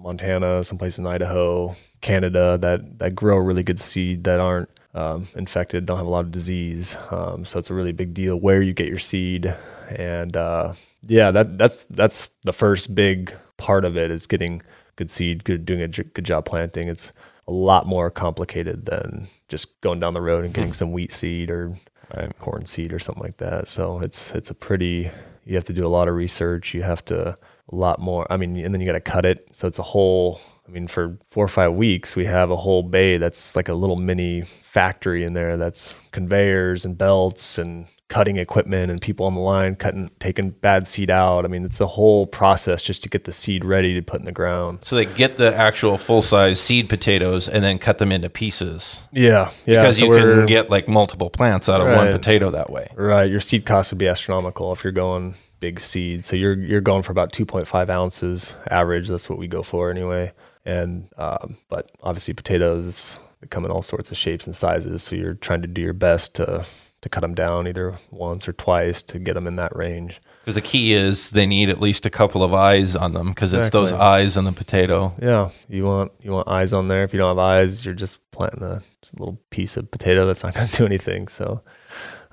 Montana, 0.02 0.64
someplace 0.64 0.98
in 0.98 1.06
Idaho, 1.06 1.76
Canada 2.00 2.58
that 2.58 2.98
that 2.98 3.14
grow 3.14 3.36
really 3.38 3.62
good 3.62 3.80
seed 3.80 4.24
that 4.24 4.40
aren't 4.40 4.68
um, 4.94 5.28
infected, 5.34 5.86
don't 5.86 5.96
have 5.96 6.06
a 6.06 6.10
lot 6.10 6.24
of 6.24 6.32
disease. 6.32 6.96
Um, 7.10 7.44
so 7.44 7.58
it's 7.58 7.70
a 7.70 7.74
really 7.74 7.92
big 7.92 8.12
deal 8.12 8.36
where 8.36 8.60
you 8.60 8.72
get 8.74 8.88
your 8.88 8.98
seed, 8.98 9.54
and 9.88 10.36
uh, 10.36 10.74
yeah, 11.06 11.30
that 11.30 11.56
that's 11.56 11.84
that's 11.90 12.28
the 12.42 12.52
first 12.52 12.94
big 12.94 13.34
part 13.56 13.84
of 13.84 13.96
it 13.96 14.10
is 14.10 14.26
getting 14.26 14.62
good 14.96 15.10
seed, 15.10 15.44
good 15.44 15.64
doing 15.64 15.82
a 15.82 15.88
j- 15.88 16.04
good 16.14 16.24
job 16.24 16.44
planting. 16.44 16.88
It's 16.88 17.12
a 17.48 17.52
lot 17.52 17.86
more 17.86 18.10
complicated 18.10 18.86
than 18.86 19.28
just 19.48 19.80
going 19.80 20.00
down 20.00 20.14
the 20.14 20.22
road 20.22 20.44
and 20.44 20.54
getting 20.54 20.70
hmm. 20.70 20.74
some 20.74 20.92
wheat 20.92 21.12
seed 21.12 21.50
or 21.50 21.74
Right. 22.14 22.38
corn 22.38 22.66
seed 22.66 22.92
or 22.92 22.98
something 22.98 23.22
like 23.22 23.38
that. 23.38 23.68
So 23.68 24.00
it's 24.00 24.32
it's 24.32 24.50
a 24.50 24.54
pretty 24.54 25.10
you 25.44 25.54
have 25.54 25.64
to 25.64 25.72
do 25.72 25.86
a 25.86 25.88
lot 25.88 26.08
of 26.08 26.14
research. 26.14 26.74
You 26.74 26.82
have 26.82 27.04
to 27.06 27.36
a 27.70 27.74
lot 27.74 28.00
more. 28.00 28.26
I 28.30 28.36
mean, 28.36 28.56
and 28.56 28.72
then 28.72 28.80
you 28.80 28.86
got 28.86 28.92
to 28.92 29.00
cut 29.00 29.24
it. 29.24 29.48
So 29.52 29.66
it's 29.66 29.78
a 29.78 29.82
whole. 29.82 30.40
I 30.66 30.70
mean, 30.70 30.86
for 30.86 31.18
four 31.30 31.44
or 31.44 31.48
five 31.48 31.72
weeks, 31.72 32.14
we 32.14 32.24
have 32.26 32.50
a 32.50 32.56
whole 32.56 32.82
bay 32.82 33.16
that's 33.16 33.56
like 33.56 33.68
a 33.68 33.74
little 33.74 33.96
mini 33.96 34.42
factory 34.42 35.24
in 35.24 35.32
there. 35.32 35.56
That's 35.56 35.94
conveyors 36.12 36.84
and 36.84 36.96
belts 36.96 37.58
and 37.58 37.86
cutting 38.12 38.36
equipment 38.36 38.90
and 38.90 39.00
people 39.00 39.24
on 39.24 39.34
the 39.34 39.40
line 39.40 39.74
cutting, 39.74 40.10
taking 40.20 40.50
bad 40.50 40.86
seed 40.86 41.10
out. 41.10 41.46
I 41.46 41.48
mean, 41.48 41.64
it's 41.64 41.80
a 41.80 41.86
whole 41.86 42.26
process 42.26 42.82
just 42.82 43.02
to 43.04 43.08
get 43.08 43.24
the 43.24 43.32
seed 43.32 43.64
ready 43.64 43.94
to 43.94 44.02
put 44.02 44.20
in 44.20 44.26
the 44.26 44.32
ground. 44.32 44.80
So 44.82 44.96
they 44.96 45.06
get 45.06 45.38
the 45.38 45.54
actual 45.54 45.96
full 45.96 46.20
size 46.20 46.60
seed 46.60 46.90
potatoes 46.90 47.48
and 47.48 47.64
then 47.64 47.78
cut 47.78 47.96
them 47.96 48.12
into 48.12 48.28
pieces 48.28 49.02
Yeah, 49.12 49.50
yeah. 49.64 49.80
because 49.80 49.96
so 49.96 50.04
you 50.04 50.12
can 50.12 50.44
get 50.44 50.68
like 50.68 50.88
multiple 50.88 51.30
plants 51.30 51.70
out 51.70 51.80
of 51.80 51.86
one 51.96 52.12
potato 52.12 52.50
that 52.50 52.68
way. 52.68 52.88
Right, 52.94 53.30
your 53.30 53.40
seed 53.40 53.64
cost 53.64 53.90
would 53.92 53.98
be 53.98 54.08
astronomical 54.08 54.72
if 54.72 54.84
you're 54.84 54.92
going 54.92 55.34
big 55.60 55.80
seed. 55.80 56.26
So 56.26 56.36
you're 56.36 56.58
you're 56.58 56.82
going 56.82 57.02
for 57.02 57.12
about 57.12 57.32
2.5 57.32 57.88
ounces 57.88 58.54
average. 58.70 59.08
That's 59.08 59.30
what 59.30 59.38
we 59.38 59.46
go 59.46 59.62
for 59.62 59.90
anyway. 59.90 60.32
And 60.66 61.08
um, 61.16 61.56
but 61.70 61.90
obviously 62.02 62.34
potatoes 62.34 62.86
it's, 62.86 63.18
they 63.40 63.46
come 63.46 63.64
in 63.64 63.70
all 63.70 63.80
sorts 63.80 64.10
of 64.10 64.18
shapes 64.18 64.44
and 64.44 64.54
sizes. 64.54 65.02
So 65.02 65.16
you're 65.16 65.32
trying 65.34 65.62
to 65.62 65.68
do 65.68 65.80
your 65.80 65.94
best 65.94 66.34
to 66.34 66.66
to 67.02 67.08
cut 67.08 67.20
them 67.20 67.34
down 67.34 67.66
either 67.66 67.94
once 68.10 68.48
or 68.48 68.52
twice 68.52 69.02
to 69.02 69.18
get 69.18 69.34
them 69.34 69.46
in 69.46 69.56
that 69.56 69.74
range. 69.76 70.20
Because 70.40 70.54
the 70.54 70.60
key 70.60 70.92
is 70.92 71.30
they 71.30 71.46
need 71.46 71.68
at 71.68 71.80
least 71.80 72.06
a 72.06 72.10
couple 72.10 72.42
of 72.42 72.54
eyes 72.54 72.96
on 72.96 73.12
them 73.12 73.28
because 73.28 73.52
it's 73.52 73.70
those 73.70 73.92
eyes 73.92 74.36
on 74.36 74.44
the 74.44 74.52
potato. 74.52 75.12
Yeah, 75.20 75.50
you 75.68 75.84
want 75.84 76.12
you 76.20 76.32
want 76.32 76.48
eyes 76.48 76.72
on 76.72 76.88
there. 76.88 77.04
If 77.04 77.12
you 77.12 77.18
don't 77.18 77.28
have 77.28 77.38
eyes, 77.38 77.84
you're 77.84 77.94
just 77.94 78.18
planting 78.30 78.62
a, 78.62 78.82
just 79.02 79.14
a 79.14 79.18
little 79.18 79.40
piece 79.50 79.76
of 79.76 79.90
potato 79.90 80.26
that's 80.26 80.42
not 80.42 80.54
going 80.54 80.66
to 80.66 80.76
do 80.76 80.86
anything. 80.86 81.28
So, 81.28 81.62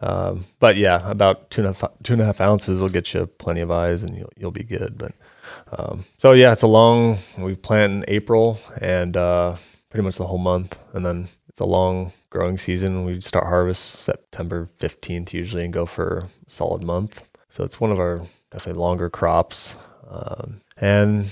um, 0.02 0.46
but 0.60 0.78
yeah, 0.78 1.08
about 1.08 1.52
two 1.52 1.62
and 1.62 1.70
a 1.70 1.74
half 1.74 1.92
two 2.02 2.14
and 2.14 2.22
a 2.22 2.26
half 2.26 2.42
ounces 2.42 2.82
will 2.82 2.90
get 2.90 3.14
you 3.14 3.26
plenty 3.26 3.62
of 3.62 3.70
eyes, 3.70 4.02
and 4.02 4.16
you'll 4.16 4.34
you'll 4.38 4.52
be 4.52 4.64
good. 4.64 4.98
But 4.98 5.14
um, 5.72 6.06
so 6.18 6.32
yeah, 6.32 6.52
it's 6.52 6.64
a 6.64 6.68
long. 6.68 7.18
We 7.38 7.56
plant 7.56 7.94
in 7.94 8.06
April 8.08 8.60
and 8.82 9.16
uh, 9.18 9.56
pretty 9.90 10.04
much 10.04 10.16
the 10.16 10.28
whole 10.28 10.40
month, 10.40 10.78
and 10.94 11.06
then 11.06 11.28
it's 11.60 11.62
a 11.62 11.65
long 11.65 12.13
growing 12.30 12.58
season. 12.58 13.04
We 13.04 13.19
start 13.19 13.45
harvest 13.45 14.02
September 14.02 14.69
fifteenth 14.78 15.34
usually, 15.34 15.65
and 15.65 15.74
go 15.74 15.86
for 15.86 16.19
a 16.19 16.30
solid 16.50 16.84
month. 16.84 17.22
So 17.50 17.65
it's 17.65 17.82
one 17.82 17.91
of 17.91 18.00
our 18.00 18.22
definitely 18.50 18.80
longer 18.80 19.10
crops, 19.10 19.76
um, 20.10 20.62
and 20.78 21.30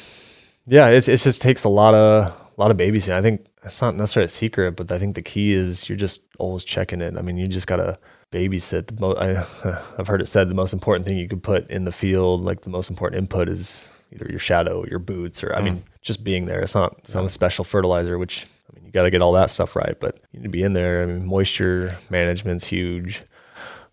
yeah, 0.65 0.87
it's 0.87 1.07
it 1.07 1.21
just 1.21 1.41
takes 1.41 1.63
a 1.63 1.69
lot 1.69 1.93
of 1.93 2.25
a 2.25 2.61
lot 2.61 2.71
of 2.71 2.77
babysitting. 2.77 3.13
I 3.13 3.21
think 3.21 3.45
it's 3.63 3.81
not 3.81 3.95
necessarily 3.95 4.25
a 4.25 4.29
secret, 4.29 4.73
but 4.73 4.91
I 4.91 4.99
think 4.99 5.15
the 5.15 5.21
key 5.21 5.53
is 5.53 5.87
you're 5.87 5.97
just 5.97 6.19
always 6.39 6.65
checking 6.65 6.99
it. 6.99 7.15
I 7.17 7.21
mean, 7.21 7.37
you 7.37 7.47
just 7.47 7.67
gotta 7.67 7.97
babysit. 8.33 8.87
The 8.87 8.99
mo- 8.99 9.15
I, 9.63 9.79
I've 9.97 10.09
heard 10.09 10.21
it 10.21 10.27
said 10.27 10.49
the 10.49 10.55
most 10.55 10.73
important 10.73 11.05
thing 11.05 11.17
you 11.17 11.29
could 11.29 11.41
put 11.41 11.71
in 11.71 11.85
the 11.85 11.93
field, 11.93 12.41
like 12.43 12.63
the 12.63 12.69
most 12.69 12.89
important 12.89 13.17
input, 13.21 13.47
is 13.47 13.87
either 14.11 14.27
your 14.29 14.39
shadow, 14.39 14.85
your 14.87 14.99
boots, 14.99 15.41
or 15.41 15.55
I 15.55 15.61
mean, 15.61 15.85
just 16.01 16.25
being 16.25 16.47
there. 16.47 16.59
It's 16.59 16.75
not 16.75 16.97
it's 17.05 17.15
not 17.15 17.23
a 17.23 17.29
special 17.29 17.63
fertilizer, 17.63 18.17
which 18.17 18.41
I 18.41 18.41
mean, 18.41 18.45
you 18.45 18.56
got 18.97 19.03
to 19.03 19.11
get 19.11 19.21
all 19.21 19.33
that 19.33 19.49
stuff 19.49 19.75
right, 19.75 19.95
but 19.99 20.17
you 20.31 20.39
need 20.39 20.43
to 20.43 20.49
be 20.49 20.63
in 20.63 20.73
there. 20.73 21.03
I 21.03 21.05
mean, 21.05 21.25
moisture 21.25 21.95
management's 22.09 22.65
huge. 22.65 23.21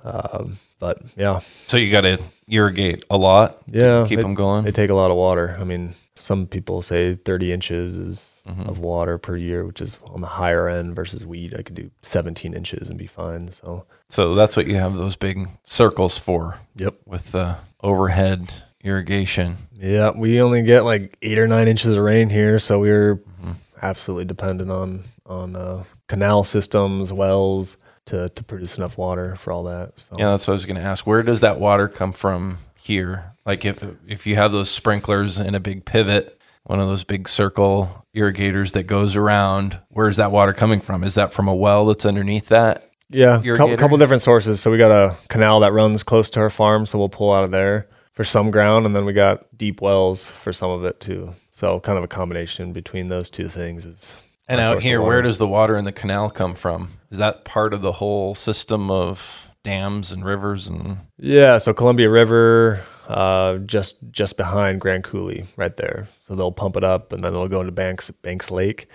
Um, 0.05 0.59
but 0.81 0.99
yeah, 1.17 1.41
So 1.67 1.77
you 1.77 1.91
got 1.91 2.03
to 2.03 2.19
irrigate 2.49 3.05
a 3.11 3.17
lot 3.17 3.59
yeah, 3.67 4.03
to 4.03 4.07
keep 4.09 4.19
it- 4.19 4.23
them 4.23 4.35
going. 4.35 4.65
They 4.65 4.73
take 4.73 4.91
a 4.91 4.95
lot 4.95 5.11
of 5.11 5.17
water. 5.17 5.57
I 5.59 5.65
mean, 5.65 5.95
some 6.19 6.47
people 6.47 6.83
say 6.83 7.15
30 7.17 7.53
inches 7.53 7.95
is 7.97 8.31
Mm-hmm. 8.47 8.69
of 8.69 8.79
water 8.79 9.17
per 9.17 9.39
year, 9.39 9.65
which 9.65 9.81
is 9.81 9.97
on 10.05 10.21
the 10.21 10.27
higher 10.27 10.69
end 10.69 10.95
versus 10.95 11.25
weed. 11.25 11.55
I 11.59 11.63
could 11.63 11.75
do 11.75 11.91
17 12.03 12.53
inches 12.53 12.91
and 12.91 12.99
be 12.99 13.07
fine. 13.07 13.51
So, 13.51 13.87
so 14.11 14.35
that's 14.35 14.55
what 14.55 14.67
you 14.67 14.77
have 14.77 14.93
those 14.97 15.17
big 15.17 15.49
circles 15.65 16.19
for 16.19 16.59
yep. 16.77 16.93
with 17.07 17.33
the 17.33 17.57
overhead 17.83 18.53
irrigation. 18.83 19.57
Yeah, 19.73 20.11
we 20.11 20.43
only 20.43 20.61
get 20.63 20.83
like 20.85 21.17
eight 21.23 21.39
or 21.39 21.47
nine 21.49 21.69
inches 21.69 21.97
of 21.97 22.05
rain 22.05 22.29
here, 22.29 22.59
so 22.59 22.81
we're 22.81 23.17
Mm-hmm. 23.17 23.53
Absolutely 23.85 24.25
dependent 24.25 24.71
on 24.71 25.05
on 25.27 25.55
uh, 25.55 25.85
canal 26.09 26.43
systems, 26.45 27.13
wells 27.13 27.77
to 28.07 28.29
to 28.31 28.43
produce 28.43 28.77
enough 28.77 28.99
water 28.99 29.37
for 29.37 29.53
all 29.53 29.65
that. 29.65 29.93
So, 29.97 30.17
Yeah, 30.19 30.31
that's 30.31 30.47
what 30.47 30.53
I 30.53 30.55
was 30.55 30.67
going 30.67 30.77
to 30.77 30.83
ask. 30.83 31.07
Where 31.07 31.23
does 31.23 31.41
that 31.41 31.61
water 31.61 31.89
come 31.89 32.13
from 32.13 32.59
here? 32.75 33.33
Like 33.47 33.65
if 33.65 33.85
if 34.07 34.27
you 34.27 34.37
have 34.37 34.53
those 34.53 34.71
sprinklers 34.71 35.39
in 35.39 35.55
a 35.55 35.61
big 35.61 35.85
pivot, 35.85 36.41
one 36.65 36.81
of 36.81 36.89
those 36.89 37.05
big 37.05 37.29
circle 37.29 38.07
irrigators 38.15 38.73
that 38.73 38.85
goes 38.85 39.17
around, 39.17 39.79
where's 39.89 40.17
that 40.17 40.33
water 40.33 40.53
coming 40.53 40.81
from? 40.81 41.05
Is 41.05 41.15
that 41.15 41.33
from 41.33 41.49
a 41.49 41.55
well 41.55 41.87
that's 41.87 42.07
underneath 42.07 42.49
that? 42.49 42.91
Yeah, 43.11 43.41
couple, 43.57 43.77
couple 43.77 43.99
different 43.99 44.23
sources. 44.23 44.61
So 44.61 44.71
we 44.71 44.79
got 44.79 44.91
a 44.91 45.17
canal 45.29 45.61
that 45.61 45.73
runs 45.73 46.03
close 46.03 46.31
to 46.31 46.41
our 46.41 46.51
farm, 46.51 46.87
so 46.87 46.99
we'll 46.99 47.11
pull 47.11 47.33
out 47.33 47.45
of 47.45 47.51
there 47.51 47.87
for 48.15 48.25
some 48.25 48.51
ground, 48.51 48.87
and 48.87 48.97
then 48.97 49.05
we 49.05 49.13
got 49.13 49.57
deep 49.57 49.81
wells 49.81 50.31
for 50.31 50.53
some 50.53 50.71
of 50.71 50.85
it 50.85 51.01
too. 51.01 51.35
So 51.53 51.81
kind 51.81 51.99
of 51.99 52.05
a 52.05 52.09
combination 52.09 52.73
between 52.73 53.09
those 53.09 53.29
two 53.29 53.49
things 53.49 53.85
is. 53.85 54.17
And 54.49 54.61
out 54.61 54.83
here, 54.83 55.01
where 55.01 55.23
does 55.23 55.39
the 55.39 55.49
water 55.49 55.77
in 55.77 55.85
the 55.85 55.93
canal 55.93 56.29
come 56.31 56.55
from? 56.55 56.91
Is 57.11 57.19
that 57.19 57.45
part 57.45 57.73
of 57.73 57.81
the 57.81 57.93
whole 57.93 58.35
system 58.35 58.91
of 58.91 59.47
dams 59.63 60.13
and 60.13 60.25
rivers 60.25 60.67
and 60.69 60.99
Yeah, 61.17 61.57
so 61.59 61.73
Columbia 61.73 62.11
River, 62.11 62.83
uh, 63.09 63.57
just 63.59 63.97
just 64.11 64.37
behind 64.37 64.81
Grand 64.81 65.05
Coulee, 65.05 65.47
right 65.57 65.77
there. 65.77 66.09
So 66.25 66.35
they'll 66.35 66.53
pump 66.53 66.77
it 66.77 66.85
up, 66.85 67.13
and 67.13 67.25
then 67.25 67.33
it'll 67.33 67.49
go 67.49 67.61
into 67.61 67.73
Banks 67.73 68.11
Banks 68.11 68.51
Lake, 68.51 68.87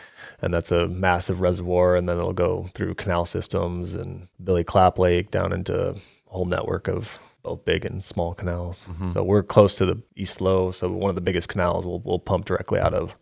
and 0.42 0.54
that's 0.54 0.72
a 0.72 0.88
massive 0.88 1.42
reservoir. 1.42 1.96
And 1.96 2.08
then 2.08 2.18
it'll 2.18 2.32
go 2.32 2.70
through 2.76 2.94
canal 2.96 3.26
systems 3.26 3.96
and 3.96 4.28
Billy 4.44 4.64
Clapp 4.64 5.00
Lake 5.00 5.32
down 5.32 5.52
into 5.52 5.90
a 5.90 5.96
whole 6.28 6.46
network 6.46 6.88
of 6.88 7.18
both 7.44 7.64
big 7.66 7.86
and 7.86 8.04
small 8.04 8.34
canals. 8.34 8.86
So 9.14 9.24
we're 9.24 9.44
close 9.44 9.76
to 9.76 9.86
the 9.86 10.02
East 10.16 10.42
Low, 10.42 10.72
so 10.72 10.90
one 10.90 11.10
of 11.10 11.16
the 11.16 11.22
biggest 11.22 11.50
canals 11.50 11.86
we'll 11.86 12.02
we'll 12.04 12.20
pump 12.20 12.46
directly 12.46 12.80
out 12.80 12.94
of. 12.94 13.16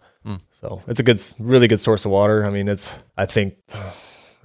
So 0.52 0.82
it's 0.88 1.00
a 1.00 1.04
good, 1.04 1.22
really 1.40 1.68
good 1.68 1.80
source 1.80 2.04
of 2.06 2.12
water. 2.12 2.46
I 2.46 2.50
mean, 2.50 2.68
it's 2.68 2.94
I 3.18 3.26
think 3.26 3.56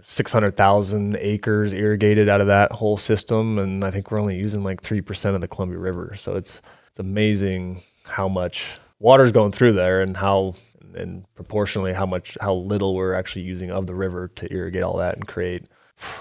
600,000 0.05 1.17
acres 1.21 1.73
irrigated 1.73 2.29
out 2.29 2.41
of 2.41 2.47
that 2.49 2.73
whole 2.73 2.97
system. 2.97 3.59
And 3.59 3.85
I 3.85 3.91
think 3.91 4.11
we're 4.11 4.21
only 4.21 4.37
using 4.37 4.65
like 4.65 4.83
3% 4.83 5.35
of 5.35 5.41
the 5.41 5.49
Columbia 5.49 5.79
River. 5.79 6.15
So 6.19 6.37
it's, 6.37 6.61
it's 6.91 6.99
amazing 6.99 7.83
how 8.05 8.29
much 8.29 8.65
water 8.99 9.25
is 9.25 9.33
going 9.33 9.53
through 9.53 9.73
there 9.73 10.03
and 10.03 10.17
how, 10.17 10.55
and 10.95 11.25
proportionally 11.35 11.93
how 11.93 12.07
much, 12.07 12.37
how 12.41 12.55
little 12.55 12.95
we're 12.95 13.15
actually 13.15 13.43
using 13.43 13.71
of 13.71 13.87
the 13.87 13.95
river 13.95 14.29
to 14.37 14.53
irrigate 14.53 14.83
all 14.83 14.97
that 14.99 15.15
and 15.15 15.27
create 15.27 15.67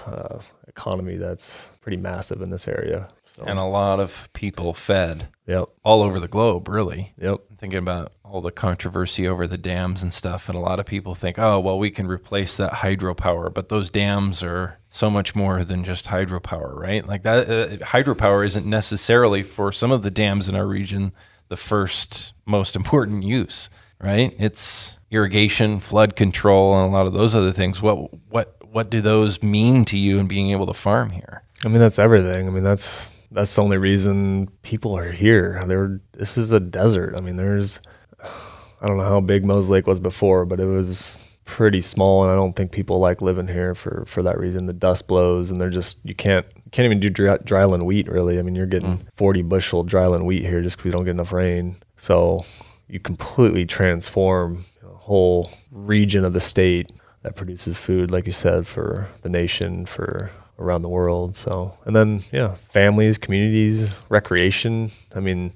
uh, 0.06 0.38
economy 0.68 1.16
that's 1.16 1.68
pretty 1.80 1.96
massive 1.96 2.40
in 2.40 2.50
this 2.50 2.68
area. 2.68 3.08
So, 3.36 3.44
and 3.44 3.58
a 3.58 3.64
lot 3.64 3.98
of 3.98 4.28
people 4.34 4.74
fed 4.74 5.28
yep. 5.46 5.68
all 5.82 6.02
over 6.02 6.20
the 6.20 6.28
globe, 6.28 6.68
really. 6.68 7.14
Yep. 7.18 7.40
I'm 7.50 7.56
thinking 7.56 7.78
about 7.78 8.12
all 8.24 8.40
the 8.40 8.50
controversy 8.50 9.26
over 9.26 9.46
the 9.46 9.58
dams 9.58 10.02
and 10.02 10.12
stuff, 10.12 10.48
and 10.48 10.56
a 10.56 10.60
lot 10.60 10.78
of 10.78 10.86
people 10.86 11.14
think, 11.14 11.38
oh, 11.38 11.58
well, 11.58 11.78
we 11.78 11.90
can 11.90 12.06
replace 12.06 12.56
that 12.56 12.72
hydropower, 12.72 13.52
but 13.52 13.68
those 13.68 13.90
dams 13.90 14.42
are 14.42 14.78
so 14.90 15.08
much 15.08 15.34
more 15.34 15.64
than 15.64 15.84
just 15.84 16.06
hydropower, 16.06 16.74
right? 16.74 17.06
Like 17.06 17.22
that, 17.22 17.48
uh, 17.48 17.84
hydropower 17.86 18.44
isn't 18.46 18.66
necessarily 18.66 19.42
for 19.42 19.72
some 19.72 19.92
of 19.92 20.02
the 20.02 20.10
dams 20.10 20.48
in 20.48 20.54
our 20.54 20.66
region 20.66 21.12
the 21.48 21.56
first 21.56 22.34
most 22.46 22.76
important 22.80 23.22
use, 23.22 23.70
right? 24.00 24.34
It's 24.38 24.98
irrigation, 25.10 25.80
flood 25.80 26.16
control, 26.16 26.74
and 26.74 26.88
a 26.88 26.92
lot 26.92 27.06
of 27.06 27.12
those 27.12 27.34
other 27.34 27.52
things. 27.52 27.80
What 27.80 28.10
what 28.30 28.56
what 28.72 28.88
do 28.88 29.02
those 29.02 29.42
mean 29.42 29.84
to 29.86 29.98
you 29.98 30.18
in 30.18 30.26
being 30.26 30.50
able 30.50 30.66
to 30.66 30.74
farm 30.74 31.10
here? 31.10 31.42
I 31.64 31.68
mean, 31.68 31.78
that's 31.78 31.98
everything. 31.98 32.48
I 32.48 32.50
mean, 32.50 32.64
that's 32.64 33.06
that's 33.32 33.54
the 33.54 33.62
only 33.62 33.78
reason 33.78 34.48
people 34.62 34.96
are 34.96 35.10
here. 35.10 35.62
There, 35.66 36.00
this 36.12 36.36
is 36.36 36.52
a 36.52 36.60
desert. 36.60 37.14
I 37.16 37.20
mean, 37.20 37.36
there's, 37.36 37.80
I 38.22 38.86
don't 38.86 38.98
know 38.98 39.04
how 39.04 39.20
big 39.20 39.44
Moses 39.44 39.70
Lake 39.70 39.86
was 39.86 39.98
before, 39.98 40.44
but 40.44 40.60
it 40.60 40.66
was 40.66 41.16
pretty 41.44 41.80
small, 41.80 42.22
and 42.22 42.32
I 42.32 42.34
don't 42.34 42.54
think 42.54 42.72
people 42.72 42.98
like 42.98 43.20
living 43.20 43.48
here 43.48 43.74
for 43.74 44.04
for 44.06 44.22
that 44.22 44.38
reason. 44.38 44.66
The 44.66 44.72
dust 44.72 45.06
blows, 45.06 45.50
and 45.50 45.60
they're 45.60 45.70
just 45.70 45.98
you 46.04 46.14
can't 46.14 46.46
you 46.56 46.70
can't 46.70 46.86
even 46.86 47.00
do 47.00 47.10
dry, 47.10 47.38
dryland 47.38 47.82
wheat 47.82 48.08
really. 48.08 48.38
I 48.38 48.42
mean, 48.42 48.54
you're 48.54 48.66
getting 48.66 48.98
mm. 48.98 49.06
40 49.16 49.42
bushel 49.42 49.84
dryland 49.84 50.24
wheat 50.24 50.44
here 50.44 50.62
just 50.62 50.76
because 50.76 50.86
we 50.86 50.90
don't 50.92 51.04
get 51.04 51.12
enough 51.12 51.32
rain. 51.32 51.76
So 51.96 52.44
you 52.88 53.00
completely 53.00 53.64
transform 53.66 54.64
a 54.82 54.94
whole 54.94 55.50
region 55.70 56.24
of 56.24 56.32
the 56.32 56.40
state 56.40 56.92
that 57.22 57.36
produces 57.36 57.76
food, 57.76 58.10
like 58.10 58.26
you 58.26 58.32
said, 58.32 58.66
for 58.66 59.08
the 59.22 59.28
nation, 59.28 59.86
for 59.86 60.30
around 60.58 60.82
the 60.82 60.88
world. 60.88 61.36
So, 61.36 61.76
and 61.84 61.94
then, 61.94 62.22
yeah, 62.32 62.56
families, 62.70 63.18
communities, 63.18 63.90
recreation. 64.08 64.90
I 65.14 65.20
mean, 65.20 65.52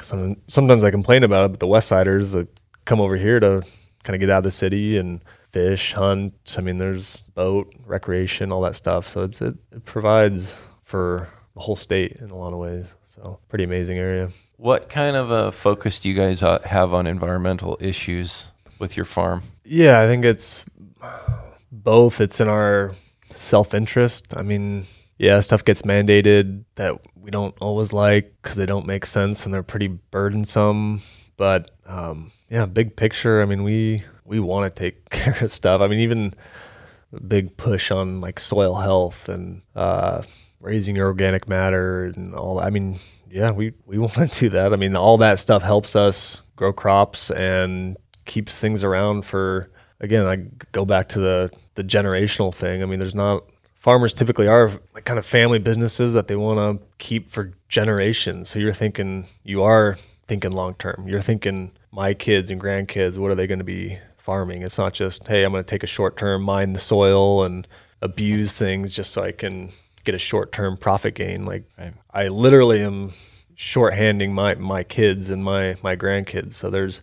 some, 0.00 0.36
sometimes 0.48 0.84
I 0.84 0.90
complain 0.90 1.24
about 1.24 1.46
it, 1.46 1.48
but 1.52 1.60
the 1.60 1.66
West 1.66 1.88
Siders 1.88 2.34
uh, 2.34 2.44
come 2.84 3.00
over 3.00 3.16
here 3.16 3.40
to 3.40 3.62
kind 4.02 4.14
of 4.14 4.20
get 4.20 4.30
out 4.30 4.38
of 4.38 4.44
the 4.44 4.50
city 4.50 4.96
and 4.98 5.20
fish, 5.52 5.92
hunt. 5.92 6.56
I 6.58 6.60
mean, 6.60 6.78
there's 6.78 7.20
boat, 7.34 7.72
recreation, 7.86 8.52
all 8.52 8.60
that 8.62 8.76
stuff. 8.76 9.08
So 9.08 9.22
it's, 9.22 9.40
it, 9.40 9.54
it 9.72 9.84
provides 9.84 10.54
for 10.82 11.28
the 11.54 11.60
whole 11.60 11.76
state 11.76 12.16
in 12.20 12.30
a 12.30 12.36
lot 12.36 12.52
of 12.52 12.58
ways. 12.58 12.92
So, 13.06 13.38
pretty 13.48 13.64
amazing 13.64 13.96
area. 13.96 14.30
What 14.56 14.88
kind 14.88 15.16
of 15.16 15.30
a 15.30 15.52
focus 15.52 16.00
do 16.00 16.08
you 16.08 16.16
guys 16.16 16.42
uh, 16.42 16.60
have 16.64 16.92
on 16.92 17.06
environmental 17.06 17.76
issues 17.80 18.46
with 18.80 18.96
your 18.96 19.06
farm? 19.06 19.42
Yeah, 19.64 20.00
I 20.00 20.06
think 20.06 20.24
it's 20.24 20.64
both. 21.70 22.20
It's 22.20 22.40
in 22.40 22.48
our 22.48 22.92
self 23.34 23.74
interest. 23.74 24.34
I 24.36 24.42
mean, 24.42 24.86
yeah, 25.18 25.40
stuff 25.40 25.64
gets 25.64 25.82
mandated 25.82 26.64
that 26.74 26.98
we 27.14 27.30
don't 27.30 27.54
always 27.60 27.92
like 27.92 28.34
because 28.42 28.56
they 28.56 28.66
don't 28.66 28.86
make 28.86 29.06
sense 29.06 29.44
and 29.44 29.54
they're 29.54 29.62
pretty 29.62 29.88
burdensome. 29.88 31.02
But 31.36 31.70
um, 31.86 32.32
yeah, 32.50 32.66
big 32.66 32.96
picture. 32.96 33.42
I 33.42 33.44
mean, 33.44 33.62
we 33.62 34.04
we 34.24 34.40
want 34.40 34.74
to 34.74 34.78
take 34.78 35.10
care 35.10 35.36
of 35.40 35.50
stuff. 35.52 35.80
I 35.80 35.88
mean, 35.88 36.00
even 36.00 36.34
big 37.26 37.56
push 37.56 37.90
on 37.90 38.20
like 38.20 38.40
soil 38.40 38.74
health 38.74 39.28
and 39.28 39.62
uh, 39.76 40.22
raising 40.60 40.98
organic 40.98 41.48
matter 41.48 42.06
and 42.06 42.34
all. 42.34 42.56
That. 42.56 42.66
I 42.66 42.70
mean, 42.70 42.98
yeah, 43.30 43.50
we 43.50 43.72
we 43.86 43.98
want 43.98 44.14
to 44.14 44.26
do 44.26 44.48
that. 44.50 44.72
I 44.72 44.76
mean, 44.76 44.96
all 44.96 45.18
that 45.18 45.38
stuff 45.38 45.62
helps 45.62 45.96
us 45.96 46.42
grow 46.56 46.72
crops 46.72 47.30
and 47.30 47.96
keeps 48.24 48.58
things 48.58 48.84
around 48.84 49.24
for. 49.24 49.70
Again, 50.00 50.26
I 50.26 50.36
go 50.72 50.84
back 50.84 51.08
to 51.10 51.20
the 51.20 51.50
the 51.74 51.84
generational 51.84 52.54
thing. 52.54 52.82
I 52.82 52.86
mean, 52.86 52.98
there's 52.98 53.14
not 53.14 53.44
farmers 53.84 54.14
typically 54.14 54.48
are 54.48 54.70
like 54.94 55.04
kind 55.04 55.18
of 55.18 55.26
family 55.26 55.58
businesses 55.58 56.14
that 56.14 56.26
they 56.26 56.36
want 56.36 56.58
to 56.80 56.86
keep 56.96 57.28
for 57.28 57.52
generations. 57.68 58.48
So 58.48 58.58
you're 58.58 58.72
thinking 58.72 59.26
you 59.42 59.62
are 59.62 59.98
thinking 60.26 60.52
long 60.52 60.74
term. 60.74 61.06
You're 61.06 61.20
thinking 61.20 61.72
my 61.92 62.14
kids 62.14 62.50
and 62.50 62.60
grandkids, 62.60 63.18
what 63.18 63.30
are 63.30 63.34
they 63.34 63.46
going 63.46 63.58
to 63.58 63.64
be 63.64 63.98
farming? 64.16 64.62
It's 64.62 64.78
not 64.78 64.94
just, 64.94 65.28
hey, 65.28 65.44
I'm 65.44 65.52
going 65.52 65.62
to 65.62 65.68
take 65.68 65.82
a 65.82 65.86
short 65.86 66.16
term, 66.16 66.42
mine 66.42 66.72
the 66.72 66.78
soil 66.78 67.44
and 67.44 67.68
abuse 68.00 68.56
things 68.56 68.90
just 68.92 69.10
so 69.12 69.22
I 69.22 69.32
can 69.32 69.70
get 70.04 70.14
a 70.14 70.18
short 70.18 70.50
term 70.50 70.76
profit 70.76 71.14
gain. 71.14 71.44
Like 71.44 71.64
Right. 71.78 71.92
I 72.10 72.28
literally 72.28 72.80
am 72.82 73.12
shorthanding 73.56 74.30
my 74.30 74.54
my 74.54 74.82
kids 74.82 75.30
and 75.30 75.44
my 75.44 75.76
my 75.82 75.94
grandkids. 75.94 76.54
So 76.54 76.70
there's 76.70 77.02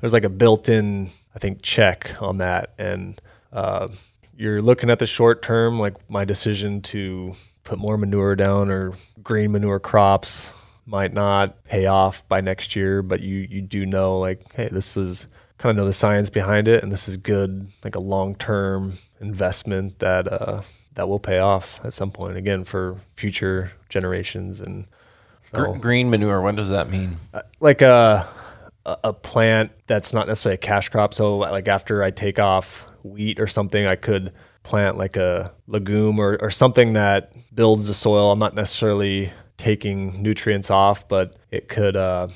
there's 0.00 0.12
like 0.14 0.24
a 0.24 0.30
built-in 0.30 1.10
I 1.34 1.38
think 1.38 1.62
check 1.62 2.16
on 2.20 2.38
that 2.38 2.72
and 2.78 3.20
uh, 3.52 3.88
you're 4.36 4.62
looking 4.62 4.90
at 4.90 4.98
the 4.98 5.06
short 5.06 5.42
term 5.42 5.78
like 5.78 5.94
my 6.10 6.24
decision 6.24 6.80
to 6.80 7.34
put 7.64 7.78
more 7.78 7.96
manure 7.96 8.34
down 8.34 8.70
or 8.70 8.92
green 9.22 9.52
manure 9.52 9.78
crops 9.78 10.50
might 10.86 11.12
not 11.12 11.62
pay 11.64 11.86
off 11.86 12.26
by 12.28 12.40
next 12.40 12.74
year 12.74 13.02
but 13.02 13.20
you 13.20 13.46
you 13.50 13.60
do 13.60 13.86
know 13.86 14.18
like 14.18 14.52
hey 14.54 14.68
this 14.70 14.96
is 14.96 15.26
kind 15.58 15.70
of 15.70 15.76
know 15.76 15.86
the 15.86 15.92
science 15.92 16.28
behind 16.28 16.66
it 16.66 16.82
and 16.82 16.90
this 16.90 17.08
is 17.08 17.16
good 17.16 17.68
like 17.84 17.94
a 17.94 18.00
long-term 18.00 18.94
investment 19.20 19.98
that 20.00 20.30
uh 20.30 20.60
that 20.94 21.08
will 21.08 21.20
pay 21.20 21.38
off 21.38 21.80
at 21.84 21.92
some 21.92 22.10
point 22.10 22.36
again 22.36 22.64
for 22.64 22.98
future 23.14 23.72
generations 23.88 24.60
and 24.60 24.86
so- 25.54 25.74
green 25.74 26.10
manure. 26.10 26.40
What 26.40 26.56
does 26.56 26.70
that 26.70 26.90
mean? 26.90 27.18
like 27.60 27.82
a 27.82 28.28
a 28.84 28.98
a 29.04 29.12
plant 29.12 29.70
that's 29.86 30.12
not 30.12 30.26
necessarily 30.26 30.54
a 30.54 30.58
cash 30.58 30.88
crop. 30.88 31.14
So 31.14 31.38
like 31.38 31.68
after 31.68 32.02
I 32.02 32.10
take 32.10 32.38
off 32.38 32.86
wheat 33.04 33.40
or 33.40 33.46
something, 33.46 33.86
I 33.86 33.96
could 33.96 34.32
plant 34.62 34.96
like 34.96 35.16
a 35.16 35.52
legume 35.66 36.18
or, 36.18 36.38
or 36.40 36.50
something 36.50 36.92
that 36.92 37.32
builds 37.54 37.88
the 37.88 37.94
soil. 37.94 38.32
I'm 38.32 38.38
not 38.38 38.54
necessarily 38.54 39.32
taking 39.56 40.22
nutrients 40.22 40.70
off, 40.70 41.06
but 41.08 41.36
it 41.50 41.68
could 41.68 41.96
uh, 41.96 42.28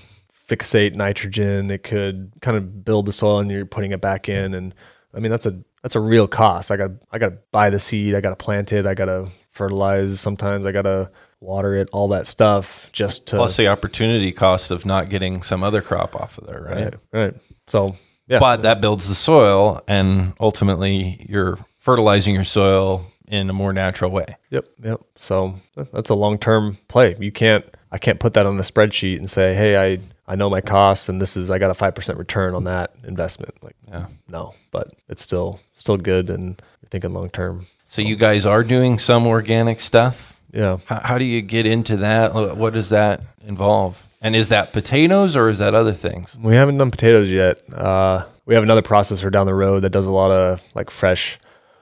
fixate 0.48 0.94
nitrogen. 0.94 1.70
It 1.70 1.82
could 1.82 2.32
kind 2.40 2.56
of 2.56 2.84
build 2.84 3.06
the 3.06 3.12
soil, 3.12 3.40
and 3.40 3.50
you're 3.50 3.66
putting 3.66 3.92
it 3.92 4.00
back 4.00 4.28
in. 4.28 4.54
And 4.54 4.74
I 5.14 5.20
mean 5.20 5.30
that's 5.30 5.46
a 5.46 5.58
that's 5.82 5.94
a 5.94 6.00
real 6.00 6.26
cost. 6.26 6.70
I 6.70 6.76
got 6.76 6.90
I 7.12 7.18
got 7.18 7.28
to 7.30 7.38
buy 7.52 7.70
the 7.70 7.78
seed. 7.78 8.14
I 8.14 8.20
got 8.20 8.30
to 8.30 8.36
plant 8.36 8.72
it. 8.72 8.86
I 8.86 8.94
got 8.94 9.06
to 9.06 9.28
fertilize. 9.50 10.20
Sometimes 10.20 10.66
I 10.66 10.72
got 10.72 10.82
to 10.82 11.10
water 11.40 11.76
it. 11.76 11.88
All 11.92 12.08
that 12.08 12.26
stuff 12.26 12.88
just 12.92 13.26
to 13.28 13.36
Plus 13.36 13.56
the 13.56 13.68
opportunity 13.68 14.32
cost 14.32 14.70
of 14.70 14.84
not 14.84 15.08
getting 15.08 15.42
some 15.42 15.62
other 15.62 15.82
crop 15.82 16.14
off 16.16 16.38
of 16.38 16.48
there, 16.48 16.62
right? 16.62 16.84
Right. 16.84 16.94
Right. 17.12 17.34
So 17.68 17.96
yeah. 18.28 18.38
But 18.38 18.62
that 18.62 18.80
builds 18.80 19.08
the 19.08 19.14
soil, 19.14 19.82
and 19.86 20.34
ultimately 20.40 21.24
you're 21.28 21.58
fertilizing 21.78 22.34
your 22.34 22.44
soil 22.44 23.04
in 23.28 23.50
a 23.50 23.52
more 23.52 23.72
natural 23.72 24.10
way. 24.10 24.36
Yep. 24.50 24.66
Yep. 24.82 25.00
So 25.16 25.54
that's 25.92 26.10
a 26.10 26.14
long 26.14 26.38
term 26.38 26.78
play. 26.88 27.16
You 27.18 27.32
can't. 27.32 27.64
I 27.92 27.98
can't 27.98 28.18
put 28.20 28.34
that 28.34 28.46
on 28.46 28.58
a 28.58 28.62
spreadsheet 28.62 29.18
and 29.18 29.30
say, 29.30 29.54
hey, 29.54 29.76
I 29.76 30.00
I 30.28 30.34
know 30.34 30.50
my 30.50 30.60
costs 30.60 31.08
and 31.08 31.20
this 31.22 31.36
is 31.36 31.50
I 31.50 31.58
got 31.58 31.70
a 31.70 31.74
five 31.74 31.94
percent 31.94 32.18
return 32.18 32.54
on 32.54 32.64
that 32.64 32.92
investment. 33.04 33.54
Like 33.62 33.76
Yeah. 33.88 34.06
no, 34.28 34.54
but 34.72 34.88
it's 35.08 35.22
still 35.22 35.60
still 35.76 35.96
good 35.96 36.28
and 36.30 36.60
you're 36.82 36.88
thinking 36.90 37.12
long 37.12 37.30
term. 37.30 37.66
So 37.86 38.02
you 38.02 38.16
guys 38.16 38.44
are 38.44 38.64
doing 38.64 38.98
some 38.98 39.26
organic 39.26 39.80
stuff. 39.80 40.40
Yeah. 40.52 40.78
How, 40.86 41.00
how 41.00 41.18
do 41.18 41.24
you 41.24 41.42
get 41.42 41.64
into 41.66 41.96
that? 41.98 42.34
What 42.34 42.72
does 42.74 42.88
that 42.90 43.20
involve? 43.46 44.02
And 44.20 44.34
is 44.34 44.48
that 44.48 44.72
potatoes 44.72 45.36
or 45.36 45.48
is 45.48 45.58
that 45.58 45.74
other 45.74 45.92
things? 45.92 46.38
We 46.40 46.54
haven't 46.56 46.78
done 46.78 46.90
potatoes 46.90 47.30
yet. 47.30 47.62
Uh, 47.72 48.24
we 48.46 48.54
have 48.54 48.62
another 48.62 48.82
processor 48.82 49.30
down 49.30 49.46
the 49.46 49.54
road 49.54 49.80
that 49.80 49.90
does 49.90 50.06
a 50.06 50.12
lot 50.12 50.30
of 50.30 50.62
like 50.74 50.90
fresh 50.90 51.38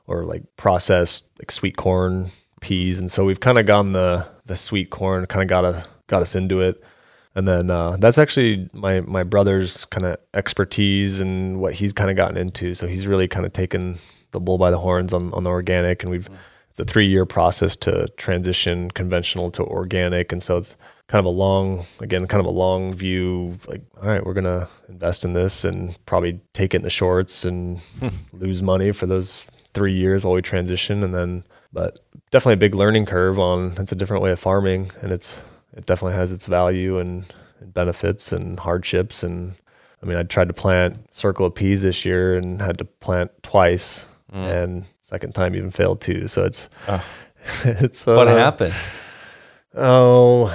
or 0.07 0.25
like 0.25 0.43
processed 0.57 1.25
like 1.39 1.51
sweet 1.51 1.77
corn, 1.77 2.31
peas, 2.61 2.99
and 2.99 3.11
so 3.11 3.25
we've 3.25 3.41
kind 3.41 3.59
of 3.59 3.67
gone 3.67 3.93
the 3.93 4.27
the 4.47 4.57
sweet 4.57 4.91
corn, 4.91 5.25
kind 5.27 5.43
of 5.43 5.49
got 5.49 5.65
a, 5.65 5.87
got 6.07 6.23
us 6.23 6.35
into 6.35 6.61
it. 6.61 6.83
And 7.35 7.49
then 7.49 7.71
uh, 7.71 7.97
that's 7.99 8.19
actually 8.19 8.69
my 8.73 9.01
my 9.01 9.23
brother's 9.23 9.85
kind 9.87 10.07
of 10.07 10.19
expertise 10.35 11.21
and 11.21 11.61
what 11.61 11.75
he's 11.75 11.93
kind 11.93 12.11
of 12.11 12.17
gotten 12.17 12.37
into. 12.37 12.75
So 12.75 12.87
he's 12.87 13.07
really 13.07 13.29
kind 13.29 13.47
of 13.47 13.53
taken 13.53 13.99
the 14.33 14.41
bull 14.41 14.59
by 14.59 14.71
the 14.71 14.79
horns 14.79 15.13
on, 15.13 15.33
on 15.33 15.45
the 15.45 15.51
organic, 15.51 16.03
and 16.03 16.11
we've 16.11 16.29
it's 16.71 16.81
a 16.81 16.85
three 16.85 17.07
year 17.07 17.25
process 17.25 17.77
to 17.77 18.09
transition 18.17 18.91
conventional 18.91 19.51
to 19.53 19.65
organic, 19.65 20.33
and 20.33 20.43
so 20.43 20.59
it's 20.59 20.77
kind 21.07 21.21
of 21.21 21.27
a 21.27 21.37
long 21.37 21.85
again 22.01 22.27
kind 22.27 22.41
of 22.41 22.47
a 22.47 22.51
long 22.51 22.93
view 22.93 23.59
like 23.69 23.83
all 24.01 24.09
right 24.09 24.25
we're 24.25 24.33
gonna 24.33 24.67
invest 24.89 25.25
in 25.25 25.35
this 25.35 25.63
and 25.65 25.99
probably 26.07 26.41
take 26.55 26.73
it 26.73 26.79
in 26.79 26.83
the 26.83 26.91
shorts 26.91 27.45
and 27.45 27.79
hmm. 28.01 28.09
lose 28.33 28.63
money 28.63 28.91
for 28.91 29.07
those 29.07 29.45
three 29.75 29.93
years 29.93 30.25
while 30.25 30.35
we 30.35 30.43
transition. 30.43 31.03
And 31.03 31.15
then 31.15 31.45
but 31.73 31.99
definitely 32.31 32.55
a 32.55 32.69
big 32.69 32.75
learning 32.75 33.07
curve 33.07 33.39
on 33.39 33.75
it's 33.79 33.93
a 33.93 33.97
different 33.97 34.23
way 34.23 34.31
of 34.31 34.41
farming. 34.41 34.91
And 35.03 35.13
it's 35.13 35.39
it 35.77 35.87
definitely 35.87 36.17
has 36.17 36.33
its 36.33 36.47
value 36.47 36.99
and, 36.99 37.27
and 37.61 37.75
benefits 37.75 38.33
and 38.33 38.59
hardships. 38.59 39.23
And 39.23 39.55
i 40.03 40.07
mean 40.07 40.17
i 40.17 40.23
tried 40.23 40.49
to 40.49 40.55
plant 40.55 40.99
circle 41.13 41.47
of 41.47 41.55
peas 41.55 41.83
this 41.83 42.05
year 42.05 42.37
and 42.37 42.61
had 42.61 42.79
to 42.79 42.85
plant 42.85 43.31
twice 43.43 44.07
hmm. 44.31 44.39
and 44.39 44.87
second 45.03 45.35
time 45.35 45.57
even 45.57 45.71
failed 45.71 46.01
too. 46.01 46.29
So 46.29 46.45
it's 46.45 46.69
Oh. 46.89 47.05
it's 47.65 48.07
What 48.07 48.29
uh, 48.29 48.37
happened? 48.37 48.75
Oh, 49.77 50.53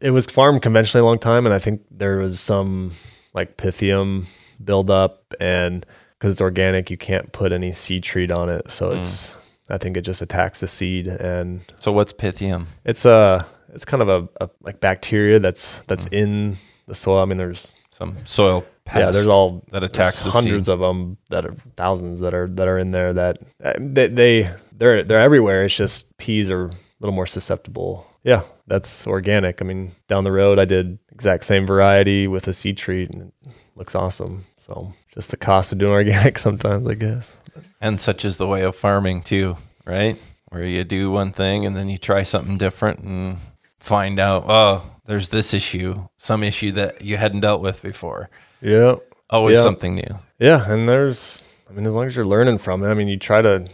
it 0.00 0.10
was 0.10 0.26
farmed 0.26 0.62
conventionally 0.62 1.02
a 1.02 1.06
long 1.06 1.18
time, 1.18 1.46
and 1.46 1.54
I 1.54 1.58
think 1.58 1.82
there 1.90 2.18
was 2.18 2.40
some 2.40 2.92
like 3.34 3.56
pythium 3.56 4.26
buildup, 4.62 5.34
and 5.40 5.86
because 6.18 6.32
it's 6.32 6.40
organic, 6.40 6.90
you 6.90 6.96
can't 6.96 7.32
put 7.32 7.52
any 7.52 7.72
seed 7.72 8.02
treat 8.02 8.30
on 8.30 8.48
it, 8.48 8.70
so 8.70 8.92
it's. 8.92 9.32
Mm. 9.32 9.36
I 9.70 9.78
think 9.78 9.96
it 9.96 10.02
just 10.02 10.20
attacks 10.20 10.60
the 10.60 10.66
seed, 10.66 11.06
and 11.06 11.62
So 11.80 11.92
what's 11.92 12.12
pythium? 12.12 12.66
it's 12.84 13.04
a 13.04 13.46
it's 13.72 13.86
kind 13.86 14.02
of 14.02 14.08
a, 14.08 14.28
a 14.44 14.50
like 14.62 14.80
bacteria 14.80 15.38
that's 15.38 15.80
that's 15.86 16.04
mm. 16.06 16.12
in 16.12 16.56
the 16.88 16.94
soil. 16.94 17.22
I 17.22 17.24
mean, 17.24 17.38
there's 17.38 17.72
Some 17.90 18.16
soil 18.26 18.66
yeah, 18.94 19.10
there's 19.10 19.26
all 19.26 19.64
that 19.70 19.82
attacks 19.82 20.24
the 20.24 20.30
hundreds 20.30 20.66
seed. 20.66 20.72
of 20.72 20.80
them 20.80 21.16
that 21.30 21.46
are 21.46 21.54
thousands 21.76 22.20
that 22.20 22.34
are 22.34 22.48
that 22.48 22.68
are 22.68 22.78
in 22.78 22.90
there 22.90 23.12
that 23.12 23.38
uh, 23.62 23.74
they, 23.78 24.08
they 24.08 24.50
they're 24.72 25.04
they're 25.04 25.20
everywhere. 25.20 25.64
It's 25.64 25.76
just 25.76 26.16
peas 26.18 26.50
are 26.50 26.70
little 27.04 27.14
more 27.14 27.26
susceptible. 27.26 28.06
Yeah, 28.24 28.42
that's 28.66 29.06
organic. 29.06 29.60
I 29.60 29.64
mean, 29.64 29.92
down 30.08 30.24
the 30.24 30.32
road, 30.32 30.58
I 30.58 30.64
did 30.64 30.98
exact 31.12 31.44
same 31.44 31.66
variety 31.66 32.26
with 32.28 32.46
a 32.48 32.54
seed 32.54 32.76
treat, 32.78 33.10
and 33.10 33.32
it 33.46 33.52
looks 33.76 33.94
awesome. 33.94 34.44
So 34.60 34.92
just 35.12 35.30
the 35.30 35.36
cost 35.36 35.72
of 35.72 35.78
doing 35.78 35.92
organic 36.02 36.38
sometimes, 36.38 36.86
I 36.88 36.94
guess. 36.94 37.36
And 37.80 38.00
such 38.00 38.24
is 38.24 38.38
the 38.38 38.46
way 38.46 38.62
of 38.62 38.76
farming 38.76 39.22
too, 39.24 39.56
right? 39.84 40.16
Where 40.50 40.64
you 40.64 40.84
do 40.84 41.10
one 41.10 41.32
thing 41.32 41.66
and 41.66 41.76
then 41.76 41.88
you 41.88 41.98
try 41.98 42.22
something 42.22 42.58
different 42.58 43.00
and 43.00 43.38
find 43.80 44.20
out, 44.20 44.44
oh, 44.46 44.84
there's 45.06 45.30
this 45.30 45.52
issue, 45.52 46.06
some 46.18 46.42
issue 46.44 46.70
that 46.72 47.02
you 47.02 47.16
hadn't 47.16 47.40
dealt 47.40 47.60
with 47.60 47.82
before. 47.82 48.30
Yeah, 48.60 48.96
Always 49.28 49.56
Yeah. 49.56 49.62
something 49.64 49.94
new. 49.96 50.18
yeah, 50.38 50.70
and 50.70 50.88
there's, 50.88 51.48
I 51.68 51.72
mean, 51.72 51.86
as 51.86 51.94
long 51.94 52.06
as 52.06 52.14
you're 52.14 52.24
learning 52.26 52.58
from 52.58 52.84
it. 52.84 52.88
I 52.88 52.94
mean, 52.94 53.08
you 53.08 53.18
try 53.18 53.42
to. 53.42 53.66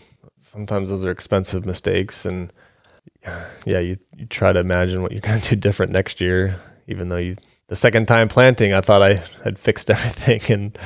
Sometimes 0.43 0.89
those 0.89 1.05
are 1.05 1.11
expensive 1.11 1.67
mistakes, 1.67 2.25
and 2.25 2.51
yeah, 3.65 3.79
you 3.79 3.99
you 4.17 4.27
try 4.27 4.53
to 4.53 4.61
imagine 4.61 5.03
what 5.03 5.13
you're 5.13 5.21
going 5.21 5.41
to 5.41 5.51
do 5.51 5.57
different 5.57 5.93
next 5.93 6.21
year. 6.21 6.57
Even 6.87 7.09
though 7.09 7.17
you, 7.17 7.37
the 7.69 7.77
second 7.77 8.07
time 8.07 8.29
planting, 8.29 8.73
I 8.73 8.81
thought 8.81 9.03
I 9.03 9.23
had 9.45 9.59
fixed 9.59 9.91
everything, 9.91 10.41
and 10.53 10.79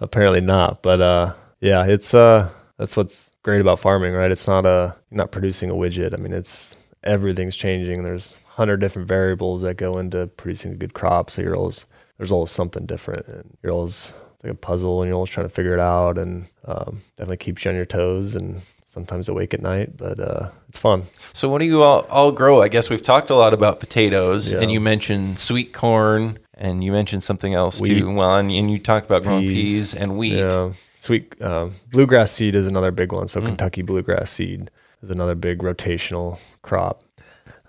apparently 0.00 0.40
not. 0.40 0.82
But 0.82 1.00
uh, 1.00 1.34
yeah, 1.60 1.84
it's 1.84 2.14
uh, 2.14 2.50
that's 2.78 2.96
what's 2.96 3.30
great 3.42 3.60
about 3.60 3.80
farming, 3.80 4.14
right? 4.14 4.30
It's 4.30 4.46
not 4.46 4.66
a 4.66 4.96
not 5.10 5.32
producing 5.32 5.70
a 5.70 5.74
widget. 5.74 6.18
I 6.18 6.22
mean, 6.22 6.32
it's 6.32 6.76
everything's 7.02 7.56
changing. 7.56 8.02
There's 8.02 8.34
hundred 8.46 8.76
different 8.78 9.08
variables 9.08 9.62
that 9.62 9.76
go 9.76 9.98
into 9.98 10.28
producing 10.28 10.72
a 10.72 10.76
good 10.76 10.94
crop. 10.94 11.30
So 11.30 11.42
you're 11.42 11.56
always 11.56 11.86
there's 12.18 12.32
always 12.32 12.50
something 12.50 12.86
different, 12.86 13.26
and 13.28 13.56
you're 13.62 13.72
always 13.72 14.12
like 14.42 14.52
a 14.52 14.56
puzzle, 14.56 15.02
and 15.02 15.08
you're 15.08 15.16
always 15.16 15.30
trying 15.30 15.48
to 15.48 15.54
figure 15.54 15.74
it 15.74 15.80
out, 15.80 16.18
and 16.18 16.46
um, 16.64 17.02
definitely 17.16 17.38
keeps 17.38 17.64
you 17.64 17.70
on 17.70 17.76
your 17.76 17.86
toes, 17.86 18.36
and 18.36 18.62
sometimes 18.94 19.28
awake 19.28 19.52
at 19.52 19.60
night. 19.60 19.96
But 19.96 20.18
uh, 20.20 20.50
it's 20.68 20.78
fun. 20.78 21.02
So 21.34 21.48
what 21.48 21.58
do 21.58 21.66
you 21.66 21.82
all, 21.82 22.06
all 22.08 22.32
grow? 22.32 22.62
I 22.62 22.68
guess 22.68 22.88
we've 22.88 23.02
talked 23.02 23.28
a 23.30 23.34
lot 23.34 23.52
about 23.52 23.80
potatoes 23.80 24.52
Yeah. 24.52 24.60
and 24.60 24.70
you 24.70 24.80
mentioned 24.80 25.38
sweet 25.38 25.72
corn 25.74 26.38
and 26.54 26.82
you 26.84 26.92
mentioned 26.92 27.22
something 27.24 27.52
else 27.52 27.80
Wheat. 27.80 27.98
too. 27.98 28.10
Well, 28.14 28.36
and, 28.38 28.50
and 28.50 28.70
you 28.70 28.78
talked 28.78 29.06
about 29.06 29.24
growing 29.24 29.46
Peas. 29.46 29.54
peas 29.54 29.94
and 29.94 30.16
wheat. 30.16 30.34
Yeah, 30.38 30.72
sweet 30.98 31.34
uh, 31.42 31.68
bluegrass 31.90 32.30
seed 32.32 32.54
is 32.54 32.66
another 32.66 32.92
big 32.92 33.12
one. 33.12 33.26
So 33.28 33.40
Mm. 33.40 33.46
Kentucky 33.46 33.82
bluegrass 33.82 34.30
seed 34.30 34.70
is 35.02 35.10
another 35.10 35.34
big 35.34 35.58
rotational 35.58 36.38
crop. 36.62 37.02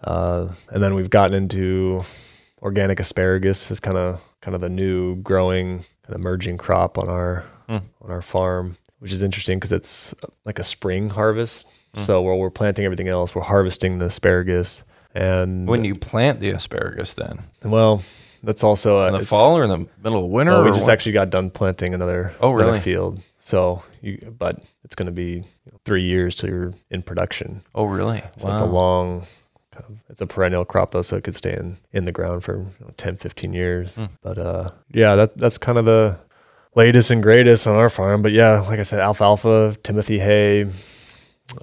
Uh, 0.03 0.49
and 0.69 0.83
then 0.83 0.93
we've 0.93 1.09
gotten 1.09 1.33
into 1.35 2.01
organic 2.61 2.99
asparagus 2.99 3.69
is 3.71 3.79
kind 3.79 3.97
of 3.97 4.21
kind 4.41 4.53
of 4.55 4.61
the 4.61 4.69
new 4.69 5.15
growing 5.17 5.83
of 6.07 6.13
emerging 6.15 6.57
crop 6.57 6.97
on 6.99 7.09
our 7.09 7.43
Mm. 7.67 7.81
on 8.03 8.11
our 8.11 8.21
farm, 8.21 8.77
which 8.99 9.11
is 9.11 9.21
interesting 9.21 9.57
because 9.59 9.71
it's 9.71 10.13
like 10.45 10.59
a 10.59 10.63
spring 10.63 11.09
harvest. 11.09 11.67
Mm. 11.95 12.05
So 12.05 12.21
while 12.21 12.37
we're 12.37 12.49
planting 12.49 12.85
everything 12.85 13.07
else, 13.07 13.33
we're 13.35 13.41
harvesting 13.43 13.99
the 13.99 14.05
asparagus. 14.07 14.83
And 15.13 15.67
When 15.67 15.85
you 15.85 15.95
plant 15.95 16.39
the 16.39 16.49
asparagus 16.49 17.13
then? 17.13 17.39
well, 17.63 18.03
that's 18.43 18.63
also 18.63 18.99
a, 18.99 19.07
In 19.07 19.13
the 19.13 19.25
fall 19.25 19.57
or 19.57 19.63
in 19.63 19.69
the 19.69 19.87
middle 20.03 20.25
of 20.25 20.29
winter? 20.29 20.53
Oh, 20.53 20.63
we 20.63 20.69
just 20.71 20.83
what? 20.83 20.91
actually 20.91 21.13
got 21.13 21.29
done 21.29 21.49
planting 21.49 21.93
another, 21.93 22.33
Oh, 22.41 22.49
another 22.55 22.71
really? 22.73 22.79
field. 22.81 23.21
So 23.39 23.81
you, 24.01 24.35
but 24.37 24.61
it's 24.83 24.93
going 24.95 25.05
to 25.07 25.11
be 25.11 25.43
three 25.85 26.03
years 26.03 26.35
till 26.35 26.49
you're 26.49 26.73
in 26.91 27.01
production. 27.01 27.63
Oh, 27.73 27.85
really? 27.85 28.21
So 28.37 28.47
it's 28.49 28.59
a 28.61 28.65
long, 28.65 29.21
kind 29.71 29.85
of, 29.89 29.97
it's 30.09 30.21
a 30.21 30.27
perennial 30.27 30.65
crop 30.65 30.91
though, 30.91 31.01
so 31.01 31.15
it 31.15 31.23
could 31.23 31.35
stay 31.35 31.53
in, 31.53 31.77
in 31.93 32.05
the 32.05 32.11
ground 32.11 32.43
for 32.43 32.57
you 32.57 32.65
know, 32.81 32.93
10, 32.97 33.17
15 33.17 33.53
years. 33.53 33.95
Hmm. 33.95 34.05
But 34.21 34.37
uh, 34.37 34.71
yeah, 34.91 35.15
that 35.15 35.37
that's 35.37 35.57
kind 35.57 35.77
of 35.77 35.85
the 35.85 36.17
latest 36.75 37.11
and 37.11 37.23
greatest 37.23 37.65
on 37.67 37.75
our 37.75 37.89
farm. 37.89 38.21
But 38.21 38.31
yeah, 38.33 38.59
like 38.61 38.79
I 38.79 38.83
said, 38.83 38.99
alfalfa, 38.99 39.77
Timothy 39.83 40.19
hay. 40.19 40.65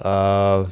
Uh, 0.00 0.66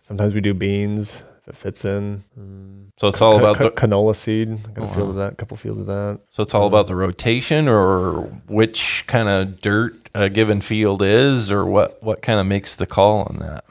sometimes 0.00 0.34
we 0.34 0.40
do 0.40 0.54
beans 0.54 1.16
if 1.42 1.48
it 1.48 1.56
fits 1.56 1.84
in. 1.84 2.22
Mm, 2.38 2.90
So 2.98 3.08
it's 3.08 3.20
all 3.20 3.32
ca- 3.32 3.38
about 3.38 3.56
ca- 3.56 3.64
the 3.64 3.70
canola 3.70 4.14
seed. 4.14 4.62
Got 4.74 4.82
Oh, 4.82 4.84
a 4.84 4.94
field 4.94 5.04
wow. 5.06 5.10
of 5.10 5.16
that, 5.16 5.32
a 5.32 5.36
couple 5.36 5.56
fields 5.56 5.80
of 5.80 5.86
that. 5.86 6.20
so 6.30 6.42
it's 6.42 6.54
all 6.54 6.66
about 6.66 6.86
the 6.86 6.96
rotation 6.96 7.68
or 7.68 8.22
which 8.46 9.04
kind 9.06 9.28
of 9.28 9.60
dirt 9.60 9.94
a 10.14 10.28
given 10.28 10.60
field 10.60 11.02
is 11.02 11.50
or 11.50 11.64
what 11.64 12.02
what 12.02 12.20
kind 12.22 12.38
of 12.38 12.46
makes 12.46 12.76
the 12.76 12.86
call 12.86 13.22
on 13.22 13.38
that? 13.40 13.64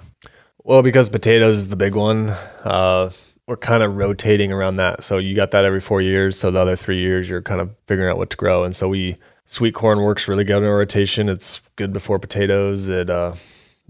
Well, 0.63 0.81
because 0.83 1.09
potatoes 1.09 1.57
is 1.57 1.67
the 1.69 1.75
big 1.75 1.95
one, 1.95 2.29
uh, 2.63 3.09
we're 3.47 3.57
kind 3.57 3.83
of 3.83 3.95
rotating 3.95 4.51
around 4.51 4.77
that. 4.77 5.03
So 5.03 5.17
you 5.17 5.35
got 5.35 5.51
that 5.51 5.65
every 5.65 5.81
four 5.81 6.01
years. 6.01 6.37
So 6.37 6.51
the 6.51 6.59
other 6.59 6.75
three 6.75 6.99
years, 6.99 7.27
you're 7.27 7.41
kind 7.41 7.59
of 7.61 7.71
figuring 7.87 8.09
out 8.11 8.17
what 8.17 8.29
to 8.31 8.37
grow. 8.37 8.63
And 8.63 8.75
so 8.75 8.87
we 8.87 9.17
sweet 9.51 9.73
corn 9.73 9.99
works 9.99 10.29
really 10.29 10.45
good 10.45 10.59
in 10.59 10.63
a 10.63 10.71
rotation. 10.71 11.27
It's 11.27 11.61
good 11.75 11.91
before 11.91 12.19
potatoes. 12.19 12.87
It 12.87 13.09
uh, 13.09 13.33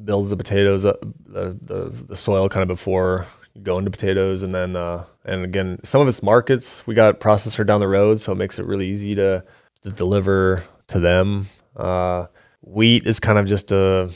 builds 0.04 0.30
the 0.30 0.36
potatoes 0.36 0.84
up, 0.86 1.00
the, 1.02 1.58
the 1.62 1.94
the 2.10 2.16
soil 2.16 2.50
kind 2.50 2.64
of 2.64 2.68
before 2.68 3.28
you 3.54 3.62
go 3.62 3.78
into 3.78 3.92
potatoes, 3.92 4.42
and 4.42 4.54
then 4.54 4.76
uh, 4.76 5.06
and 5.24 5.46
again, 5.46 5.80
some 5.84 6.02
of 6.02 6.08
it's 6.08 6.24
markets. 6.24 6.86
We 6.88 6.96
got 6.96 7.20
processor 7.20 7.66
down 7.66 7.80
the 7.80 7.88
road, 7.88 8.20
so 8.20 8.32
it 8.32 8.36
makes 8.36 8.58
it 8.58 8.66
really 8.66 8.88
easy 8.88 9.14
to 9.16 9.44
to 9.84 9.92
deliver 9.92 10.64
to 10.88 11.00
them. 11.00 11.48
Uh, 11.78 12.26
wheat 12.62 13.06
is 13.06 13.20
kind 13.20 13.38
of 13.38 13.46
just 13.46 13.72
a 13.72 14.10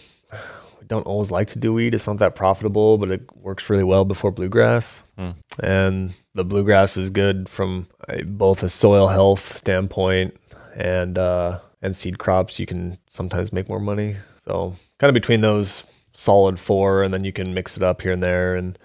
we 0.80 0.88
don't 0.88 1.06
always 1.06 1.30
like 1.30 1.50
to 1.50 1.60
do 1.60 1.74
wheat. 1.74 1.94
It's 1.94 2.08
not 2.08 2.18
that 2.18 2.36
profitable, 2.36 2.98
but 2.98 3.12
it 3.12 3.22
works 3.36 3.70
really 3.70 3.84
well 3.84 4.04
before 4.04 4.32
bluegrass. 4.32 5.04
Hmm. 5.16 5.32
And 5.62 6.16
the 6.34 6.44
bluegrass 6.44 6.98
is 6.98 7.12
good 7.12 7.48
from 7.48 7.88
a, 8.10 8.24
both 8.24 8.64
a 8.64 8.70
soil 8.70 9.08
health 9.08 9.58
standpoint 9.58 10.36
and 10.76 11.18
uh, 11.18 11.60
and 11.82 11.96
seed 11.96 12.20
crops. 12.20 12.60
You 12.60 12.66
can 12.66 12.98
sometimes 13.10 13.52
make 13.52 13.68
more 13.68 13.80
money. 13.80 14.18
So 14.44 14.76
kind 15.00 15.10
of 15.10 15.16
between 15.16 15.42
those 15.42 15.84
solid 16.14 16.60
four, 16.60 17.02
and 17.02 17.14
then 17.14 17.24
you 17.24 17.34
can 17.34 17.54
mix 17.54 17.78
it 17.78 17.84
up 17.84 18.02
here 18.02 18.12
and 18.12 18.22
there. 18.22 18.56
And 18.56 18.78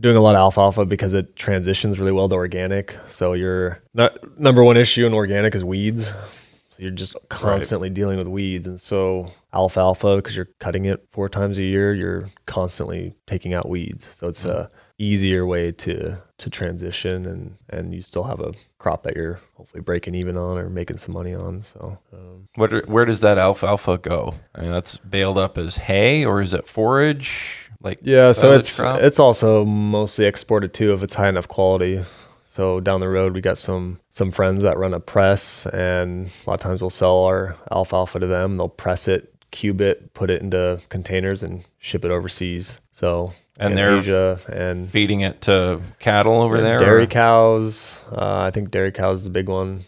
doing 0.00 0.16
a 0.16 0.20
lot 0.20 0.34
of 0.34 0.40
alfalfa 0.40 0.84
because 0.84 1.14
it 1.14 1.36
transitions 1.36 1.98
really 1.98 2.12
well 2.12 2.28
to 2.28 2.34
organic. 2.34 2.96
So 3.08 3.32
your 3.32 3.80
not, 3.94 4.38
number 4.38 4.64
one 4.64 4.76
issue 4.76 5.06
in 5.06 5.14
organic 5.14 5.54
is 5.54 5.64
weeds. 5.64 6.08
So 6.08 6.82
you're 6.82 6.90
just 6.90 7.16
constantly 7.28 7.90
dealing 7.90 8.18
with 8.18 8.26
weeds. 8.26 8.66
And 8.66 8.80
so 8.80 9.30
alfalfa, 9.52 10.16
because 10.16 10.34
you're 10.34 10.48
cutting 10.58 10.86
it 10.86 11.06
four 11.12 11.28
times 11.28 11.58
a 11.58 11.62
year, 11.62 11.94
you're 11.94 12.28
constantly 12.46 13.14
taking 13.28 13.54
out 13.54 13.68
weeds. 13.68 14.08
So 14.12 14.26
it's 14.26 14.44
a 14.44 14.68
easier 14.98 15.46
way 15.46 15.70
to 15.72 16.20
to 16.44 16.50
transition 16.50 17.26
and 17.26 17.56
and 17.68 17.94
you 17.94 18.00
still 18.02 18.22
have 18.24 18.40
a 18.40 18.52
crop 18.78 19.02
that 19.02 19.16
you're 19.16 19.40
hopefully 19.56 19.80
breaking 19.80 20.14
even 20.14 20.36
on 20.36 20.56
or 20.58 20.68
making 20.68 20.98
some 20.98 21.12
money 21.14 21.34
on. 21.34 21.60
So 21.62 21.98
um, 22.12 22.48
What 22.54 22.72
are- 22.72 22.84
where 22.86 23.04
does 23.04 23.20
that 23.20 23.36
alfalfa 23.38 23.98
go? 23.98 24.34
I 24.54 24.62
mean, 24.62 24.70
that's 24.72 24.96
baled 24.98 25.38
up 25.38 25.58
as 25.58 25.76
hay 25.78 26.24
or 26.24 26.40
is 26.40 26.54
it 26.54 26.66
forage? 26.68 27.70
Like 27.82 27.98
Yeah, 28.02 28.32
so 28.32 28.52
it's 28.52 28.78
crop? 28.78 29.00
it's 29.00 29.18
also 29.18 29.64
mostly 29.64 30.24
exported 30.26 30.72
too 30.72 30.92
if 30.94 31.02
it's 31.02 31.14
high 31.14 31.28
enough 31.28 31.48
quality. 31.48 32.02
So 32.48 32.78
down 32.80 33.00
the 33.00 33.08
road, 33.08 33.34
we 33.34 33.40
got 33.40 33.58
some 33.58 34.00
some 34.10 34.30
friends 34.30 34.62
that 34.62 34.78
run 34.78 34.94
a 34.94 35.00
press, 35.00 35.66
and 35.66 36.26
a 36.46 36.50
lot 36.50 36.54
of 36.54 36.60
times 36.60 36.80
we'll 36.80 36.90
sell 36.90 37.24
our 37.24 37.56
alfalfa 37.72 38.20
to 38.20 38.26
them. 38.28 38.54
They'll 38.56 38.68
press 38.68 39.08
it, 39.08 39.34
cube 39.50 39.80
it, 39.80 40.14
put 40.14 40.30
it 40.30 40.40
into 40.40 40.80
containers, 40.88 41.42
and 41.42 41.64
ship 41.78 42.04
it 42.04 42.12
overseas. 42.12 42.80
So 42.92 43.32
And 43.58 43.76
they're 43.76 43.98
Asia 43.98 44.40
and 44.52 44.90
feeding 44.90 45.20
it 45.20 45.42
to 45.42 45.80
cattle 46.00 46.40
over 46.42 46.60
there. 46.60 46.78
dairy 46.80 47.04
or- 47.04 47.06
cows. 47.06 47.96
Uh, 48.10 48.40
I 48.40 48.50
think 48.50 48.70
dairy 48.70 48.90
cows 48.92 49.18
is 49.18 49.24
the 49.24 49.30
big 49.30 49.48
one. 49.48 49.82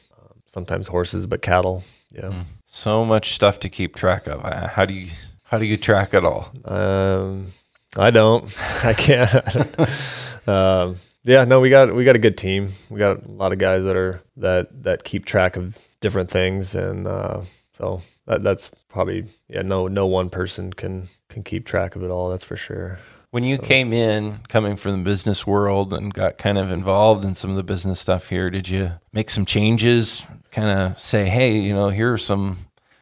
Sometimes 0.46 0.86
horses, 0.88 1.26
but 1.26 1.42
cattle. 1.42 1.82
Yeah. 2.12 2.30
Hmm. 2.30 2.40
So 2.64 3.04
much 3.04 3.34
stuff 3.34 3.60
to 3.60 3.68
keep 3.68 3.94
track 3.94 4.26
of. 4.26 4.44
Uh, 4.44 4.68
How 4.68 4.84
do 4.84 4.94
you 4.94 5.10
how 5.44 5.58
do 5.58 5.64
you 5.64 5.76
track 5.76 6.12
it 6.14 6.24
all? 6.24 6.50
Um, 6.64 7.52
I 7.96 8.10
don't. 8.10 8.52
I 8.84 8.94
can't. 8.94 9.78
um, 10.48 10.96
yeah, 11.24 11.44
no, 11.44 11.60
we 11.60 11.70
got 11.70 11.94
we 11.94 12.04
got 12.04 12.16
a 12.16 12.20
good 12.20 12.36
team. 12.38 12.72
We 12.90 12.98
got 12.98 13.24
a 13.24 13.30
lot 13.30 13.52
of 13.52 13.58
guys 13.58 13.84
that 13.84 13.96
are 13.96 14.22
that 14.38 14.82
that 14.84 15.04
keep 15.04 15.24
track 15.24 15.56
of 15.56 15.76
different 16.00 16.30
things, 16.30 16.74
and 16.74 17.06
uh, 17.06 17.42
so 17.74 18.00
that 18.26 18.42
that's 18.42 18.70
probably 18.88 19.26
yeah. 19.48 19.62
No, 19.62 19.88
no 19.88 20.06
one 20.06 20.30
person 20.30 20.72
can 20.72 21.08
can 21.28 21.42
keep 21.42 21.66
track 21.66 21.96
of 21.96 22.02
it 22.02 22.10
all. 22.10 22.30
That's 22.30 22.44
for 22.44 22.56
sure. 22.56 22.98
When 23.36 23.44
you 23.44 23.58
came 23.58 23.92
in, 23.92 24.38
coming 24.48 24.76
from 24.76 24.92
the 24.92 25.04
business 25.04 25.46
world 25.46 25.92
and 25.92 26.10
got 26.14 26.38
kind 26.38 26.56
of 26.56 26.70
involved 26.70 27.22
in 27.22 27.34
some 27.34 27.50
of 27.50 27.56
the 27.56 27.62
business 27.62 28.00
stuff 28.00 28.30
here, 28.30 28.48
did 28.48 28.66
you 28.66 28.92
make 29.12 29.28
some 29.28 29.44
changes? 29.44 30.24
Kind 30.52 30.70
of 30.70 30.98
say, 30.98 31.26
hey, 31.28 31.58
you 31.58 31.74
know, 31.74 31.90
here 31.90 32.10
are 32.14 32.16
some 32.16 32.56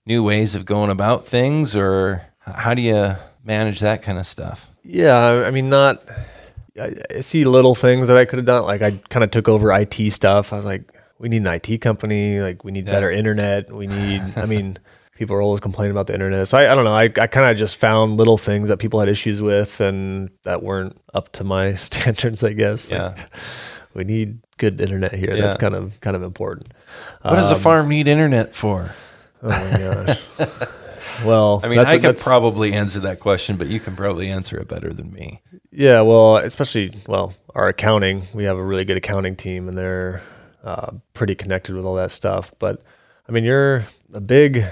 new 0.05 0.25
ways 0.25 0.57
of 0.57 0.65
going 0.65 0.91
about 0.91 1.29
things, 1.29 1.77
or 1.77 2.23
how 2.41 2.75
do 2.75 2.83
you 2.83 3.15
manage 3.45 3.79
that 3.79 4.03
kind 4.03 4.19
of 4.19 4.27
stuff? 4.27 4.67
Yeah, 4.83 5.17
I 5.17 5.45
I 5.47 5.51
mean, 5.53 5.69
not. 5.69 6.03
I, 6.81 6.97
I 7.15 7.21
see 7.21 7.45
little 7.45 7.77
things 7.77 8.09
that 8.09 8.17
I 8.17 8.25
could 8.25 8.41
have 8.41 8.47
done. 8.47 8.65
Like 8.65 8.83
I 8.83 9.01
kind 9.11 9.23
of 9.23 9.31
took 9.31 9.49
over 9.49 9.71
IT 9.71 10.11
stuff. 10.11 10.53
I 10.53 10.57
was 10.57 10.65
like, 10.65 10.83
we 11.21 11.29
need 11.29 11.47
an 11.47 11.61
IT 11.63 11.79
company. 11.81 12.41
Like 12.41 12.65
we 12.65 12.73
need 12.73 12.87
Yeah. 12.89 12.93
better 12.95 13.13
internet. 13.13 13.71
We 13.73 13.87
need. 13.87 14.21
I 14.35 14.47
mean, 14.47 14.79
people 15.15 15.37
are 15.37 15.41
always 15.43 15.61
complaining 15.61 15.93
about 15.93 16.07
the 16.07 16.15
internet. 16.15 16.49
So 16.49 16.59
I, 16.59 16.73
I 16.73 16.75
don't 16.75 16.85
know. 16.85 16.93
I, 16.93 17.05
I 17.05 17.27
kind 17.27 17.51
of 17.51 17.57
just 17.57 17.77
found 17.77 18.17
little 18.17 18.39
things 18.39 18.69
that 18.69 18.79
people 18.79 19.01
had 19.01 19.09
issues 19.09 19.41
with 19.41 19.81
and 19.81 20.31
that 20.43 20.63
weren't 20.63 21.01
up 21.13 21.31
to 21.33 21.45
my 21.45 21.75
standards. 21.75 22.43
I 22.43 22.53
guess. 22.53 22.91
Like, 22.91 23.17
Yeah. 23.17 23.25
we 23.95 24.05
need 24.05 24.41
good 24.57 24.81
internet 24.81 25.13
here. 25.15 25.37
That's 25.37 25.57
kind 25.57 25.75
of 25.75 26.01
kind 26.01 26.17
of 26.17 26.23
important. 26.23 26.69
What 27.23 27.35
does 27.37 27.51
a 27.53 27.55
Um, 27.55 27.61
farm 27.61 27.89
need 27.89 28.09
internet 28.09 28.55
for? 28.55 28.91
Oh 29.43 29.49
my 29.49 29.79
gosh. 29.79 30.21
well, 31.25 31.61
I 31.63 31.69
mean, 31.69 31.79
that's- 31.79 31.95
I 31.95 31.99
could 31.99 32.19
probably 32.19 32.73
answer 32.73 33.01
that 33.01 33.21
question, 33.21 33.57
but 33.57 33.69
you 33.69 33.79
can 33.81 33.95
probably 33.95 34.31
answer 34.31 34.59
it 34.59 34.69
better 34.69 34.93
than 34.93 35.13
me. 35.13 35.43
Yeah, 35.71 36.01
well, 36.03 36.37
especially 36.39 36.93
well, 37.07 37.35
our 37.55 37.69
accounting. 37.69 38.23
We 38.33 38.45
have 38.45 38.57
a 38.57 38.63
really 38.65 38.85
good 38.85 38.97
accounting 38.97 39.37
team, 39.37 39.69
and 39.69 39.77
they're 39.77 40.23
uh, 40.65 40.93
pretty 41.13 41.35
connected 41.35 41.75
with 41.75 41.85
all 41.85 41.97
that 41.97 42.11
stuff. 42.11 42.53
But 42.59 42.83
I 43.29 43.33
mean, 43.33 43.45
you're 43.45 43.85
a 44.13 44.21
big 44.21 44.65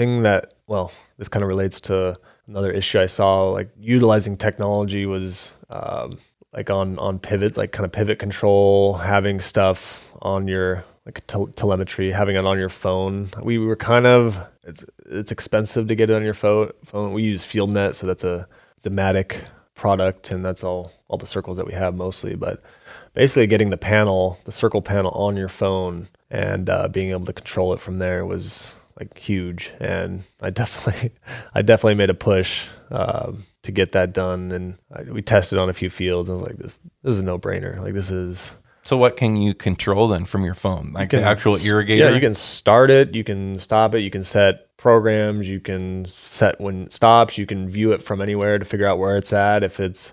thing 0.00 0.22
that 0.22 0.54
well, 0.66 0.92
this 1.18 1.28
kind 1.28 1.42
of 1.42 1.48
relates 1.48 1.78
to 1.82 2.16
another 2.46 2.70
issue 2.72 2.98
I 2.98 3.06
saw. 3.06 3.50
Like 3.50 3.70
utilizing 3.78 4.36
technology 4.36 5.04
was 5.04 5.52
um, 5.68 6.18
like 6.54 6.70
on 6.70 6.98
on 6.98 7.18
pivot, 7.18 7.56
like 7.56 7.72
kind 7.72 7.84
of 7.84 7.92
pivot 7.92 8.18
control, 8.18 8.94
having 8.94 9.40
stuff 9.40 10.14
on 10.22 10.48
your 10.48 10.84
like 11.04 11.20
tel- 11.26 11.48
telemetry, 11.48 12.12
having 12.12 12.36
it 12.36 12.46
on 12.46 12.58
your 12.58 12.70
phone. 12.70 13.28
We 13.42 13.58
were 13.58 13.76
kind 13.76 14.06
of 14.06 14.38
it's 14.64 14.84
it's 15.06 15.32
expensive 15.32 15.86
to 15.88 15.94
get 15.94 16.08
it 16.08 16.14
on 16.14 16.24
your 16.24 16.34
phone. 16.34 16.70
Phone. 16.86 17.12
We 17.12 17.22
use 17.22 17.44
FieldNet, 17.44 17.94
so 17.94 18.06
that's 18.06 18.24
a 18.24 18.48
Zimmatic 18.82 19.44
product, 19.74 20.30
and 20.30 20.42
that's 20.42 20.64
all 20.64 20.92
all 21.08 21.18
the 21.18 21.26
circles 21.26 21.58
that 21.58 21.66
we 21.66 21.74
have 21.74 21.94
mostly. 21.94 22.34
But 22.36 22.62
basically, 23.12 23.46
getting 23.46 23.68
the 23.68 23.76
panel, 23.76 24.38
the 24.46 24.52
circle 24.52 24.80
panel, 24.80 25.10
on 25.10 25.36
your 25.36 25.50
phone 25.50 26.08
and 26.30 26.70
uh, 26.70 26.88
being 26.88 27.10
able 27.10 27.26
to 27.26 27.34
control 27.34 27.74
it 27.74 27.80
from 27.80 27.98
there 27.98 28.24
was 28.24 28.72
like 29.00 29.18
huge. 29.18 29.72
And 29.80 30.24
I 30.40 30.50
definitely, 30.50 31.12
I 31.54 31.62
definitely 31.62 31.94
made 31.94 32.10
a 32.10 32.14
push 32.14 32.66
um, 32.90 33.44
to 33.62 33.72
get 33.72 33.92
that 33.92 34.12
done. 34.12 34.52
And 34.52 34.78
I, 34.92 35.02
we 35.02 35.22
tested 35.22 35.58
on 35.58 35.68
a 35.68 35.72
few 35.72 35.90
fields. 35.90 36.28
And 36.28 36.38
I 36.38 36.42
was 36.42 36.48
like, 36.48 36.58
this 36.58 36.78
this 37.02 37.14
is 37.14 37.20
a 37.20 37.24
no 37.24 37.38
brainer. 37.38 37.82
Like 37.82 37.94
this 37.94 38.10
is 38.10 38.52
So, 38.84 38.96
what 38.96 39.16
can 39.16 39.36
you 39.36 39.54
control 39.54 40.06
then 40.06 40.26
from 40.26 40.44
your 40.44 40.54
phone? 40.54 40.92
Like 40.92 41.10
can 41.10 41.22
the 41.22 41.26
actual 41.26 41.56
irrigator? 41.56 41.98
Yeah, 41.98 42.10
you 42.10 42.20
can 42.20 42.34
start 42.34 42.90
it, 42.90 43.14
you 43.14 43.24
can 43.24 43.58
stop 43.58 43.94
it, 43.94 44.00
you 44.00 44.10
can 44.10 44.22
set 44.22 44.76
programs, 44.76 45.48
you 45.48 45.60
can 45.60 46.06
set 46.06 46.60
when 46.60 46.84
it 46.84 46.92
stops, 46.92 47.36
you 47.36 47.46
can 47.46 47.68
view 47.68 47.92
it 47.92 48.02
from 48.02 48.20
anywhere 48.20 48.58
to 48.58 48.64
figure 48.64 48.86
out 48.86 48.98
where 48.98 49.16
it's 49.16 49.32
at. 49.32 49.64
If 49.64 49.80
it's 49.80 50.12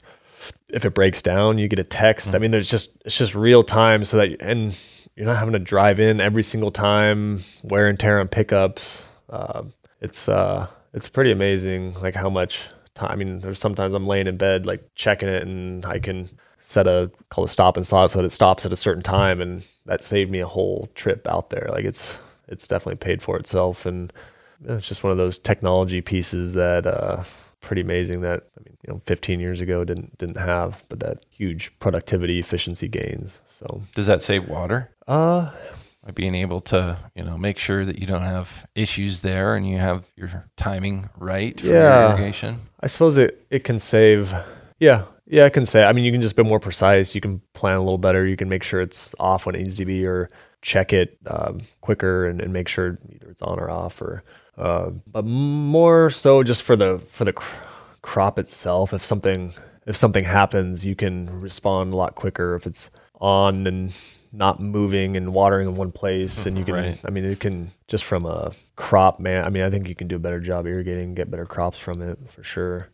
if 0.69 0.85
it 0.85 0.93
breaks 0.93 1.21
down, 1.21 1.57
you 1.57 1.67
get 1.67 1.79
a 1.79 1.83
text. 1.83 2.35
I 2.35 2.37
mean, 2.37 2.51
there's 2.51 2.69
just 2.69 2.91
it's 3.05 3.17
just 3.17 3.35
real 3.35 3.63
time, 3.63 4.05
so 4.05 4.17
that 4.17 4.37
and 4.39 4.77
you're 5.17 5.25
not 5.25 5.37
having 5.37 5.53
to 5.53 5.59
drive 5.59 5.99
in 5.99 6.21
every 6.21 6.43
single 6.43 6.69
time, 6.71 7.43
wear 7.63 7.87
and 7.87 7.99
tear 7.99 8.19
on 8.19 8.27
pickups. 8.27 9.03
Uh, 9.29 9.63
it's 9.99 10.29
uh, 10.29 10.67
it's 10.93 11.09
pretty 11.09 11.31
amazing, 11.31 11.95
like 11.95 12.13
how 12.15 12.29
much 12.29 12.59
time. 12.93 13.11
I 13.11 13.15
mean, 13.15 13.39
there's 13.39 13.59
sometimes 13.59 13.95
I'm 13.95 14.05
laying 14.05 14.27
in 14.27 14.37
bed, 14.37 14.67
like 14.67 14.87
checking 14.93 15.27
it, 15.27 15.41
and 15.41 15.85
I 15.85 15.97
can 15.97 16.29
set 16.59 16.85
a 16.85 17.11
call 17.29 17.45
a 17.45 17.49
stop 17.49 17.77
and 17.77 17.87
slot 17.87 18.11
so 18.11 18.19
that 18.19 18.25
it 18.25 18.31
stops 18.31 18.65
at 18.65 18.71
a 18.71 18.77
certain 18.77 19.01
time, 19.01 19.41
and 19.41 19.65
that 19.87 20.03
saved 20.03 20.29
me 20.29 20.39
a 20.39 20.47
whole 20.47 20.87
trip 20.93 21.27
out 21.27 21.49
there. 21.49 21.67
Like 21.71 21.85
it's 21.85 22.19
it's 22.47 22.67
definitely 22.67 22.97
paid 22.97 23.23
for 23.23 23.37
itself, 23.37 23.87
and 23.87 24.13
it's 24.65 24.87
just 24.87 25.03
one 25.03 25.11
of 25.11 25.17
those 25.17 25.39
technology 25.39 25.99
pieces 25.99 26.53
that 26.53 26.85
uh, 26.85 27.23
pretty 27.59 27.81
amazing 27.81 28.21
that 28.21 28.43
I 28.55 28.63
mean, 28.63 28.77
you 28.85 28.93
know, 28.93 29.01
15 29.07 29.39
years 29.39 29.61
ago 29.61 29.83
didn't 29.83 30.15
didn't 30.19 30.37
have, 30.37 30.83
but 30.89 30.99
that 30.99 31.25
huge 31.31 31.71
productivity 31.79 32.39
efficiency 32.39 32.87
gains. 32.87 33.39
So, 33.49 33.81
Does 33.95 34.05
that 34.05 34.21
save 34.21 34.47
water? 34.47 34.91
Uh, 35.07 35.51
By 36.03 36.11
being 36.11 36.35
able 36.35 36.61
to, 36.61 36.97
you 37.15 37.23
know, 37.23 37.37
make 37.37 37.57
sure 37.57 37.85
that 37.85 37.99
you 37.99 38.07
don't 38.07 38.21
have 38.23 38.65
issues 38.75 39.21
there 39.21 39.55
and 39.55 39.67
you 39.67 39.77
have 39.77 40.05
your 40.15 40.45
timing 40.55 41.09
right 41.17 41.59
for 41.59 41.67
Yeah. 41.67 42.09
your 42.09 42.17
irrigation. 42.17 42.59
I 42.79 42.87
suppose 42.87 43.17
it 43.17 43.45
it 43.49 43.63
can 43.63 43.79
save. 43.79 44.33
Yeah, 44.79 45.03
yeah, 45.25 45.45
it 45.45 45.53
can 45.53 45.65
say. 45.65 45.83
I 45.83 45.91
mean, 45.93 46.05
you 46.05 46.11
can 46.11 46.21
just 46.21 46.35
be 46.35 46.43
more 46.43 46.59
precise. 46.59 47.15
You 47.15 47.21
can 47.21 47.41
plan 47.53 47.75
a 47.77 47.79
little 47.81 47.97
better. 47.97 48.25
You 48.27 48.37
can 48.37 48.47
make 48.49 48.63
sure 48.63 48.79
it's 48.81 49.15
off 49.19 49.45
when 49.45 49.55
it 49.55 49.59
needs 49.63 49.77
to 49.77 49.85
be, 49.85 50.05
or 50.05 50.29
check 50.61 50.93
it 50.93 51.17
um, 51.27 51.61
quicker 51.81 52.27
and, 52.27 52.41
and 52.41 52.53
make 52.53 52.67
sure 52.67 52.99
either 53.13 53.29
it's 53.29 53.41
on 53.41 53.59
or 53.59 53.69
off. 53.69 54.01
Or, 54.01 54.23
uh, 54.57 54.91
but 55.07 55.25
more 55.25 56.09
so 56.09 56.43
just 56.43 56.61
for 56.63 56.75
the 56.75 56.99
for 57.11 57.25
the 57.25 57.33
cr- 57.33 57.55
crop 58.01 58.37
itself. 58.39 58.93
If 58.93 59.03
something 59.03 59.53
if 59.87 59.97
something 59.97 60.25
happens, 60.25 60.85
you 60.85 60.95
can 60.95 61.41
respond 61.41 61.93
a 61.93 61.97
lot 61.97 62.13
quicker. 62.15 62.55
If 62.55 62.65
it's 62.67 62.89
on 63.19 63.65
and 63.67 63.93
not 64.31 64.59
moving 64.61 65.15
and 65.17 65.33
watering 65.33 65.67
in 65.67 65.75
one 65.75 65.91
place, 65.91 66.45
and 66.45 66.57
you 66.57 66.63
can. 66.65 66.73
Right. 66.73 66.99
I 67.05 67.09
mean, 67.09 67.25
it 67.25 67.39
can 67.39 67.71
just 67.87 68.03
from 68.03 68.25
a 68.25 68.51
crop 68.75 69.19
man. 69.19 69.43
I 69.45 69.49
mean, 69.49 69.63
I 69.63 69.69
think 69.69 69.87
you 69.87 69.95
can 69.95 70.07
do 70.07 70.15
a 70.15 70.19
better 70.19 70.39
job 70.39 70.65
irrigating, 70.67 71.13
get 71.15 71.29
better 71.31 71.45
crops 71.45 71.77
from 71.77 72.01
it 72.01 72.17
for 72.29 72.43
sure. 72.43 72.89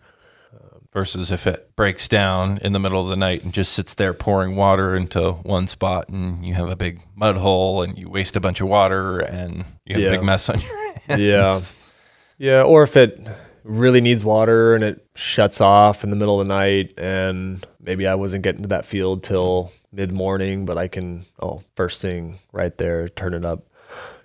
Versus 0.94 1.32
if 1.32 1.48
it 1.48 1.76
breaks 1.76 2.08
down 2.08 2.60
in 2.62 2.72
the 2.72 2.78
middle 2.80 3.02
of 3.02 3.08
the 3.08 3.16
night 3.18 3.44
and 3.44 3.52
just 3.52 3.74
sits 3.74 3.96
there 3.96 4.14
pouring 4.14 4.56
water 4.56 4.96
into 4.96 5.32
one 5.32 5.66
spot 5.68 6.08
and 6.10 6.46
you 6.46 6.54
have 6.54 6.70
a 6.70 6.76
big 6.76 7.02
mud 7.16 7.36
hole 7.38 7.82
and 7.82 7.98
you 7.98 8.08
waste 8.08 8.36
a 8.36 8.40
bunch 8.40 8.62
of 8.62 8.68
water 8.68 9.18
and 9.18 9.66
you 9.88 9.96
have 9.96 10.02
Yeah. 10.04 10.10
a 10.10 10.12
big 10.12 10.24
mess 10.24 10.50
on 10.50 10.62
your 10.62 10.94
hands. 11.08 11.20
Yeah. 11.20 11.60
Yeah, 12.38 12.62
or 12.64 12.84
if 12.84 12.96
it 12.96 13.26
really 13.64 14.02
needs 14.02 14.24
water 14.24 14.76
and 14.76 14.84
it 14.84 15.06
shuts 15.16 15.62
off 15.62 16.04
in 16.04 16.10
the 16.10 16.16
middle 16.16 16.40
of 16.42 16.48
the 16.48 16.54
night 16.54 16.94
and 16.98 17.66
maybe 17.80 18.08
I 18.08 18.16
wasn't 18.16 18.44
getting 18.44 18.64
to 18.64 18.68
that 18.70 18.86
field 18.86 19.24
till 19.24 19.72
mid 19.92 20.12
morning, 20.12 20.66
but 20.66 20.78
I 20.78 20.88
can 20.88 21.26
oh 21.42 21.64
first 21.76 22.02
thing 22.02 22.40
right 22.52 22.78
there, 22.78 23.08
turn 23.10 23.34
it 23.34 23.46
up. 23.46 23.64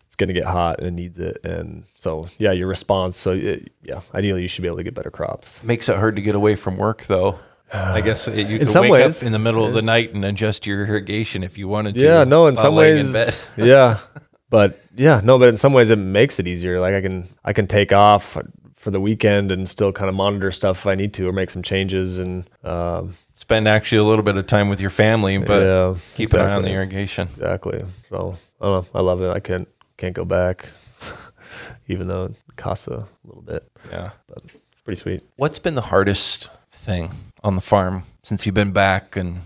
It's 0.06 0.16
gonna 0.16 0.32
get 0.32 0.44
hot 0.44 0.78
and 0.78 0.88
it 0.88 0.92
needs 0.92 1.18
it. 1.18 1.44
And 1.44 1.84
so 1.96 2.26
yeah, 2.38 2.52
your 2.52 2.66
response. 2.66 3.16
So 3.16 3.32
it, 3.32 3.70
yeah, 3.82 4.00
ideally 4.14 4.42
you 4.42 4.48
should 4.48 4.62
be 4.62 4.68
able 4.68 4.78
to 4.78 4.84
get 4.84 4.94
better 4.94 5.10
crops. 5.10 5.62
Makes 5.62 5.88
it 5.88 5.96
hard 5.96 6.16
to 6.16 6.22
get 6.22 6.34
away 6.34 6.56
from 6.56 6.76
work 6.76 7.06
though. 7.06 7.38
I 7.72 8.00
guess 8.00 8.26
it- 8.28 8.48
you 8.48 8.58
could 8.58 8.70
some 8.70 8.82
wake 8.82 8.92
ways. 8.92 9.18
up 9.18 9.26
in 9.26 9.32
the 9.32 9.38
middle 9.38 9.64
of 9.64 9.72
the 9.74 9.82
night 9.82 10.14
and 10.14 10.24
adjust 10.24 10.66
your 10.66 10.86
irrigation 10.86 11.44
if 11.44 11.58
you 11.58 11.68
wanted 11.68 11.94
to. 11.96 12.04
Yeah, 12.04 12.24
no, 12.24 12.46
in 12.46 12.54
while 12.54 12.64
some 12.64 12.74
laying 12.74 13.12
ways, 13.12 13.40
in 13.58 13.66
yeah, 13.66 13.98
but 14.50 14.80
yeah, 14.96 15.20
no, 15.22 15.38
but 15.38 15.48
in 15.48 15.56
some 15.56 15.72
ways 15.72 15.90
it 15.90 15.96
makes 15.98 16.38
it 16.38 16.46
easier. 16.46 16.80
Like 16.80 16.94
I 16.94 17.00
can 17.00 17.28
I 17.44 17.52
can 17.52 17.66
take 17.66 17.92
off 17.92 18.36
for 18.76 18.90
the 18.90 19.00
weekend 19.00 19.50
and 19.50 19.68
still 19.68 19.92
kind 19.92 20.08
of 20.08 20.14
monitor 20.14 20.52
stuff 20.52 20.78
if 20.78 20.86
I 20.86 20.94
need 20.94 21.12
to 21.14 21.28
or 21.28 21.32
make 21.32 21.50
some 21.50 21.62
changes 21.62 22.18
and 22.20 22.48
um, 22.64 23.14
Spend 23.34 23.68
actually 23.68 23.98
a 23.98 24.04
little 24.04 24.22
bit 24.24 24.36
of 24.36 24.46
time 24.46 24.68
with 24.68 24.80
your 24.80 24.90
family, 24.90 25.38
but 25.38 25.60
yeah, 25.62 25.94
keep 26.16 26.32
an 26.32 26.40
eye 26.40 26.54
on 26.54 26.62
the 26.62 26.70
irrigation. 26.72 27.28
Exactly. 27.36 27.84
So 28.08 28.36
I 28.60 28.64
don't 28.64 28.92
know. 28.94 28.98
I 28.98 29.02
love 29.02 29.22
it. 29.22 29.30
I 29.30 29.38
can't 29.40 29.68
can't 29.96 30.14
go 30.14 30.24
back, 30.24 30.68
even 31.88 32.08
though 32.08 32.24
it 32.26 32.56
costs 32.56 32.86
a 32.88 33.06
little 33.24 33.42
bit, 33.42 33.68
Yeah. 33.90 34.10
but 34.28 34.42
it's 34.72 34.80
pretty 34.80 34.98
sweet. 34.98 35.22
What's 35.36 35.58
been 35.58 35.74
the 35.76 35.82
hardest 35.82 36.50
thing 36.72 37.12
on 37.44 37.54
the 37.54 37.60
farm 37.60 38.04
since 38.22 38.44
you've 38.46 38.54
been 38.56 38.72
back? 38.72 39.16
And 39.16 39.40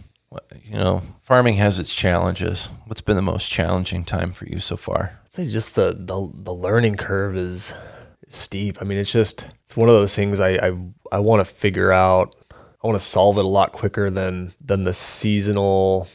you 0.65 0.77
know, 0.77 1.03
farming 1.21 1.55
has 1.55 1.79
its 1.79 1.95
challenges. 1.95 2.69
What's 2.87 3.01
been 3.01 3.17
the 3.17 3.23
most 3.23 3.51
challenging 3.51 4.05
time 4.05 4.33
for 4.33 4.47
you 4.47 4.61
so 4.61 4.77
far? 4.77 5.19
I'd 5.25 5.35
say 5.35 5.47
just 5.47 5.75
the 5.75 5.95
the, 5.99 6.31
the 6.35 6.55
learning 6.55 6.97
curve 6.97 7.37
is, 7.37 7.73
steep. 8.33 8.79
I 8.81 8.85
mean, 8.85 8.99
it's 8.99 9.13
just 9.13 9.47
it's 9.65 9.77
one 9.77 9.89
of 9.89 9.95
those 9.95 10.15
things 10.15 10.41
I 10.41 10.51
I, 10.51 10.77
I 11.13 11.19
want 11.19 11.47
to 11.47 11.55
figure 11.55 11.93
out 11.93 12.35
I 12.53 12.87
want 12.87 13.01
to 13.01 13.07
solve 13.07 13.39
it 13.39 13.45
a 13.45 13.49
lot 13.49 13.73
quicker 13.73 14.11
than 14.11 14.53
than 14.61 14.85
the 14.85 14.95
seasonal 14.95 16.09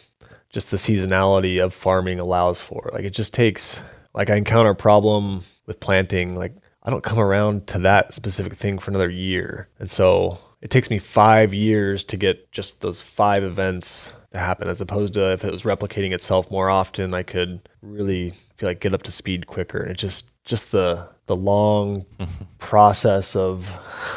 just 0.49 0.72
the 0.72 0.78
seasonality 0.78 1.61
of 1.61 1.74
farming 1.74 2.20
allows 2.20 2.59
for. 2.59 2.89
Like 2.93 3.05
it 3.05 3.11
just 3.11 3.34
takes 3.34 3.82
like 4.13 4.30
I 4.30 4.36
encounter 4.36 4.72
a 4.72 4.76
problem 4.76 5.43
with 5.65 5.80
planting 5.80 6.36
like 6.36 6.53
I 6.84 6.89
don't 6.89 7.03
come 7.03 7.20
around 7.20 7.68
to 7.68 7.80
that 7.80 8.13
specific 8.13 8.55
thing 8.55 8.80
for 8.80 8.91
another 8.91 9.09
year. 9.09 9.68
And 9.80 9.91
so 9.91 10.39
it 10.62 10.70
takes 10.70 10.89
me 10.89 10.99
5 10.99 11.53
years 11.53 12.03
to 12.05 12.18
get 12.18 12.51
just 12.51 12.82
those 12.82 13.01
5 13.01 13.43
events 13.43 14.14
to 14.32 14.39
happen 14.39 14.68
as 14.68 14.82
opposed 14.82 15.14
to 15.14 15.32
if 15.32 15.43
it 15.43 15.51
was 15.51 15.64
replicating 15.64 16.12
itself 16.14 16.49
more 16.51 16.70
often 16.70 17.14
I 17.14 17.24
could 17.24 17.68
really 17.82 18.34
feel 18.58 18.70
like 18.70 18.80
get 18.80 18.93
up 18.93 19.03
to 19.03 19.12
speed 19.12 19.47
quicker. 19.47 19.80
And 19.80 19.91
it 19.91 19.97
just 19.97 20.28
just 20.43 20.72
the 20.72 21.08
the 21.28 21.36
long 21.36 22.05
process 22.58 23.36
of 23.36 23.70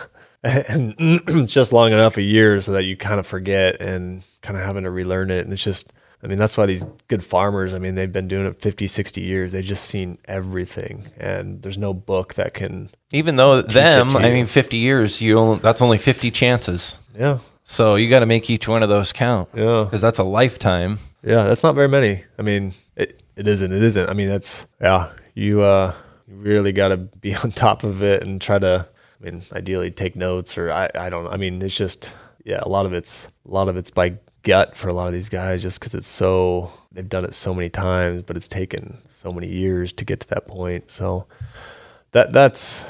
and 0.42 0.94
it's 0.98 1.52
just 1.52 1.72
long 1.72 1.92
enough 1.92 2.16
a 2.16 2.22
year 2.22 2.60
so 2.60 2.72
that 2.72 2.84
you 2.84 2.96
kind 2.96 3.20
of 3.20 3.26
forget 3.26 3.80
and 3.80 4.22
kind 4.42 4.58
of 4.58 4.64
having 4.64 4.84
to 4.84 4.90
relearn 4.90 5.30
it. 5.30 5.44
And 5.44 5.52
it's 5.52 5.62
just 5.62 5.92
i 6.22 6.26
mean 6.26 6.38
that's 6.38 6.56
why 6.56 6.66
these 6.66 6.84
good 7.08 7.22
farmers 7.24 7.72
i 7.74 7.78
mean 7.78 7.94
they've 7.94 8.12
been 8.12 8.28
doing 8.28 8.46
it 8.46 8.60
50 8.60 8.86
60 8.86 9.20
years. 9.20 9.52
They've 9.52 9.64
just 9.64 9.84
seen 9.84 10.18
everything 10.26 11.08
and 11.16 11.62
there's 11.62 11.78
no 11.78 11.94
book 11.94 12.34
that 12.34 12.54
can 12.54 12.90
Even 13.12 13.36
though 13.36 13.62
them, 13.62 14.16
I 14.16 14.30
mean, 14.30 14.46
50 14.46 14.76
years, 14.76 15.20
you 15.20 15.38
only, 15.38 15.58
that's 15.60 15.80
only 15.82 15.98
50 15.98 16.30
chances. 16.30 16.96
yeah. 17.18 17.38
So 17.64 17.94
you 17.94 18.08
got 18.10 18.20
to 18.20 18.26
make 18.26 18.50
each 18.50 18.66
one 18.66 18.82
of 18.82 18.88
those 18.88 19.12
count. 19.12 19.48
Yeah. 19.54 19.84
Because 19.84 20.00
that's 20.00 20.18
a 20.18 20.24
lifetime. 20.24 20.98
yeah 21.22 21.44
that's 21.44 21.62
not 21.62 21.74
very 21.74 21.88
many. 21.88 22.24
I 22.38 22.42
mean 22.42 22.72
it, 22.96 23.22
it 23.36 23.46
isn't 23.46 23.72
it 23.72 23.82
isn't. 23.82 24.08
I 24.08 24.12
mean 24.12 24.28
it's 24.28 24.66
yeah 24.80 25.10
you 25.34 25.62
uh 25.62 25.94
you 26.28 26.34
really 26.36 26.72
got 26.72 26.88
to 26.88 26.96
be 26.96 27.34
on 27.42 27.50
top 27.52 27.84
of 27.84 28.02
it 28.02 28.22
and 28.22 28.40
try 28.40 28.58
to 28.58 28.86
i 29.20 29.24
mean 29.24 29.42
ideally 29.52 29.90
take 29.90 30.16
notes 30.16 30.58
or 30.58 30.70
i 30.72 30.88
i 30.94 31.08
don't 31.10 31.24
know. 31.24 31.30
I 31.30 31.36
mean 31.36 31.62
it's 31.62 31.74
just 31.74 32.10
yeah 32.44 32.60
a 32.62 32.68
lot 32.68 32.86
of 32.86 32.92
it's 32.92 33.26
a 33.46 33.50
lot 33.50 33.68
of 33.68 33.76
it's 33.76 33.90
by 33.90 34.14
gut 34.42 34.76
for 34.76 34.88
a 34.88 34.92
lot 34.92 35.06
of 35.06 35.12
these 35.12 35.28
guys 35.28 35.62
just 35.62 35.78
because 35.78 35.94
it's 35.94 36.06
so 36.06 36.70
they've 36.92 37.08
done 37.08 37.24
it 37.24 37.34
so 37.34 37.52
many 37.54 37.68
times 37.68 38.22
but 38.26 38.36
it's 38.36 38.48
taken 38.48 38.98
so 39.22 39.32
many 39.32 39.48
years 39.48 39.92
to 39.92 40.04
get 40.04 40.20
to 40.20 40.28
that 40.28 40.46
point 40.46 40.90
so 40.90 41.26
that 42.12 42.32
that's 42.32 42.80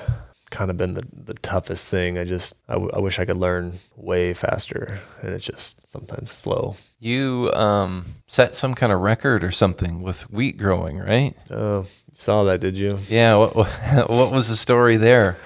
kind 0.51 0.71
of 0.71 0.77
been 0.77 0.95
the, 0.95 1.03
the 1.13 1.35
toughest 1.35 1.87
thing 1.89 2.19
i 2.19 2.25
just 2.25 2.55
I, 2.69 2.73
w- 2.75 2.91
I 2.95 2.99
wish 2.99 3.19
i 3.21 3.25
could 3.25 3.37
learn 3.37 3.79
way 3.97 4.33
faster 4.35 4.99
and 5.23 5.33
it's 5.33 5.45
just 5.45 5.79
sometimes 5.89 6.33
slow 6.33 6.77
You 6.99 7.51
um, 7.55 8.05
set 8.27 8.55
some 8.57 8.75
kind 8.75 8.93
of 8.93 9.01
record 9.01 9.43
or 9.45 9.51
something 9.53 10.03
with 10.03 10.31
wheat 10.31 10.59
growing, 10.59 10.99
right? 10.99 11.35
oh 11.51 11.81
you 11.83 11.87
saw 12.15 12.45
that 12.45 12.61
did 12.61 12.77
you 12.77 12.99
Yeah. 13.09 13.37
What 13.37 13.55
what 14.11 14.33
was 14.33 14.49
the 14.49 14.57
story 14.57 14.97
there? 14.97 15.37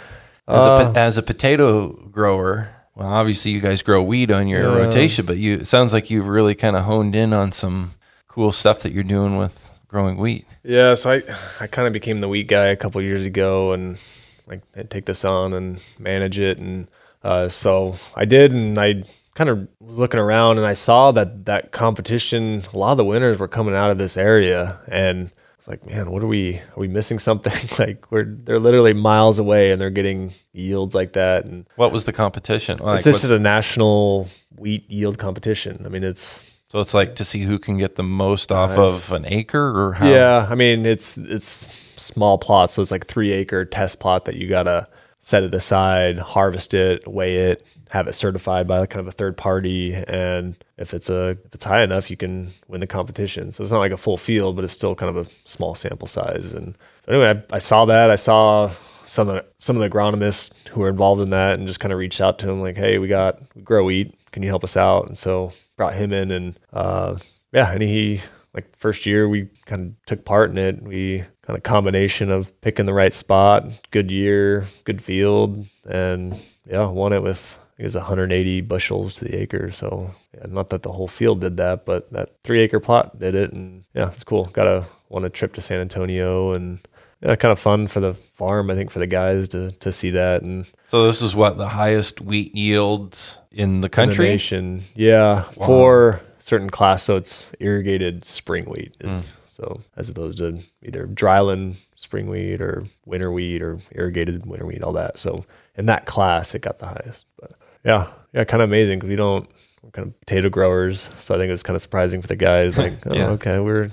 As, 0.49 0.61
Uh, 0.67 0.93
po- 0.93 0.99
as 0.99 1.17
a 1.17 1.23
potato 1.23 1.89
grower, 2.11 2.69
well, 2.95 3.09
obviously 3.09 3.51
you 3.53 3.61
guys 3.61 3.83
grow 3.83 4.03
wheat 4.03 4.31
on 4.31 4.49
your 4.49 4.63
Yeah. 4.63 4.85
rotation, 4.85 5.27
but 5.27 5.37
you 5.37 5.55
it 5.55 5.67
sounds 5.67 5.93
like 5.93 6.11
you've 6.11 6.29
really 6.29 6.55
kind 6.55 6.77
of 6.77 6.85
honed 6.85 7.15
in 7.17 7.33
on 7.33 7.53
some 7.53 7.93
cool 8.29 8.53
stuff 8.53 8.81
that 8.83 8.93
you're 8.93 9.03
doing 9.05 9.37
with 9.37 9.71
growing 9.89 10.17
wheat. 10.17 10.47
Yeah, 10.63 10.95
so 10.95 11.11
I 11.13 11.23
I 11.61 11.67
kind 11.67 11.87
of 11.87 11.93
became 11.93 12.19
the 12.19 12.29
wheat 12.29 12.49
guy 12.49 12.67
a 12.67 12.77
couple 12.77 13.01
years 13.03 13.25
ago, 13.27 13.73
and 13.73 13.99
like 14.47 14.63
I'd 14.77 14.91
take 14.91 15.07
this 15.07 15.25
on 15.25 15.53
and 15.53 15.81
manage 15.99 16.39
it, 16.39 16.59
and 16.59 16.89
uh, 17.23 17.49
so 17.49 17.97
I 18.15 18.25
did, 18.25 18.53
and 18.53 18.79
I 18.79 19.05
kind 19.35 19.51
of 19.51 19.67
was 19.81 19.97
looking 19.97 20.21
around, 20.21 20.59
and 20.59 20.67
I 20.67 20.75
saw 20.75 21.11
that 21.13 21.45
that 21.47 21.73
competition, 21.73 22.63
a 22.73 22.77
lot 22.79 22.93
of 22.93 22.99
the 22.99 23.05
winners 23.05 23.39
were 23.39 23.49
coming 23.49 23.75
out 23.75 23.91
of 23.91 23.99
this 23.99 24.17
area, 24.17 24.79
and 24.89 25.33
it's 25.65 25.69
like, 25.71 25.87
man, 25.87 26.11
what 26.11 26.23
are 26.23 26.27
we? 26.27 26.57
Are 26.57 26.77
we 26.77 26.89
missing 26.89 27.19
something? 27.19 27.55
like 27.79 28.11
we're 28.11 28.25
they're 28.25 28.59
literally 28.59 28.93
miles 28.93 29.39
away, 29.39 29.73
and 29.73 29.81
they're 29.81 29.89
getting 29.89 30.35
yields 30.53 30.95
like 30.95 31.15
that, 31.15 31.47
and 31.47 31.65
What 31.77 31.91
was 31.91 32.05
the 32.05 32.13
competition? 32.13 32.81
Like, 32.81 32.99
it's, 32.99 33.07
this 33.07 33.25
is 33.25 33.31
a 33.31 33.39
national 33.39 34.29
wheat 34.59 34.91
yield 34.91 35.17
competition. 35.17 35.83
I 35.87 35.89
mean, 35.89 36.05
it's 36.05 36.39
so 36.69 36.81
it's 36.81 36.93
like 36.93 37.17
to 37.17 37.25
see 37.25 37.45
who 37.45 37.59
can 37.59 37.79
get 37.79 37.95
the 37.95 38.03
most 38.03 38.53
off 38.53 38.77
Nice. 38.77 38.79
of 38.79 39.13
an 39.13 39.25
acre 39.27 39.87
or 39.87 39.95
how. 39.95 40.07
Yeah, 40.07 40.47
I 40.51 40.55
mean 40.55 40.85
it's 40.85 41.17
it's 41.17 41.65
small 41.97 42.37
plots, 42.37 42.75
so 42.75 42.83
it's 42.83 42.91
like 42.91 43.07
three 43.07 43.33
acre 43.33 43.65
test 43.65 44.01
plot 44.01 44.27
that 44.27 44.37
you 44.37 44.47
gotta 44.51 44.87
set 45.25 45.43
it 45.43 45.55
aside, 45.55 46.19
harvest 46.19 46.75
it, 46.75 47.09
weigh 47.09 47.37
it, 47.37 47.67
have 47.91 48.07
it 48.07 48.13
certified 48.13 48.69
by 48.69 48.85
kind 48.85 49.01
of 49.01 49.09
a 49.09 49.17
third 49.17 49.39
party, 49.39 49.95
and 49.95 50.63
if 50.77 50.93
it's 50.93 51.09
a 51.09 51.31
if 51.47 51.55
it's 51.55 51.65
high 51.65 51.83
enough, 51.83 52.11
you 52.11 52.17
can 52.17 52.51
win 52.69 52.81
the 52.81 52.87
competition. 52.87 53.51
So 53.51 53.63
it's 53.63 53.73
not 53.73 53.79
like 53.79 53.91
a 53.91 53.97
full 53.97 54.19
field, 54.19 54.55
but 54.55 54.65
it's 54.65 54.75
still 54.75 54.95
kind 54.95 55.17
of 55.17 55.27
a 55.27 55.31
small 55.47 55.75
sample 55.75 56.09
size. 56.09 56.53
And 56.53 56.77
so 57.07 57.13
anyway, 57.13 57.43
I, 57.51 57.57
I 57.57 57.59
saw 57.59 57.87
that. 57.87 58.11
I 58.11 58.17
saw 58.17 58.71
some 59.07 59.31
of 59.31 59.37
the, 59.37 59.47
some 59.57 59.77
of 59.77 59.83
the 59.83 59.89
agronomists 59.89 60.53
who 60.69 60.81
were 60.81 60.91
involved 60.91 61.23
in 61.23 61.31
that, 61.31 61.59
and 61.59 61.67
just 61.67 61.81
kind 61.81 61.93
of 61.93 61.99
reached 61.99 62.21
out 62.21 62.39
to 62.41 62.51
him 62.51 62.61
like, 62.61 62.77
hey, 62.77 62.99
we 62.99 63.09
got 63.09 63.41
we 63.55 63.63
grow 63.63 63.85
wheat, 63.85 64.15
can 64.31 64.43
you 64.43 64.51
help 64.51 64.63
us 64.63 64.77
out? 64.77 65.09
And 65.09 65.17
so 65.17 65.53
brought 65.79 65.95
him 65.95 66.13
in, 66.13 66.31
and 66.31 66.61
uh, 66.75 67.17
yeah, 67.51 67.73
and 67.73 67.83
he 67.83 68.21
like 68.53 68.77
first 68.77 69.07
year 69.07 69.27
we 69.27 69.49
kind 69.65 69.89
of 69.89 70.07
took 70.07 70.27
part 70.27 70.51
in 70.51 70.59
it. 70.59 70.83
We 70.83 71.25
kind 71.47 71.57
of 71.57 71.63
combination 71.63 72.31
of 72.31 72.59
picking 72.61 72.87
the 72.87 72.95
right 72.95 73.13
spot, 73.15 73.67
good 73.91 74.11
year, 74.11 74.67
good 74.85 75.03
field, 75.03 75.67
and 75.89 76.39
yeah, 76.67 76.87
won 76.89 77.13
it 77.13 77.23
with 77.23 77.55
I 77.75 77.77
think 77.77 77.85
it 77.85 77.85
was 77.87 77.95
180 77.97 78.61
bushels 78.61 79.17
to 79.17 79.25
the 79.25 79.37
acre. 79.37 79.71
So 79.73 80.11
yeah, 80.33 80.47
not 80.49 80.69
that 80.69 80.83
the 80.83 80.93
whole 80.93 81.09
field 81.09 81.41
did 81.41 81.57
that, 81.57 81.85
but 81.85 82.11
that 82.13 82.31
three 82.45 82.61
acre 82.61 82.81
plot 82.81 83.19
did 83.19 83.35
it, 83.35 83.53
and 83.53 83.85
yeah, 83.95 84.11
it's 84.13 84.25
cool. 84.25 84.47
Got 84.47 84.67
a 84.69 84.87
won 85.09 85.25
a 85.25 85.31
trip 85.31 85.53
to 85.55 85.61
San 85.61 85.81
Antonio, 85.81 86.53
and 86.53 86.79
yeah, 87.21 87.37
kind 87.37 87.53
of 87.53 87.59
fun 87.59 87.89
for 87.89 88.01
the 88.01 88.15
farm. 88.15 88.71
I 88.71 88.75
think 88.75 88.91
for 88.91 89.01
the 89.01 89.07
guys 89.07 89.49
to 89.49 89.73
to 89.73 89.93
see 89.93 90.11
that 90.11 90.43
and 90.43 90.67
So 90.89 91.07
this 91.07 91.21
is 91.21 91.35
what 91.35 91.57
the 91.59 91.69
highest 91.69 92.21
wheat 92.21 92.55
yields 92.55 93.39
in 93.51 93.59
the 93.59 93.75
in 93.75 93.81
the 93.83 93.89
country. 93.89 94.27
nation. 94.27 94.83
Yeah, 94.95 95.45
Wow. 95.57 95.67
for 95.67 96.21
certain 96.41 96.71
class, 96.71 97.03
so 97.03 97.17
it's 97.17 97.43
irrigated 97.59 98.25
spring 98.25 98.67
wheat. 98.67 98.95
Is, 99.01 99.31
hmm. 99.31 99.37
So 99.57 99.81
as 99.97 100.11
opposed 100.11 100.39
to 100.39 100.59
either 100.83 101.07
dryland 101.07 101.77
spring 101.97 102.29
wheat 102.29 102.61
or 102.61 102.85
winter 103.07 103.31
wheat 103.31 103.63
or 103.63 103.79
irrigated 103.93 104.47
winter 104.47 104.67
wheat, 104.67 104.83
all 104.83 104.93
that. 104.95 105.19
So 105.19 105.45
in 105.77 105.87
that 105.87 106.07
class, 106.07 106.55
it 106.55 106.61
got 106.63 106.79
the 106.81 106.87
highest. 106.87 107.27
But 107.41 107.53
yeah, 107.85 108.09
yeah, 108.33 108.45
kind 108.45 108.63
of 108.63 108.69
amazing 108.69 108.99
because 108.99 109.09
we 109.11 109.17
don't. 109.17 109.49
We're 109.83 109.91
kind 109.91 110.09
of 110.09 110.19
potato 110.21 110.49
growers, 110.49 111.09
so 111.21 111.35
I 111.35 111.39
think 111.39 111.51
it 111.51 111.53
was 111.53 111.63
kind 111.63 111.77
of 111.77 111.83
surprising 111.83 112.23
for 112.23 112.27
the 112.29 112.37
guys. 112.37 112.79
Like, 112.79 112.95
oh, 113.07 113.15
Yeah. 113.15 113.27
okay, 113.31 113.59
we're 113.59 113.91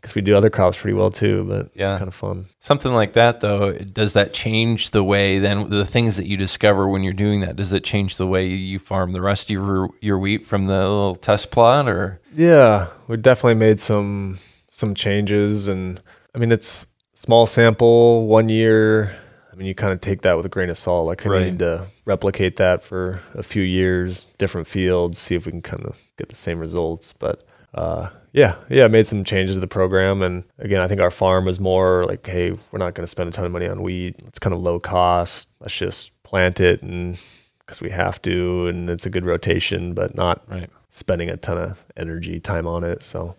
because 0.00 0.14
we 0.14 0.22
do 0.22 0.34
other 0.36 0.48
crops 0.48 0.78
pretty 0.78 0.94
well 0.94 1.10
too, 1.10 1.44
but 1.48 1.70
Yeah. 1.74 1.92
it's 1.92 1.98
kind 1.98 2.08
of 2.08 2.14
fun. 2.14 2.46
Something 2.60 2.92
like 2.92 3.12
that, 3.14 3.40
though, 3.40 3.72
does 3.72 4.12
that 4.14 4.32
change 4.32 4.92
the 4.92 5.02
way 5.04 5.38
then 5.40 5.68
the 5.70 5.84
things 5.84 6.16
that 6.16 6.26
you 6.26 6.36
discover 6.36 6.88
when 6.88 7.02
you're 7.02 7.12
doing 7.12 7.40
that? 7.40 7.56
Does 7.56 7.72
it 7.72 7.84
change 7.84 8.16
the 8.16 8.26
way 8.26 8.46
you 8.46 8.78
farm 8.78 9.12
the 9.12 9.20
rest 9.20 9.44
of 9.46 9.50
your 9.50 9.90
your 10.00 10.18
wheat 10.18 10.46
from 10.46 10.66
the 10.66 10.78
little 10.78 11.16
test 11.16 11.50
plot, 11.50 11.88
or 11.88 12.20
Yeah, 12.34 12.86
we 13.06 13.16
definitely 13.18 13.54
made 13.58 13.80
some 13.80 14.38
some 14.78 14.94
changes, 14.94 15.66
and 15.68 16.00
I 16.34 16.38
mean 16.38 16.52
it's 16.52 16.86
small 17.14 17.46
sample, 17.46 18.26
one 18.26 18.48
year. 18.48 19.16
I 19.52 19.56
mean 19.56 19.66
you 19.66 19.74
kind 19.74 19.92
of 19.92 20.00
take 20.00 20.22
that 20.22 20.36
with 20.36 20.46
a 20.46 20.48
grain 20.48 20.70
of 20.70 20.78
salt. 20.78 21.06
Like 21.08 21.26
I 21.26 21.28
Right. 21.30 21.44
need 21.46 21.58
to 21.58 21.86
replicate 22.04 22.56
that 22.56 22.82
for 22.82 23.20
a 23.34 23.42
few 23.42 23.62
years, 23.62 24.28
different 24.38 24.68
fields, 24.68 25.18
see 25.18 25.34
if 25.34 25.46
we 25.46 25.52
can 25.52 25.62
kind 25.62 25.84
of 25.84 25.96
get 26.16 26.28
the 26.28 26.36
same 26.36 26.60
results. 26.60 27.12
But 27.18 27.44
uh, 27.74 28.10
yeah, 28.32 28.54
yeah, 28.70 28.86
made 28.88 29.08
some 29.08 29.24
changes 29.24 29.56
to 29.56 29.60
the 29.60 29.66
program, 29.66 30.22
and 30.22 30.44
again, 30.58 30.80
I 30.80 30.86
think 30.88 31.00
our 31.00 31.10
farm 31.10 31.44
was 31.44 31.58
more 31.58 32.06
like, 32.06 32.24
hey, 32.26 32.52
we're 32.52 32.78
not 32.78 32.94
going 32.94 33.02
to 33.04 33.10
spend 33.10 33.28
a 33.28 33.32
ton 33.32 33.44
of 33.44 33.52
money 33.52 33.66
on 33.66 33.82
wheat. 33.82 34.14
It's 34.26 34.38
kind 34.38 34.54
of 34.54 34.60
low 34.62 34.78
cost. 34.78 35.48
Let's 35.60 35.76
just 35.76 36.12
plant 36.22 36.60
it 36.60 36.82
and 36.82 37.18
because 37.60 37.80
we 37.80 37.90
have 37.90 38.22
to, 38.22 38.68
and 38.68 38.88
it's 38.88 39.04
a 39.06 39.10
good 39.10 39.24
rotation, 39.26 39.92
but 39.92 40.14
not 40.14 40.42
right? 40.48 40.70
spending 40.90 41.28
a 41.28 41.36
ton 41.36 41.58
of 41.58 41.84
energy 41.96 42.38
time 42.40 42.66
on 42.66 42.82
it 42.84 43.02
so 43.02 43.34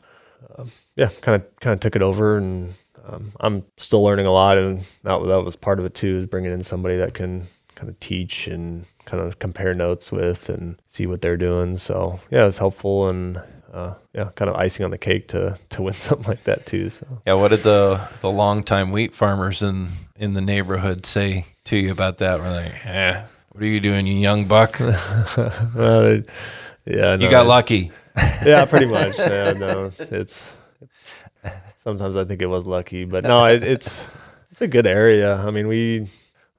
um, 0.57 0.71
yeah 0.95 1.09
kind 1.21 1.41
of 1.41 1.59
kind 1.59 1.73
of 1.73 1.79
took 1.79 1.95
it 1.95 2.01
over 2.01 2.37
and 2.37 2.73
um, 3.07 3.31
i'm 3.39 3.63
still 3.77 4.03
learning 4.03 4.27
a 4.27 4.31
lot 4.31 4.57
and 4.57 4.79
that, 5.03 5.17
that 5.25 5.41
was 5.43 5.55
part 5.55 5.79
of 5.79 5.85
it 5.85 5.93
too 5.95 6.17
is 6.17 6.25
bringing 6.25 6.51
in 6.51 6.63
somebody 6.63 6.97
that 6.97 7.13
can 7.13 7.47
kind 7.75 7.89
of 7.89 7.99
teach 7.99 8.47
and 8.47 8.85
kind 9.05 9.23
of 9.23 9.39
compare 9.39 9.73
notes 9.73 10.11
with 10.11 10.49
and 10.49 10.75
see 10.87 11.05
what 11.07 11.21
they're 11.21 11.37
doing 11.37 11.77
so 11.77 12.19
yeah 12.29 12.43
it 12.43 12.47
was 12.47 12.57
helpful 12.57 13.07
and 13.09 13.41
uh, 13.73 13.93
yeah 14.13 14.29
kind 14.35 14.49
of 14.49 14.55
icing 14.55 14.83
on 14.83 14.91
the 14.91 14.97
cake 14.97 15.27
to 15.27 15.57
to 15.69 15.81
win 15.81 15.93
something 16.07 16.27
like 16.27 16.43
that 16.43 16.65
too 16.65 16.89
so 16.89 17.05
Yeah. 17.25 17.33
What 17.33 17.49
did 17.49 17.63
the 17.63 18.01
the 18.21 18.29
longtime 18.29 18.91
wheat 18.91 19.15
farmers 19.15 19.61
in 19.61 19.89
in 20.15 20.33
the 20.33 20.41
neighborhood 20.41 21.05
say 21.05 21.45
to 21.65 21.77
you 21.77 21.91
about 21.91 22.17
that? 22.17 22.39
Were 22.39 22.49
they, 22.51 22.73
eh, 22.83 23.21
what 23.49 23.63
are 23.63 23.67
you 23.67 23.79
doing, 23.79 24.05
you 24.07 24.15
young 24.15 24.45
buck? 24.45 24.79
You 24.79 24.85
uh, 25.81 26.21
yeah 26.85 27.15
no, 27.15 27.29
got 27.29 27.45
lucky. 27.45 27.91
yeah, 28.45 28.65
pretty 28.65 28.85
much. 28.85 29.17
Yeah, 29.17 29.53
no, 29.53 29.91
it's 29.99 30.51
sometimes 31.77 32.15
I 32.15 32.25
think 32.25 32.41
it 32.41 32.47
was 32.47 32.65
lucky, 32.65 33.05
but 33.05 33.23
no, 33.23 33.45
it, 33.45 33.63
it's 33.63 34.05
it's 34.51 34.61
a 34.61 34.67
good 34.67 34.87
area. 34.87 35.35
I 35.35 35.51
mean, 35.51 35.67
we 35.67 36.07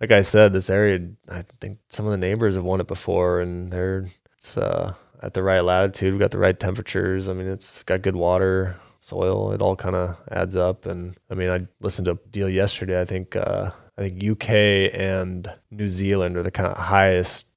like 0.01 0.11
I 0.11 0.23
said, 0.23 0.53
this 0.53 0.71
area. 0.71 1.09
I 1.29 1.45
think 1.61 1.79
some 1.91 2.07
of 2.07 2.13
the 2.13 2.19
neighbors 2.19 2.55
have 2.55 2.65
won 2.65 2.81
it 2.81 2.87
before, 2.87 3.41
and 3.41 3.71
they're 3.71 4.07
it's 4.39 4.57
uh, 4.57 4.95
at 5.23 5.35
the 5.35 5.43
right 5.43 5.61
latitude. 5.61 6.13
We've 6.13 6.21
got 6.21 6.31
the 6.31 6.39
right 6.39 6.59
temperatures. 6.59 7.29
I 7.29 7.35
mean, 7.35 7.49
it's 7.49 7.83
got 7.83 8.03
good 8.03 8.17
water, 8.17 8.77
soil. 9.03 9.53
It 9.53 9.61
all 9.61 9.77
kind 9.77 9.95
of 9.95 10.17
adds 10.31 10.57
up. 10.57 10.87
And 10.87 11.17
I 11.31 11.35
mean, 11.35 11.51
I 11.51 11.67
listened 11.81 12.07
to 12.07 12.13
a 12.13 12.19
deal 12.31 12.49
yesterday. 12.49 13.01
I 13.01 13.05
think 13.05 13.37
uh, 13.37 13.71
I 13.99 14.09
think 14.09 14.25
UK 14.25 14.51
and 14.95 15.51
New 15.71 15.89
Zealand 15.89 16.37
are 16.37 16.43
the 16.43 16.51
kind 16.51 16.69
of 16.69 16.77
highest 16.79 17.49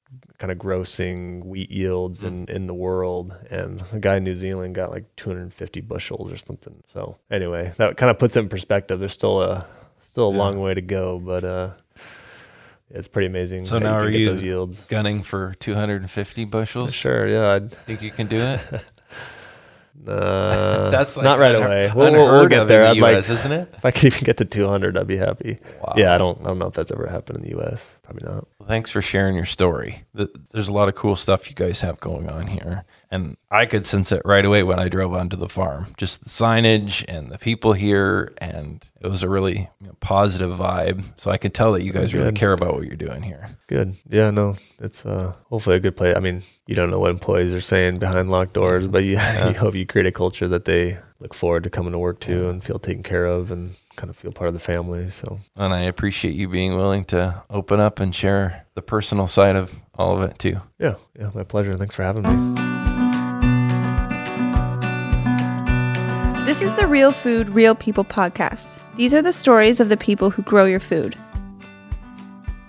kind 0.44 0.52
of 0.52 0.58
grossing 0.58 1.42
wheat 1.42 1.70
yields 1.70 2.22
in, 2.22 2.46
in 2.50 2.66
the 2.66 2.74
world. 2.74 3.34
And 3.50 3.82
a 3.94 3.98
guy 3.98 4.16
in 4.18 4.24
New 4.24 4.34
Zealand 4.34 4.74
got 4.74 4.90
like 4.90 5.06
250 5.16 5.80
bushels 5.80 6.30
or 6.30 6.36
something. 6.36 6.82
So 6.92 7.16
anyway, 7.30 7.72
that 7.78 7.96
kind 7.96 8.10
of 8.10 8.18
puts 8.18 8.36
it 8.36 8.40
in 8.40 8.50
perspective. 8.50 8.98
There's 9.00 9.14
still 9.14 9.40
a 9.40 9.66
still 10.02 10.28
a 10.28 10.32
Yeah. 10.32 10.38
long 10.38 10.60
way 10.60 10.74
to 10.74 10.82
go, 10.82 11.18
but 11.18 11.44
uh, 11.44 11.70
it's 12.90 13.08
pretty 13.08 13.26
amazing. 13.28 13.64
So 13.64 13.78
now 13.78 13.96
can 14.00 14.06
are 14.08 14.10
get 14.10 14.18
you 14.20 14.34
those 14.34 14.42
yields? 14.42 14.82
gunning 14.82 15.22
for 15.22 15.54
250 15.60 16.44
bushels? 16.44 16.92
Sure, 16.92 17.26
yeah. 17.26 17.52
I'd, 17.52 17.70
Think 17.86 18.02
you 18.02 18.10
can 18.10 18.26
do 18.26 18.36
it? 18.36 18.60
uh, 20.08 20.90
That's 20.90 21.16
like 21.16 21.24
not 21.24 21.38
right 21.38 21.54
unhe- 21.54 21.64
away. 21.66 21.92
We'll, 21.94 22.12
we'll, 22.12 22.24
we'll 22.24 22.28
unheard 22.34 22.50
get 22.50 22.62
of 22.62 22.68
there. 22.68 22.82
in 22.82 22.88
I'd 22.90 22.96
the 22.96 23.00
like 23.00 23.16
isn't 23.28 23.52
it? 23.52 23.68
if 23.76 23.84
I 23.84 23.90
could 23.90 24.04
even 24.04 24.24
get 24.24 24.36
to 24.38 24.44
200, 24.44 24.96
I'd 24.96 25.06
be 25.06 25.16
happy. 25.16 25.58
Wow. 25.80 25.94
Yeah, 25.96 26.14
I 26.14 26.18
don't 26.18 26.40
I 26.42 26.44
don't 26.48 26.58
know 26.58 26.66
if 26.66 26.74
that's 26.74 26.92
ever 26.92 27.06
happened 27.06 27.38
in 27.38 27.44
the 27.44 27.50
U.S. 27.50 27.94
Probably 28.02 28.26
not. 28.28 28.46
Well, 28.58 28.68
thanks 28.68 28.90
for 28.90 29.00
sharing 29.02 29.34
your 29.36 29.44
story. 29.46 30.04
Th- 30.16 30.28
There's 30.52 30.68
a 30.68 30.72
lot 30.72 30.88
of 30.88 30.94
cool 30.94 31.16
stuff 31.16 31.48
you 31.48 31.54
guys 31.54 31.80
have 31.80 32.00
going 32.00 32.28
on 32.28 32.46
here. 32.46 32.84
And 33.14 33.36
I 33.48 33.66
could 33.66 33.86
sense 33.86 34.10
it 34.10 34.22
right 34.24 34.44
away 34.44 34.64
when 34.64 34.80
I 34.80 34.88
drove 34.88 35.14
onto 35.14 35.36
the 35.36 35.48
farm. 35.48 35.94
Just 35.96 36.24
the 36.24 36.30
signage 36.30 37.04
and 37.06 37.30
the 37.30 37.38
people 37.38 37.72
here. 37.72 38.32
And 38.38 38.84
it 39.00 39.06
was 39.06 39.22
a 39.22 39.28
really 39.28 39.70
you 39.80 39.86
know, 39.86 39.96
positive 40.00 40.50
vibe. 40.58 41.04
So 41.16 41.30
I 41.30 41.36
could 41.36 41.54
tell 41.54 41.72
that 41.72 41.84
you 41.84 41.92
guys 41.92 42.12
really 42.12 42.32
care 42.32 42.52
about 42.52 42.74
what 42.74 42.86
you're 42.86 42.96
doing 42.96 43.22
here. 43.22 43.50
Good. 43.68 43.94
Yeah, 44.08 44.30
no, 44.30 44.56
it's 44.80 45.06
uh 45.06 45.32
hopefully 45.48 45.76
a 45.76 45.80
good 45.80 45.96
place. 45.96 46.16
I 46.16 46.20
mean, 46.20 46.42
you 46.66 46.74
don't 46.74 46.90
know 46.90 46.98
what 46.98 47.10
employees 47.10 47.54
are 47.54 47.60
saying 47.60 47.98
behind 47.98 48.32
locked 48.32 48.54
doors, 48.54 48.88
but 48.88 49.04
you, 49.04 49.12
you 49.46 49.54
hope 49.54 49.76
you 49.76 49.86
create 49.86 50.06
a 50.06 50.12
culture 50.12 50.48
that 50.48 50.64
they 50.64 50.98
look 51.20 51.34
forward 51.34 51.62
to 51.64 51.70
coming 51.70 51.92
to 51.92 51.98
work 51.98 52.18
to 52.20 52.48
and 52.48 52.64
feel 52.64 52.80
taken 52.80 53.04
care 53.04 53.26
of 53.26 53.52
and 53.52 53.76
kind 53.94 54.10
of 54.10 54.16
feel 54.16 54.32
part 54.32 54.48
of 54.48 54.54
the 54.54 54.60
family. 54.60 55.08
So 55.08 55.38
And 55.56 55.72
I 55.72 55.82
appreciate 55.82 56.34
you 56.34 56.48
being 56.48 56.74
willing 56.76 57.04
to 57.06 57.44
open 57.48 57.78
up 57.78 58.00
and 58.00 58.12
share 58.14 58.66
the 58.74 58.82
personal 58.82 59.28
side 59.28 59.54
of 59.54 59.72
all 59.94 60.16
of 60.16 60.28
it 60.28 60.38
too. 60.40 60.60
yeah, 60.80 60.96
yeah, 61.16 61.30
my 61.32 61.44
pleasure. 61.44 61.76
Thanks 61.76 61.94
for 61.94 62.02
having 62.02 62.22
me. 62.24 62.93
This 66.54 66.70
is 66.70 66.74
the 66.74 66.86
Real 66.86 67.10
Food, 67.10 67.48
Real 67.48 67.74
People 67.74 68.04
podcast. 68.04 68.78
These 68.94 69.12
are 69.12 69.20
the 69.20 69.32
stories 69.32 69.80
of 69.80 69.88
the 69.88 69.96
people 69.96 70.30
who 70.30 70.42
grow 70.42 70.66
your 70.66 70.78
food. 70.78 71.18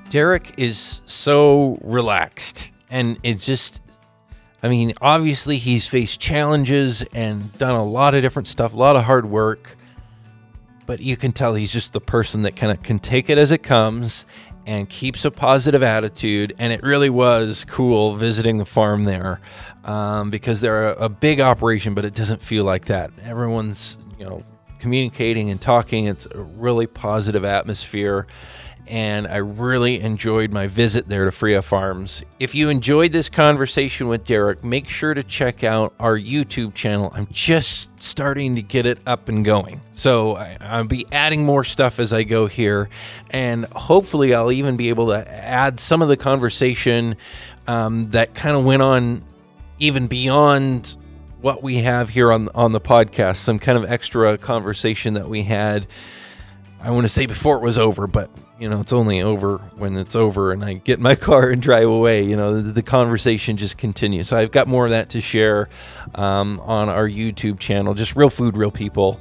Derek 0.09 0.55
is 0.57 1.03
so 1.05 1.77
relaxed 1.83 2.71
and 2.89 3.19
it 3.21 3.35
just 3.37 3.83
I 4.63 4.69
mean, 4.69 4.93
obviously 5.01 5.59
he's 5.59 5.85
faced 5.85 6.19
challenges 6.19 7.03
and 7.13 7.55
done 7.59 7.75
a 7.75 7.85
lot 7.85 8.15
of 8.15 8.23
different 8.23 8.47
stuff, 8.47 8.73
a 8.73 8.75
lot 8.75 8.95
of 8.95 9.03
hard 9.03 9.27
work. 9.27 9.77
But 10.87 10.99
you 10.99 11.15
can 11.15 11.31
tell 11.31 11.53
he's 11.53 11.71
just 11.71 11.93
the 11.93 12.01
person 12.01 12.41
that 12.41 12.55
kind 12.55 12.71
of 12.71 12.81
can 12.81 12.97
take 12.97 13.29
it 13.29 13.37
as 13.37 13.51
it 13.51 13.61
comes 13.61 14.25
and 14.65 14.89
keeps 14.89 15.25
a 15.25 15.31
positive 15.31 15.83
attitude. 15.83 16.53
And 16.57 16.73
it 16.73 16.81
really 16.83 17.09
was 17.09 17.65
cool 17.65 18.15
visiting 18.15 18.57
the 18.57 18.65
farm 18.65 19.03
there 19.03 19.39
um, 19.83 20.31
because 20.31 20.61
they're 20.61 20.89
a, 20.89 21.05
a 21.05 21.09
big 21.09 21.39
operation, 21.39 21.93
but 21.93 22.05
it 22.05 22.13
doesn't 22.13 22.41
feel 22.41 22.63
like 22.63 22.85
that. 22.85 23.11
Everyone's, 23.23 23.97
you 24.17 24.25
know, 24.25 24.43
communicating 24.79 25.49
and 25.49 25.61
talking. 25.61 26.05
It's 26.05 26.25
a 26.27 26.41
really 26.41 26.87
positive 26.87 27.45
atmosphere 27.45 28.27
and 28.87 29.27
I 29.27 29.37
really 29.37 29.99
enjoyed 29.99 30.51
my 30.51 30.67
visit 30.67 31.07
there 31.07 31.25
to 31.25 31.31
Freya 31.31 31.61
Farms. 31.61 32.23
If 32.39 32.53
you 32.53 32.69
enjoyed 32.69 33.11
this 33.11 33.29
conversation 33.29 34.07
with 34.07 34.25
Derek, 34.25 34.63
make 34.63 34.87
sure 34.87 35.13
to 35.13 35.23
check 35.23 35.63
out 35.63 35.93
our 35.99 36.17
YouTube 36.17 36.73
channel. 36.73 37.11
I'm 37.15 37.27
just 37.31 37.89
starting 38.03 38.55
to 38.55 38.61
get 38.61 38.85
it 38.85 38.99
up 39.07 39.27
and 39.27 39.43
going. 39.43 39.81
So 39.93 40.35
I, 40.35 40.57
I'll 40.61 40.85
be 40.85 41.07
adding 41.11 41.45
more 41.45 41.63
stuff 41.63 41.99
as 41.99 42.13
I 42.13 42.23
go 42.23 42.47
here, 42.47 42.89
and 43.31 43.65
hopefully, 43.65 44.33
I'll 44.33 44.51
even 44.51 44.77
be 44.77 44.89
able 44.89 45.07
to 45.07 45.27
add 45.27 45.79
some 45.79 46.01
of 46.01 46.07
the 46.07 46.17
conversation 46.17 47.15
um, 47.67 48.11
that 48.11 48.35
kind 48.35 48.55
of 48.55 48.63
went 48.63 48.81
on 48.81 49.23
even 49.79 50.07
beyond 50.07 50.95
what 51.41 51.61
we 51.61 51.77
have 51.77 52.09
here 52.09 52.31
on 52.31 52.49
on 52.55 52.71
the 52.71 52.81
podcast. 52.81 53.37
Some 53.37 53.59
kind 53.59 53.77
of 53.77 53.89
extra 53.89 54.37
conversation 54.37 55.15
that 55.15 55.27
we 55.27 55.43
had. 55.43 55.87
I 56.85 56.91
want 56.91 57.05
to 57.05 57.09
say 57.09 57.25
before 57.25 57.57
it 57.57 57.63
was 57.63 57.79
over, 57.79 58.05
but 58.05 58.29
you 58.59 58.69
know, 58.69 58.79
it's 58.79 58.93
only 58.93 59.19
over 59.19 59.57
when 59.77 59.97
it's 59.97 60.15
over 60.15 60.51
and 60.51 60.63
I 60.63 60.73
get 60.75 60.97
in 60.97 61.03
my 61.03 61.15
car 61.29 61.49
and 61.49 61.59
drive 61.59 61.89
away. 61.89 62.23
You 62.23 62.35
know, 62.35 62.61
the, 62.61 62.71
the 62.73 62.83
conversation 62.83 63.57
just 63.57 63.79
continues. 63.79 64.27
So 64.27 64.37
I've 64.37 64.51
got 64.51 64.67
more 64.67 64.85
of 64.85 64.91
that 64.91 65.09
to 65.09 65.19
share 65.19 65.67
um, 66.13 66.59
on 66.59 66.87
our 66.87 67.09
YouTube 67.09 67.59
channel, 67.59 67.95
just 67.95 68.15
Real 68.15 68.29
Food, 68.29 68.55
Real 68.55 68.69
People 68.69 69.19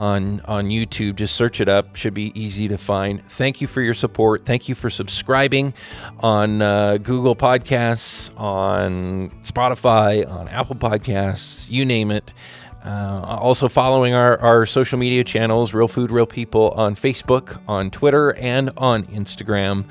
on 0.00 0.40
on 0.40 0.66
YouTube. 0.66 1.14
Just 1.14 1.36
search 1.36 1.60
it 1.60 1.68
up; 1.68 1.94
should 1.94 2.14
be 2.14 2.38
easy 2.38 2.66
to 2.66 2.76
find. 2.76 3.24
Thank 3.24 3.60
you 3.60 3.68
for 3.68 3.80
your 3.80 3.94
support. 3.94 4.44
Thank 4.44 4.68
you 4.68 4.74
for 4.74 4.90
subscribing 4.90 5.72
on 6.18 6.60
uh, 6.60 6.98
Google 6.98 7.36
Podcasts, 7.36 8.36
on 8.38 9.30
Spotify, 9.44 10.28
on 10.28 10.48
Apple 10.48 10.76
Podcasts, 10.76 11.70
you 11.70 11.84
name 11.84 12.10
it. 12.10 12.32
Uh, 12.84 13.38
also, 13.40 13.66
following 13.66 14.12
our, 14.12 14.38
our 14.40 14.66
social 14.66 14.98
media 14.98 15.24
channels, 15.24 15.72
Real 15.72 15.88
Food, 15.88 16.10
Real 16.10 16.26
People 16.26 16.70
on 16.72 16.94
Facebook, 16.94 17.58
on 17.66 17.90
Twitter, 17.90 18.34
and 18.34 18.70
on 18.76 19.04
Instagram. 19.06 19.86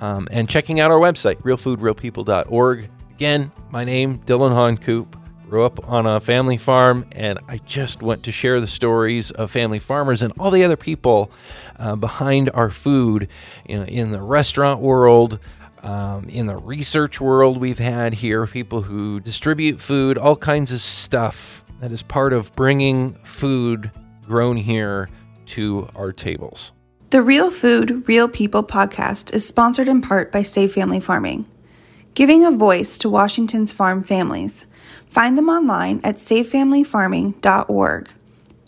Um, 0.00 0.28
and 0.30 0.48
checking 0.48 0.78
out 0.78 0.92
our 0.92 1.00
website, 1.00 1.42
realfoodrealpeople.org. 1.42 2.90
Again, 3.10 3.50
my 3.70 3.82
name, 3.82 4.18
Dylan 4.20 4.52
Honcoop. 4.52 5.16
Grew 5.50 5.64
up 5.64 5.88
on 5.88 6.06
a 6.06 6.20
family 6.20 6.58
farm, 6.58 7.06
and 7.10 7.38
I 7.48 7.56
just 7.56 8.02
want 8.02 8.22
to 8.24 8.32
share 8.32 8.60
the 8.60 8.66
stories 8.66 9.30
of 9.30 9.50
family 9.50 9.78
farmers 9.78 10.20
and 10.20 10.30
all 10.38 10.50
the 10.50 10.62
other 10.62 10.76
people 10.76 11.30
uh, 11.78 11.96
behind 11.96 12.50
our 12.50 12.68
food 12.68 13.28
know, 13.66 13.82
in 13.84 14.10
the 14.10 14.20
restaurant 14.20 14.80
world, 14.80 15.38
um, 15.82 16.28
in 16.28 16.46
the 16.46 16.56
research 16.56 17.18
world 17.18 17.58
we've 17.58 17.78
had 17.78 18.12
here, 18.14 18.46
people 18.46 18.82
who 18.82 19.20
distribute 19.20 19.80
food, 19.80 20.18
all 20.18 20.36
kinds 20.36 20.70
of 20.70 20.82
stuff 20.82 21.64
that 21.80 21.92
is 21.92 22.02
part 22.02 22.32
of 22.32 22.52
bringing 22.54 23.14
food 23.24 23.90
grown 24.22 24.56
here 24.56 25.08
to 25.46 25.88
our 25.94 26.12
tables. 26.12 26.72
The 27.10 27.22
Real 27.22 27.50
Food, 27.50 28.06
Real 28.06 28.28
People 28.28 28.62
podcast 28.62 29.32
is 29.32 29.46
sponsored 29.46 29.88
in 29.88 30.02
part 30.02 30.30
by 30.30 30.42
Save 30.42 30.72
Family 30.72 31.00
Farming, 31.00 31.46
giving 32.14 32.44
a 32.44 32.50
voice 32.50 32.98
to 32.98 33.08
Washington's 33.08 33.72
farm 33.72 34.02
families. 34.02 34.66
Find 35.08 35.38
them 35.38 35.48
online 35.48 36.00
at 36.04 36.16
savefamilyfarming.org 36.16 38.10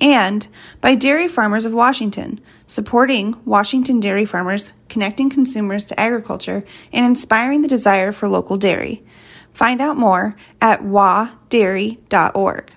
and 0.00 0.48
by 0.80 0.94
Dairy 0.94 1.28
Farmers 1.28 1.66
of 1.66 1.74
Washington, 1.74 2.40
supporting 2.66 3.38
Washington 3.44 4.00
dairy 4.00 4.24
farmers, 4.24 4.72
connecting 4.88 5.28
consumers 5.28 5.84
to 5.84 6.00
agriculture, 6.00 6.64
and 6.92 7.04
inspiring 7.04 7.60
the 7.62 7.68
desire 7.68 8.10
for 8.10 8.28
local 8.28 8.56
dairy. 8.56 9.04
Find 9.52 9.80
out 9.80 9.96
more 9.98 10.36
at 10.60 10.82
wadairy.org. 10.82 12.72